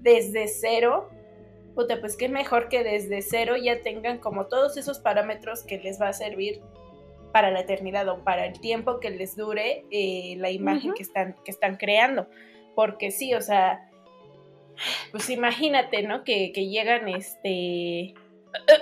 desde 0.00 0.48
cero, 0.48 1.08
puta, 1.74 2.00
pues 2.00 2.16
qué 2.16 2.28
mejor 2.28 2.68
que 2.68 2.84
desde 2.84 3.22
cero 3.22 3.56
ya 3.56 3.80
tengan 3.80 4.18
como 4.18 4.46
todos 4.46 4.76
esos 4.76 4.98
parámetros 4.98 5.62
que 5.62 5.78
les 5.78 6.00
va 6.00 6.08
a 6.08 6.12
servir 6.12 6.60
para 7.32 7.50
la 7.50 7.60
eternidad 7.60 8.06
o 8.08 8.22
para 8.24 8.46
el 8.46 8.60
tiempo 8.60 9.00
que 9.00 9.10
les 9.10 9.36
dure 9.36 9.84
eh, 9.90 10.34
la 10.38 10.50
imagen 10.50 10.92
que, 10.94 11.02
están, 11.02 11.34
que 11.44 11.50
están 11.50 11.76
creando. 11.76 12.28
Porque 12.74 13.10
sí, 13.10 13.34
o 13.34 13.40
sea, 13.40 13.88
pues 15.10 15.28
imagínate, 15.30 16.02
¿no? 16.02 16.24
Que, 16.24 16.52
que 16.52 16.68
llegan 16.68 17.08
este... 17.08 18.14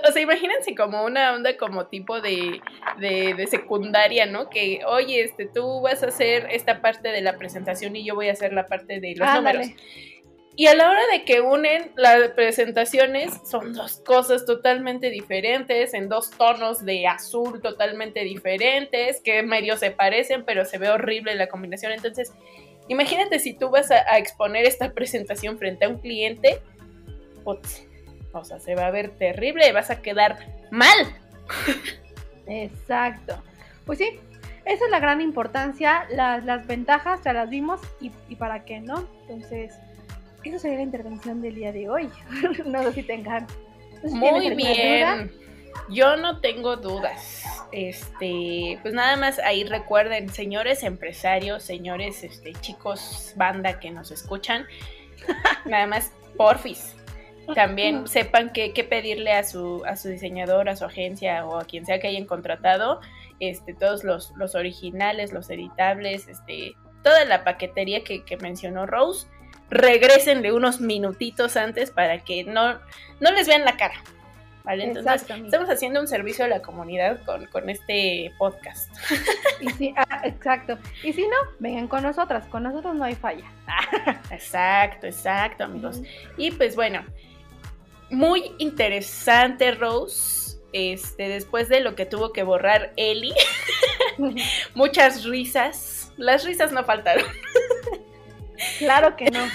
o- 0.09 0.13
sea, 0.13 0.23
imagínense 0.23 0.75
como 0.75 1.05
una 1.05 1.33
onda 1.35 1.57
como 1.57 1.87
tipo 1.87 2.21
de, 2.21 2.61
de, 2.99 3.35
de 3.35 3.47
secundaria, 3.47 4.27
¿no? 4.27 4.49
Que, 4.51 4.81
oye, 4.87 5.23
este, 5.23 5.47
tú 5.47 5.81
vas 5.81 6.03
a 6.03 6.09
hacer 6.09 6.49
esta 6.51 6.81
parte 6.81 7.09
de 7.11 7.21
la 7.21 7.37
presentación 7.37 7.97
y 7.97 8.05
yo 8.05 8.15
voy 8.15 8.29
a 8.29 8.33
hacer 8.33 8.53
la 8.53 8.67
parte 8.67 9.01
de 9.01 9.15
los 9.17 9.27
números. 9.37 9.67
Y 10.61 10.67
a 10.67 10.75
la 10.75 10.91
hora 10.91 11.01
de 11.11 11.25
que 11.25 11.41
unen 11.41 11.91
las 11.97 12.33
presentaciones, 12.33 13.33
son 13.51 13.73
dos 13.73 14.03
cosas 14.05 14.45
totalmente 14.45 15.09
diferentes, 15.09 15.95
en 15.95 16.11
dos 16.11 16.33
tonos 16.33 16.85
de 16.85 17.07
azul 17.07 17.63
totalmente 17.63 18.25
diferentes, 18.25 19.23
que 19.23 19.43
medio 19.43 19.79
se 19.79 19.91
parecen, 19.91 20.45
pero 20.45 20.67
se 20.67 20.77
ve 20.77 20.91
horrible 20.91 21.35
la 21.35 21.49
combinación. 21.49 21.93
Entonces, 21.93 22.35
imagínate 22.89 23.39
si 23.39 23.55
tú 23.55 23.71
vas 23.71 23.91
a, 23.91 24.19
exponer 24.19 24.67
esta 24.67 24.93
presentación 24.93 25.59
frente 25.59 25.87
a 25.87 25.89
un 25.89 25.99
cliente, 25.99 26.61
putz, 27.43 27.87
o 28.35 28.45
sea, 28.45 28.59
se 28.59 28.75
va 28.75 28.89
a 28.89 28.91
ver 28.91 29.13
terrible, 29.17 29.73
vas 29.73 29.89
a 29.89 30.03
quedar 30.03 30.41
mal. 30.71 30.99
Exacto. 32.47 33.43
Pues 33.87 33.97
sí, 33.97 34.21
esa 34.67 34.85
es 34.85 34.91
la 34.91 35.01
gran 35.01 35.23
importancia, 35.23 36.07
las, 36.11 36.45
las 36.45 36.67
ventajas 36.67 37.23
ya 37.25 37.33
las 37.33 37.49
vimos 37.49 37.81
y, 37.99 38.13
y 38.29 38.37
para 38.37 38.67
qué, 38.67 38.81
¿no? 38.81 39.09
Entonces, 39.23 39.73
esa 40.45 40.59
sería 40.59 40.79
la 40.79 40.85
intervención 40.85 41.41
del 41.43 41.55
día 41.55 41.73
de 41.73 41.89
hoy. 41.89 42.09
no 42.67 42.83
sé 42.85 42.93
si 42.93 43.03
tengan. 43.03 43.47
no 44.03 44.09
sé 44.09 44.09
si 44.09 44.21
tienes 44.21 44.21
Muy 44.21 44.55
bien. 44.55 45.31
Yo 45.89 46.17
no 46.17 46.41
tengo 46.41 46.77
dudas. 46.77 47.45
Este, 47.73 48.79
pues 48.83 48.95
nada 48.95 49.17
más 49.17 49.39
ahí 49.39 49.65
recuerden, 49.65 50.29
señores 50.29 50.83
empresarios, 50.83 51.63
señores 51.63 52.25
este, 52.25 52.53
chicos 52.55 53.33
banda 53.37 53.79
que 53.79 53.91
nos 53.91 54.11
escuchan, 54.11 54.67
nada 55.65 55.87
más 55.87 56.13
porfis. 56.37 56.97
También 57.55 58.07
sepan 58.07 58.53
qué 58.53 58.73
qué 58.73 58.85
pedirle 58.85 59.33
a 59.33 59.43
su, 59.43 59.83
a 59.85 59.97
su 59.97 60.09
diseñador, 60.09 60.69
a 60.69 60.77
su 60.77 60.85
agencia 60.85 61.45
o 61.47 61.59
a 61.59 61.65
quien 61.65 61.85
sea 61.85 61.99
que 61.99 62.07
hayan 62.07 62.27
contratado 62.27 63.01
este, 63.41 63.75
todos 63.75 64.05
los, 64.05 64.33
los 64.37 64.55
originales, 64.55 65.33
los 65.33 65.51
editables, 65.51 66.29
este, 66.29 66.75
toda 67.03 67.25
la 67.25 67.43
paquetería 67.43 68.05
que, 68.05 68.25
que 68.25 68.37
mencionó 68.37 68.87
Rose, 68.87 69.27
regresenle 69.71 70.53
unos 70.53 70.81
minutitos 70.81 71.57
antes 71.57 71.91
para 71.91 72.23
que 72.25 72.45
no, 72.45 72.75
no 73.21 73.31
les 73.33 73.47
vean 73.47 73.65
la 73.65 73.77
cara. 73.77 73.95
¿Vale? 74.63 74.85
Entonces, 74.85 75.23
estamos 75.23 75.71
haciendo 75.71 76.01
un 76.01 76.07
servicio 76.07 76.45
a 76.45 76.49
la 76.49 76.61
comunidad 76.61 77.25
con, 77.25 77.47
con 77.47 77.71
este 77.71 78.33
podcast. 78.37 78.91
Y 79.61 79.95
ah, 79.97 80.21
exacto. 80.25 80.79
Y 81.03 81.15
si 81.15 81.23
no, 81.23 81.37
vengan 81.59 81.89
con 81.89 82.03
nosotras. 82.03 82.47
Con 82.47 82.65
nosotros 82.65 82.95
no 82.95 83.05
hay 83.05 83.15
falla. 83.15 83.51
Exacto, 84.31 85.07
exacto, 85.07 85.65
amigos. 85.65 86.03
Y 86.37 86.51
pues 86.51 86.77
bueno, 86.77 87.05
muy 88.11 88.53
interesante, 88.59 89.73
Rose. 89.73 90.59
Este, 90.73 91.29
después 91.29 91.69
de 91.69 91.81
lo 91.81 91.97
que 91.97 92.07
tuvo 92.07 92.33
que 92.33 92.45
borrar 92.45 92.93
Ellie, 92.97 93.35
muchas 94.75 95.25
risas. 95.25 96.13
Las 96.17 96.45
risas 96.45 96.71
no 96.71 96.85
faltaron. 96.85 97.25
Claro 98.79 99.17
que 99.17 99.31
no. 99.31 99.41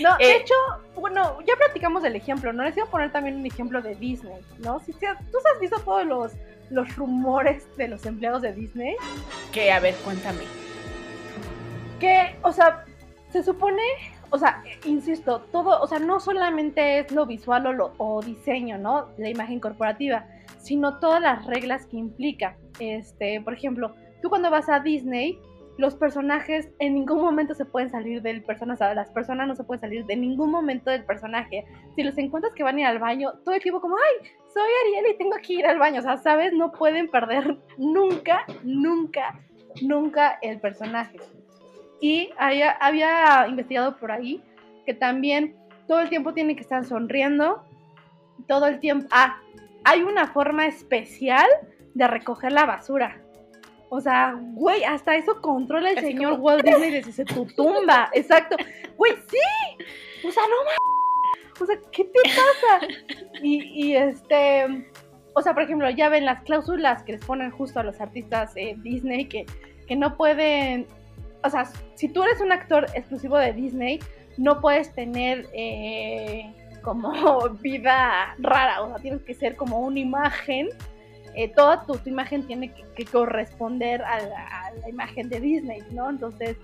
No, 0.00 0.16
de 0.16 0.24
Eh, 0.24 0.36
hecho, 0.36 0.54
bueno, 0.94 1.40
ya 1.46 1.54
platicamos 1.56 2.02
del 2.02 2.14
ejemplo, 2.16 2.52
¿no? 2.52 2.62
Les 2.62 2.74
iba 2.76 2.86
a 2.86 2.90
poner 2.90 3.12
también 3.12 3.36
un 3.36 3.44
ejemplo 3.44 3.82
de 3.82 3.96
Disney, 3.96 4.40
¿no? 4.60 4.80
Si, 4.80 4.92
si- 4.92 5.00
tú 5.00 5.38
has 5.54 5.60
visto 5.60 5.78
todos 5.80 6.06
los, 6.06 6.32
los 6.70 6.94
rumores 6.96 7.66
de 7.76 7.88
los 7.88 8.06
empleados 8.06 8.40
de 8.42 8.52
Disney, 8.52 8.94
Que, 9.52 9.70
a 9.72 9.80
ver, 9.80 9.94
cuéntame. 9.96 10.44
que, 12.00 12.36
o 12.42 12.52
sea, 12.52 12.84
se 13.30 13.42
supone, 13.42 13.82
o 14.30 14.38
sea, 14.38 14.62
insisto, 14.84 15.40
todo, 15.52 15.80
o 15.82 15.86
sea, 15.86 15.98
no 15.98 16.20
solamente 16.20 17.00
es 17.00 17.10
lo 17.12 17.26
visual 17.26 17.66
o, 17.66 17.72
lo, 17.72 17.92
o 17.98 18.22
diseño, 18.22 18.78
¿no? 18.78 19.08
La 19.18 19.28
imagen 19.28 19.58
corporativa, 19.60 20.24
sino 20.60 20.98
todas 20.98 21.20
las 21.20 21.44
reglas 21.44 21.84
que 21.86 21.96
implica. 21.96 22.56
Este, 22.78 23.40
por 23.40 23.52
ejemplo, 23.52 23.94
tú 24.22 24.28
cuando 24.30 24.50
vas 24.50 24.68
a 24.68 24.80
Disney, 24.80 25.38
los 25.78 25.94
personajes 25.94 26.68
en 26.80 26.94
ningún 26.94 27.20
momento 27.20 27.54
se 27.54 27.64
pueden 27.64 27.88
salir 27.88 28.20
del 28.20 28.42
personaje, 28.42 28.94
las 28.96 29.10
personas 29.10 29.46
no 29.46 29.54
se 29.54 29.62
pueden 29.62 29.80
salir 29.80 30.04
de 30.06 30.16
ningún 30.16 30.50
momento 30.50 30.90
del 30.90 31.04
personaje. 31.04 31.64
Si 31.94 32.02
los 32.02 32.18
encuentras 32.18 32.52
que 32.52 32.64
van 32.64 32.76
a 32.76 32.80
ir 32.80 32.86
al 32.86 32.98
baño, 32.98 33.34
todo 33.44 33.54
el 33.54 33.62
tiempo 33.62 33.80
como, 33.80 33.96
ay, 33.96 34.28
soy 34.52 34.68
Ariel 34.84 35.14
y 35.14 35.18
tengo 35.18 35.36
que 35.40 35.52
ir 35.54 35.66
al 35.66 35.78
baño, 35.78 36.00
o 36.00 36.02
sea, 36.02 36.16
¿sabes? 36.16 36.52
No 36.52 36.72
pueden 36.72 37.08
perder 37.08 37.58
nunca, 37.78 38.44
nunca, 38.64 39.38
nunca 39.80 40.36
el 40.42 40.60
personaje. 40.60 41.18
Y 42.00 42.30
había, 42.36 42.72
había 42.72 43.46
investigado 43.48 43.96
por 43.98 44.10
ahí 44.10 44.42
que 44.84 44.94
también 44.94 45.56
todo 45.86 46.00
el 46.00 46.08
tiempo 46.08 46.34
tienen 46.34 46.56
que 46.56 46.62
estar 46.62 46.84
sonriendo, 46.84 47.62
todo 48.48 48.66
el 48.66 48.80
tiempo... 48.80 49.06
Ah, 49.12 49.40
hay 49.84 50.02
una 50.02 50.26
forma 50.26 50.66
especial 50.66 51.46
de 51.94 52.08
recoger 52.08 52.50
la 52.50 52.66
basura. 52.66 53.22
O 53.90 54.00
sea, 54.00 54.34
güey, 54.54 54.84
hasta 54.84 55.16
eso 55.16 55.40
controla 55.40 55.90
el 55.90 55.98
Así 55.98 56.08
señor 56.08 56.32
como- 56.32 56.44
Walt 56.44 56.64
Disney 56.64 56.90
desde 56.90 57.24
tu 57.24 57.46
tumba. 57.46 58.10
Exacto. 58.14 58.56
Güey, 58.96 59.12
sí. 59.28 59.84
O 60.26 60.30
sea, 60.30 60.42
no 60.44 60.56
mames. 60.64 61.60
O 61.60 61.66
sea, 61.66 61.76
¿qué 61.90 62.04
te 62.04 62.20
pasa? 62.22 62.86
Y, 63.42 63.62
y 63.86 63.96
este. 63.96 64.84
O 65.34 65.42
sea, 65.42 65.54
por 65.54 65.62
ejemplo, 65.62 65.88
ya 65.90 66.08
ven 66.08 66.24
las 66.24 66.42
cláusulas 66.42 67.02
que 67.02 67.12
les 67.12 67.24
ponen 67.24 67.50
justo 67.50 67.80
a 67.80 67.82
los 67.82 68.00
artistas 68.00 68.52
eh, 68.56 68.74
Disney 68.78 69.26
que, 69.26 69.46
que 69.86 69.96
no 69.96 70.16
pueden. 70.16 70.86
O 71.44 71.50
sea, 71.50 71.66
si 71.94 72.08
tú 72.08 72.22
eres 72.24 72.40
un 72.40 72.52
actor 72.52 72.86
exclusivo 72.94 73.38
de 73.38 73.52
Disney, 73.52 74.00
no 74.36 74.60
puedes 74.60 74.92
tener 74.94 75.48
eh, 75.52 76.52
como 76.82 77.12
vida 77.62 78.34
rara. 78.38 78.82
O 78.82 78.88
sea, 78.88 78.98
tienes 78.98 79.22
que 79.22 79.34
ser 79.34 79.56
como 79.56 79.80
una 79.80 79.98
imagen 80.00 80.68
eh, 81.38 81.46
toda 81.54 81.84
tu, 81.84 81.96
imagen 82.04 82.42
tiene 82.48 82.72
que, 82.96 83.04
corresponder 83.04 84.02
a 84.02 84.18
la, 84.18 84.88
imagen 84.88 85.28
de 85.28 85.38
Disney, 85.38 85.84
¿no? 85.92 86.10
Entonces, 86.10 86.56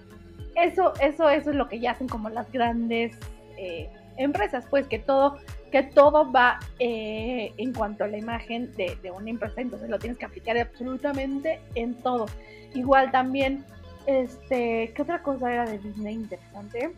eso, 0.57 0.95
eso, 1.01 1.29
eso 1.29 1.51
es 1.51 1.57
lo 1.57 1.69
que 1.69 1.79
ya 1.79 1.93
hacen 1.93 2.09
como 2.09 2.29
las 2.29 2.51
grandes 2.51 3.17
eh, 3.57 3.89
empresas, 4.17 4.67
pues 4.69 4.89
que 4.89 4.99
todo, 4.99 5.39
que 5.71 5.85
todo 5.85 6.33
va 6.33 6.59
eh, 6.81 7.53
en 7.57 7.73
cuanto 7.73 8.03
a 8.03 8.09
la 8.09 8.19
imagen 8.19 8.73
de, 8.73 8.99
una 9.17 9.31
empresa, 9.31 9.61
entonces 9.61 9.89
lo 9.89 10.01
tienes 10.01 10.19
que 10.19 10.25
aplicar 10.25 10.59
absolutamente 10.59 11.61
en 11.77 11.95
todo. 11.95 12.27
Igual 12.75 13.13
también, 13.13 13.65
este, 14.07 14.93
¿qué 14.93 15.03
otra 15.03 15.23
cosa 15.23 15.53
era 15.53 15.67
de 15.67 15.79
Disney 15.79 16.15
interesante? 16.15 16.91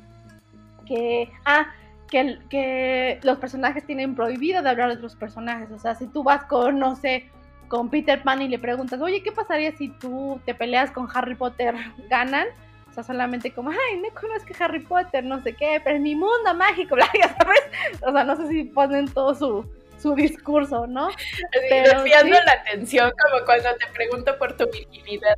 Que, 0.87 1.29
ah, 1.45 1.75
que, 2.09 2.39
que 2.49 3.21
los 3.23 3.37
personajes 3.37 3.85
tienen 3.85 4.15
prohibido 4.15 4.63
de 4.63 4.71
hablar 4.71 4.89
de 4.89 4.95
otros 4.95 5.15
personajes. 5.15 5.71
O 5.73 5.79
sea, 5.79 5.95
si 5.95 6.07
tú 6.07 6.23
vas 6.23 6.45
con, 6.45 6.79
no 6.79 6.97
sé, 6.97 7.29
con 7.69 7.91
Peter 7.91 8.23
Pan 8.23 8.43
y 8.43 8.49
le 8.49 8.59
preguntas, 8.59 9.01
oye, 9.01 9.23
¿qué 9.23 9.33
pasaría 9.33 9.73
si 9.77 9.89
tú 9.89 10.41
te 10.45 10.55
peleas 10.55 10.91
con 10.91 11.09
Harry 11.13 11.35
Potter? 11.35 11.75
¿Ganan? 12.09 12.49
O 12.91 12.93
sea, 12.93 13.03
solamente 13.03 13.53
como, 13.53 13.71
ay, 13.71 13.99
no 13.99 14.09
conozco 14.19 14.53
a 14.59 14.65
Harry 14.65 14.81
Potter, 14.81 15.25
no 15.25 15.43
sé 15.43 15.55
qué, 15.55 15.81
pero 15.85 15.97
en 15.97 16.03
mi 16.03 16.15
mundo 16.15 16.55
mágico, 16.55 16.95
bla, 16.97 17.11
ya 17.15 17.37
sabes. 17.37 17.63
O 18.03 18.13
sea, 18.13 18.25
no 18.25 18.37
sé 18.37 18.49
si 18.49 18.65
ponen 18.65 19.07
todo 19.09 19.35
su, 19.35 19.71
su 19.99 20.15
discurso, 20.15 20.87
¿no? 20.87 21.09
Así, 21.09 21.67
Pero 21.69 22.03
desviando 22.03 22.37
sí. 22.37 22.43
la 22.45 22.53
atención, 22.53 23.13
como 23.23 23.45
cuando 23.45 23.69
te 23.77 23.87
pregunto 23.95 24.39
por 24.39 24.57
tu 24.57 24.71
virginidad. 24.71 25.37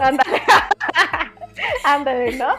Ándale. 0.00 0.42
Ándale, 1.84 2.36
¿no? 2.36 2.54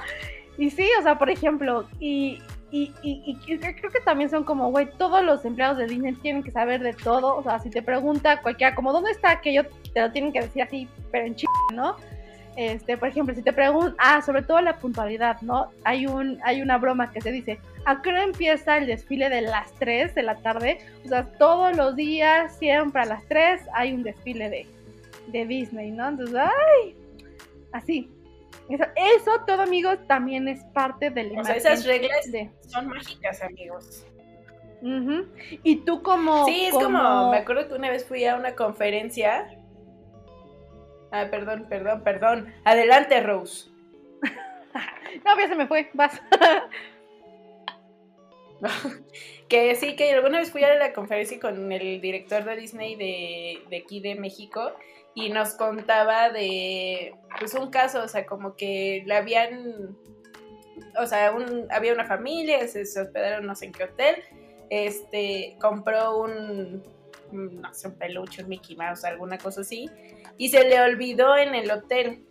Y 0.57 0.69
sí, 0.69 0.89
o 0.99 1.01
sea, 1.01 1.17
por 1.17 1.29
ejemplo, 1.29 1.87
y, 1.99 2.41
y, 2.75 3.35
creo 3.45 3.91
que 3.91 3.99
también 4.03 4.31
son 4.31 4.43
como, 4.43 4.71
güey, 4.71 4.89
todos 4.97 5.23
los 5.23 5.45
empleados 5.45 5.77
de 5.77 5.85
Disney 5.85 6.13
tienen 6.13 6.41
que 6.41 6.49
saber 6.49 6.81
de 6.81 6.93
todo. 6.93 7.35
O 7.35 7.43
sea, 7.43 7.59
si 7.59 7.69
te 7.69 7.83
pregunta 7.83 8.41
cualquiera, 8.41 8.73
como, 8.73 8.91
¿dónde 8.91 9.11
está 9.11 9.29
aquello? 9.29 9.63
Te 9.93 10.01
lo 10.01 10.11
tienen 10.11 10.33
que 10.33 10.41
decir 10.41 10.63
así, 10.63 10.87
pero 11.11 11.27
en 11.27 11.35
ch 11.35 11.45
¿no? 11.71 11.95
Este, 12.55 12.97
por 12.97 13.09
ejemplo, 13.09 13.35
si 13.35 13.43
te 13.43 13.53
preguntan, 13.53 13.95
ah, 13.99 14.23
sobre 14.23 14.41
todo 14.41 14.59
la 14.61 14.77
puntualidad, 14.77 15.39
¿no? 15.41 15.69
Hay 15.83 16.07
un, 16.07 16.39
hay 16.43 16.63
una 16.63 16.79
broma 16.79 17.11
que 17.11 17.21
se 17.21 17.31
dice, 17.31 17.59
¿a 17.85 18.01
qué 18.01 18.09
hora 18.09 18.23
empieza 18.23 18.77
el 18.77 18.87
desfile 18.87 19.29
de 19.29 19.41
las 19.41 19.71
3 19.73 20.15
de 20.15 20.23
la 20.23 20.37
tarde? 20.37 20.79
O 21.05 21.09
sea, 21.09 21.25
todos 21.25 21.77
los 21.77 21.95
días, 21.95 22.57
siempre 22.57 23.03
a 23.03 23.05
las 23.05 23.23
3 23.25 23.61
hay 23.75 23.93
un 23.93 24.01
desfile 24.01 24.49
de, 24.49 24.67
de 25.27 25.45
Disney, 25.45 25.91
¿no? 25.91 26.09
Entonces, 26.09 26.37
ay, 26.37 26.95
así. 27.71 28.09
Eso, 28.69 28.83
eso 28.95 29.31
todo, 29.45 29.61
amigos, 29.61 29.97
también 30.07 30.47
es 30.47 30.63
parte 30.73 31.09
de 31.09 31.23
la 31.25 31.41
O 31.41 31.43
sea, 31.43 31.55
esas 31.55 31.85
reglas 31.85 32.31
de- 32.31 32.49
son 32.67 32.87
mágicas, 32.87 33.41
amigos. 33.41 34.05
Y 35.63 35.77
tú 35.77 36.01
como... 36.03 36.45
Sí, 36.45 36.65
es 36.65 36.73
como, 36.73 37.31
me 37.31 37.37
acuerdo 37.37 37.67
que 37.69 37.73
una 37.73 37.89
vez 37.89 38.05
fui 38.05 38.25
a 38.25 38.35
una 38.35 38.55
conferencia. 38.55 39.57
Ah, 41.11 41.27
perdón, 41.31 41.67
perdón, 41.69 42.03
perdón. 42.03 42.53
Adelante, 42.65 43.21
Rose. 43.21 43.69
No, 45.23 45.39
ya 45.39 45.47
se 45.47 45.55
me 45.55 45.67
fue, 45.67 45.91
vas. 45.93 46.19
que 49.47 49.75
sí, 49.75 49.95
que 49.95 50.11
alguna 50.11 50.39
vez 50.39 50.51
fui 50.51 50.63
a 50.63 50.73
la 50.73 50.91
conferencia 50.91 51.39
con 51.39 51.71
el 51.71 52.01
director 52.01 52.43
de 52.43 52.55
Disney 52.55 52.95
de, 52.95 53.61
de 53.69 53.77
aquí 53.77 53.99
de 53.99 54.15
México 54.15 54.73
y 55.15 55.29
nos 55.29 55.53
contaba 55.53 56.29
de, 56.29 57.15
pues 57.39 57.53
un 57.53 57.69
caso, 57.69 58.03
o 58.03 58.07
sea, 58.07 58.25
como 58.25 58.55
que 58.55 59.03
le 59.05 59.15
habían, 59.15 59.95
o 60.99 61.05
sea, 61.05 61.31
un, 61.31 61.67
había 61.71 61.93
una 61.93 62.05
familia, 62.05 62.67
se, 62.67 62.81
hospedaron 62.81 63.45
no 63.45 63.55
sé 63.55 63.65
en 63.65 63.71
qué 63.73 63.83
hotel, 63.83 64.15
este, 64.69 65.55
compró 65.61 66.17
un, 66.19 66.83
un, 67.31 67.61
no 67.61 67.73
sé, 67.73 67.89
un 67.89 67.95
peluche, 67.95 68.43
un 68.43 68.49
Mickey 68.49 68.75
Mouse, 68.75 69.03
alguna 69.05 69.37
cosa 69.37 69.61
así, 69.61 69.89
y 70.37 70.49
se 70.49 70.67
le 70.67 70.81
olvidó 70.81 71.37
en 71.37 71.55
el 71.55 71.69
hotel. 71.69 72.25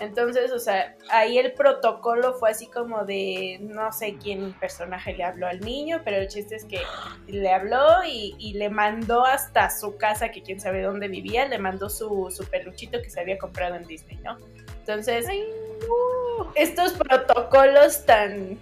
Entonces, 0.00 0.50
o 0.52 0.58
sea, 0.58 0.96
ahí 1.10 1.38
el 1.38 1.52
protocolo 1.52 2.34
fue 2.34 2.50
así 2.50 2.66
como 2.66 3.04
de, 3.04 3.58
no 3.60 3.92
sé 3.92 4.16
quién 4.20 4.52
personaje 4.54 5.12
le 5.12 5.24
habló 5.24 5.46
al 5.46 5.60
niño, 5.60 6.00
pero 6.04 6.16
el 6.16 6.28
chiste 6.28 6.56
es 6.56 6.64
que 6.64 6.80
le 7.26 7.50
habló 7.52 8.02
y, 8.06 8.34
y 8.38 8.54
le 8.54 8.70
mandó 8.70 9.24
hasta 9.26 9.68
su 9.70 9.96
casa, 9.96 10.30
que 10.30 10.42
quién 10.42 10.58
sabe 10.60 10.82
dónde 10.82 11.08
vivía, 11.08 11.46
le 11.46 11.58
mandó 11.58 11.90
su, 11.90 12.34
su 12.34 12.44
peluchito 12.46 13.02
que 13.02 13.10
se 13.10 13.20
había 13.20 13.36
comprado 13.38 13.74
en 13.76 13.86
Disney, 13.86 14.18
¿no? 14.24 14.38
Entonces, 14.80 15.26
Ay, 15.28 15.44
no. 15.86 16.50
estos 16.54 16.94
protocolos 16.94 18.04
tan 18.06 18.58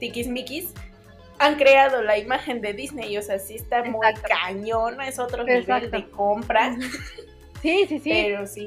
tiquismiquis 0.00 0.74
han 1.38 1.56
creado 1.56 2.02
la 2.02 2.18
imagen 2.18 2.60
de 2.60 2.72
Disney, 2.72 3.16
o 3.16 3.22
sea, 3.22 3.38
sí 3.38 3.54
está 3.56 3.82
muy 3.84 4.06
Exacto. 4.06 4.28
cañón, 4.44 5.00
es 5.00 5.18
otro 5.18 5.44
nivel 5.44 5.62
Exacto. 5.62 5.90
de 5.90 6.10
compra, 6.10 6.76
Sí, 7.62 7.86
sí, 7.88 8.00
sí. 8.00 8.10
pero 8.10 8.46
sí. 8.46 8.66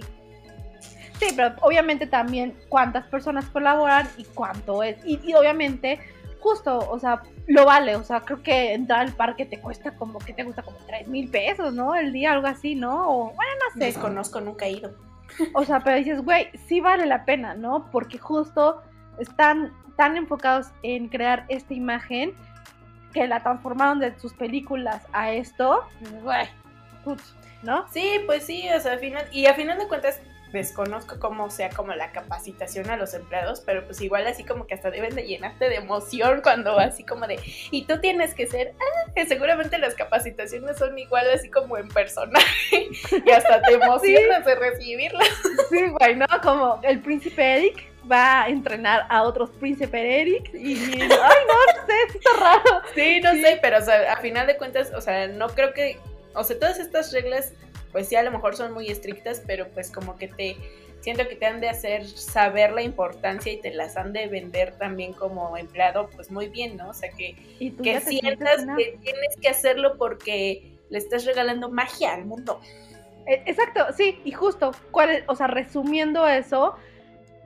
Sí, 1.20 1.28
pero 1.36 1.56
obviamente 1.62 2.08
también 2.08 2.56
cuántas 2.70 3.06
personas 3.08 3.46
colaboran 3.46 4.08
y 4.18 4.26
cuánto 4.26 4.84
es. 4.84 4.98
Y, 5.06 5.20
y 5.24 5.34
obviamente, 5.34 6.00
justo, 6.40 6.80
o 6.80 7.00
sea, 7.00 7.22
lo 7.48 7.66
vale. 7.66 7.96
O 7.96 8.04
sea, 8.04 8.22
creo 8.22 8.42
que 8.44 8.74
entrar 8.74 9.02
al 9.02 9.14
parque 9.14 9.46
te 9.46 9.60
cuesta 9.60 9.96
como, 9.96 10.20
que 10.20 10.34
te 10.34 10.44
gusta? 10.44 10.62
Como 10.62 10.78
3 10.88 11.08
mil 11.08 11.30
pesos, 11.30 11.74
¿no? 11.74 11.96
El 11.96 12.12
día, 12.12 12.34
algo 12.34 12.48
así, 12.48 12.76
¿no? 12.76 13.10
O, 13.10 13.24
bueno, 13.34 13.52
no 13.66 13.74
sé. 13.74 13.86
Desconozco, 13.86 14.42
nunca 14.42 14.66
he 14.66 14.72
ido. 14.72 14.94
O 15.54 15.64
sea, 15.66 15.80
pero 15.80 15.98
dices, 15.98 16.24
güey, 16.24 16.50
sí 16.68 16.82
vale 16.82 17.06
la 17.06 17.26
pena, 17.26 17.56
¿no? 17.56 17.90
Porque 17.92 18.18
justo 18.18 18.82
están 19.20 19.74
tan 19.96 20.18
enfocados 20.18 20.68
en 20.84 21.08
crear 21.08 21.46
esta 21.50 21.74
imagen 21.74 22.34
que 23.14 23.28
la 23.28 23.42
transformaron 23.42 24.00
de 24.00 24.18
sus 24.20 24.34
películas 24.34 25.02
a 25.14 25.32
esto. 25.32 25.82
Güey, 26.22 26.48
¿no? 27.64 27.86
Sí, 27.90 28.20
pues 28.26 28.46
sí, 28.46 28.68
o 28.76 28.80
sea, 28.80 28.94
al 28.94 29.00
final, 29.00 29.26
y 29.32 29.46
a 29.46 29.54
final 29.54 29.78
de 29.78 29.88
cuentas 29.88 30.22
desconozco 30.60 31.20
cómo 31.20 31.50
sea 31.52 31.70
como 31.70 31.94
la 31.94 32.12
capacitación 32.12 32.90
a 32.90 32.98
los 32.98 33.14
empleados, 33.14 33.62
pero 33.66 33.86
pues 33.86 34.02
igual 34.02 34.26
así 34.28 34.44
como 34.44 34.66
que 34.68 34.74
hasta 34.74 34.90
deben 34.90 35.14
de 35.16 35.24
llenarte 35.28 35.70
de 35.70 35.76
emoción 35.76 36.42
cuando 36.42 36.80
así 36.80 37.04
como 37.04 37.28
de, 37.28 37.40
y 37.72 37.86
tú 37.86 38.00
tienes 38.00 38.34
que 38.34 38.48
ser, 38.48 38.74
ah, 38.80 39.12
que 39.16 39.26
seguramente 39.26 39.78
las 39.78 39.94
capacitaciones 39.96 40.78
son 40.78 40.98
igual 40.98 41.26
así 41.34 41.50
como 41.50 41.78
en 41.78 41.88
personaje 41.90 42.90
y 43.26 43.32
hasta 43.32 43.62
te 43.62 43.74
emocionas 43.82 44.46
de 44.46 44.56
recibirlas. 44.56 45.28
Sí, 45.70 45.88
güey, 46.00 46.16
¿no? 46.16 46.26
Como 46.42 46.80
el 46.84 47.00
príncipe 47.02 47.58
Eric 47.58 47.84
va 48.12 48.44
a 48.44 48.50
entrenar 48.50 49.06
a 49.10 49.24
otros 49.24 49.50
príncipe 49.52 50.22
Eric 50.22 50.54
y, 50.54 50.76
ay, 51.02 51.08
no, 51.10 51.16
no 51.18 51.86
sé, 51.88 52.18
está 52.18 52.30
raro. 52.40 52.82
Sí, 52.94 53.20
no 53.22 53.32
Sí. 53.32 53.42
sé, 53.42 53.60
pero 53.62 53.80
o 53.80 53.82
sea, 53.82 54.14
a 54.14 54.18
final 54.18 54.48
de 54.48 54.58
cuentas, 54.58 54.92
o 54.96 55.02
sea, 55.02 55.28
no 55.28 55.50
creo 55.50 55.74
que, 55.74 55.98
o 56.34 56.44
sea, 56.44 56.58
todas 56.60 56.80
estas 56.80 57.12
reglas, 57.12 57.52
pues 57.96 58.10
sí, 58.10 58.18
a 58.18 58.24
lo 58.24 58.32
mejor 58.32 58.58
son 58.58 58.74
muy 58.74 58.88
estrictas, 58.90 59.42
pero 59.48 59.70
pues 59.70 59.90
como 59.90 60.18
que 60.18 60.28
te, 60.28 60.58
siento 61.00 61.26
que 61.30 61.38
te 61.38 61.46
han 61.46 61.62
de 61.62 61.70
hacer 61.70 62.06
saber 62.06 62.74
la 62.74 62.82
importancia 62.82 63.54
y 63.54 63.56
te 63.62 63.74
las 63.74 63.96
han 63.96 64.12
de 64.12 64.28
vender 64.28 64.78
también 64.78 65.14
como 65.14 65.56
empleado, 65.56 66.10
pues 66.14 66.30
muy 66.30 66.50
bien, 66.50 66.76
¿no? 66.76 66.90
O 66.90 66.94
sea, 66.94 67.10
que, 67.12 67.38
que 67.82 68.02
sientas 68.02 68.64
una- 68.64 68.76
que 68.76 69.00
tienes 69.02 69.38
que 69.42 69.48
hacerlo 69.48 69.96
porque 69.98 70.74
le 70.90 70.98
estás 70.98 71.24
regalando 71.24 71.70
magia 71.70 72.14
al 72.14 72.26
mundo. 72.26 72.60
Eh, 73.28 73.44
Exacto, 73.46 73.86
sí, 73.96 74.20
y 74.26 74.34
justo, 74.34 74.72
¿cuál 74.92 75.12
es, 75.12 75.24
o 75.28 75.38
sea, 75.38 75.48
resumiendo 75.48 76.28
eso, 76.28 76.76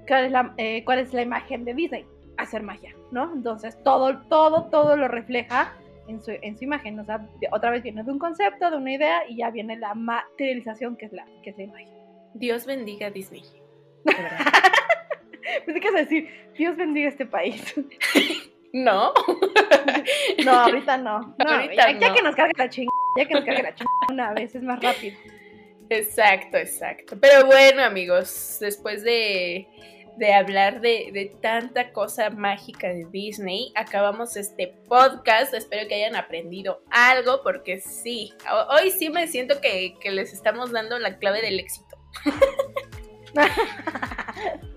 ¿cuál 0.07 0.25
es, 0.25 0.31
la, 0.31 0.55
eh, 0.57 0.83
¿cuál 0.83 0.97
es 0.97 1.13
la 1.13 1.21
imagen 1.21 1.63
de 1.63 1.75
Disney? 1.75 2.07
Hacer 2.37 2.63
magia, 2.63 2.95
¿no? 3.11 3.31
Entonces, 3.35 3.77
todo, 3.83 4.17
todo, 4.29 4.63
todo 4.71 4.97
lo 4.97 5.07
refleja 5.07 5.75
en 6.09 6.21
su, 6.21 6.31
en 6.31 6.57
su 6.57 6.63
imagen. 6.63 6.99
O 6.99 7.05
sea, 7.05 7.25
otra 7.51 7.71
vez 7.71 7.83
viene 7.83 8.03
de 8.03 8.11
un 8.11 8.19
concepto, 8.19 8.69
de 8.69 8.77
una 8.77 8.93
idea, 8.93 9.21
y 9.27 9.37
ya 9.37 9.49
viene 9.51 9.77
la 9.77 9.93
materialización, 9.93 10.97
que 10.97 11.05
es 11.05 11.13
la, 11.13 11.25
que 11.43 11.51
es 11.51 11.57
la 11.57 11.63
imagen. 11.63 11.89
Dios 12.33 12.65
bendiga 12.65 13.07
a 13.07 13.11
Disney. 13.11 13.43
Pensé 15.65 15.79
que 15.79 15.87
ibas 15.87 16.01
a 16.01 16.03
decir, 16.03 16.29
Dios 16.57 16.75
bendiga 16.77 17.09
este 17.09 17.25
país. 17.25 17.75
¿No? 18.73 19.13
No, 20.45 20.51
ahorita 20.51 20.97
no. 20.97 21.19
no 21.19 21.35
Ahorita 21.51 21.91
ya, 21.91 21.99
ya 21.99 22.09
no. 22.09 22.15
que 22.15 22.21
nos 22.21 22.35
cargue 22.35 22.53
la 22.57 22.69
chingada, 22.69 22.97
ya 23.17 23.25
que 23.25 23.33
nos 23.33 23.43
cargue 23.43 23.63
la 23.63 23.75
chingada 23.75 24.07
una 24.09 24.33
vez, 24.33 24.55
es 24.55 24.63
más 24.63 24.81
rápido. 24.81 25.17
Exacto, 25.89 26.57
exacto. 26.57 27.17
Pero 27.19 27.45
bueno, 27.45 27.83
amigos, 27.83 28.57
después 28.59 29.03
de, 29.03 29.67
de 30.19 30.33
hablar 30.33 30.81
de, 30.81 31.09
de 31.13 31.31
tanta 31.41 31.91
cosa 31.93 32.29
mágica 32.29 32.89
de 32.89 33.05
Disney, 33.09 33.71
acabamos 33.75 34.35
este 34.35 34.67
podcast. 34.87 35.53
Espero 35.53 35.87
que 35.87 35.95
hayan 35.95 36.15
aprendido 36.15 36.83
algo, 36.91 37.41
porque 37.41 37.79
sí, 37.79 38.33
ho- 38.51 38.67
hoy 38.75 38.91
sí 38.91 39.09
me 39.09 39.27
siento 39.27 39.61
que, 39.61 39.95
que 39.99 40.11
les 40.11 40.33
estamos 40.33 40.71
dando 40.71 40.99
la 40.99 41.17
clave 41.17 41.41
del 41.41 41.59
éxito. 41.59 41.97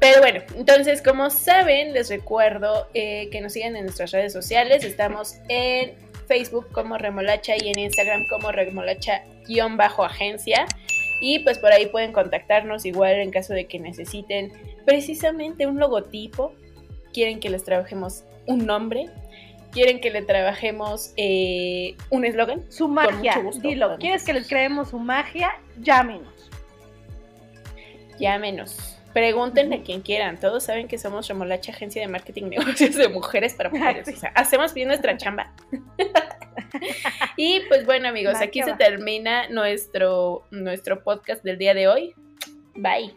Pero 0.00 0.20
bueno, 0.20 0.42
entonces 0.56 1.00
como 1.00 1.30
saben, 1.30 1.92
les 1.92 2.08
recuerdo 2.10 2.88
eh, 2.92 3.28
que 3.30 3.40
nos 3.40 3.52
sigan 3.52 3.76
en 3.76 3.84
nuestras 3.84 4.10
redes 4.10 4.32
sociales. 4.32 4.82
Estamos 4.82 5.36
en 5.48 5.94
Facebook 6.26 6.66
como 6.72 6.98
Remolacha 6.98 7.54
y 7.56 7.68
en 7.68 7.78
Instagram 7.78 8.26
como 8.28 8.50
Remolacha-agencia. 8.50 10.66
Y 11.24 11.38
pues 11.38 11.60
por 11.60 11.72
ahí 11.72 11.86
pueden 11.86 12.12
contactarnos 12.12 12.84
igual 12.84 13.12
en 13.20 13.30
caso 13.30 13.54
de 13.54 13.66
que 13.66 13.78
necesiten 13.78 14.52
precisamente 14.84 15.68
un 15.68 15.78
logotipo. 15.78 16.52
Quieren 17.12 17.38
que 17.38 17.48
les 17.48 17.62
trabajemos 17.62 18.24
un 18.46 18.66
nombre. 18.66 19.06
Quieren 19.70 20.00
que 20.00 20.10
le 20.10 20.22
trabajemos 20.22 21.12
eh, 21.16 21.94
un 22.10 22.24
eslogan. 22.24 22.68
Su 22.72 22.88
magia, 22.88 23.38
gusto, 23.38 23.62
dilo. 23.62 23.96
¿Quieres 24.00 24.24
que 24.24 24.32
les 24.32 24.48
creemos 24.48 24.90
su 24.90 24.98
magia? 24.98 25.52
Llámenos. 25.78 26.50
Llámenos. 28.18 28.98
Pregúntenle 29.12 29.76
a 29.76 29.82
quien 29.82 30.00
quieran. 30.00 30.38
Todos 30.38 30.64
saben 30.64 30.88
que 30.88 30.98
somos 30.98 31.28
Remolacha 31.28 31.72
Agencia 31.72 32.00
de 32.02 32.08
Marketing 32.08 32.44
Negocios 32.50 32.94
de 32.96 33.08
Mujeres 33.08 33.54
para 33.54 33.70
Mujeres. 33.70 34.08
O 34.08 34.16
sea, 34.16 34.30
hacemos 34.34 34.72
bien 34.74 34.88
nuestra 34.88 35.16
chamba. 35.16 35.52
y 37.36 37.60
pues 37.68 37.84
bueno, 37.84 38.08
amigos, 38.08 38.34
Va, 38.34 38.44
aquí 38.44 38.62
se 38.62 38.72
va. 38.72 38.78
termina 38.78 39.48
nuestro, 39.48 40.44
nuestro 40.50 41.02
podcast 41.02 41.42
del 41.44 41.58
día 41.58 41.74
de 41.74 41.88
hoy. 41.88 42.14
Bye. 42.74 43.14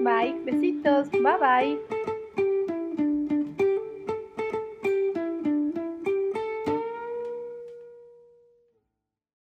Bye, 0.00 0.34
besitos, 0.44 1.10
bye 1.10 1.36
bye. 1.40 2.11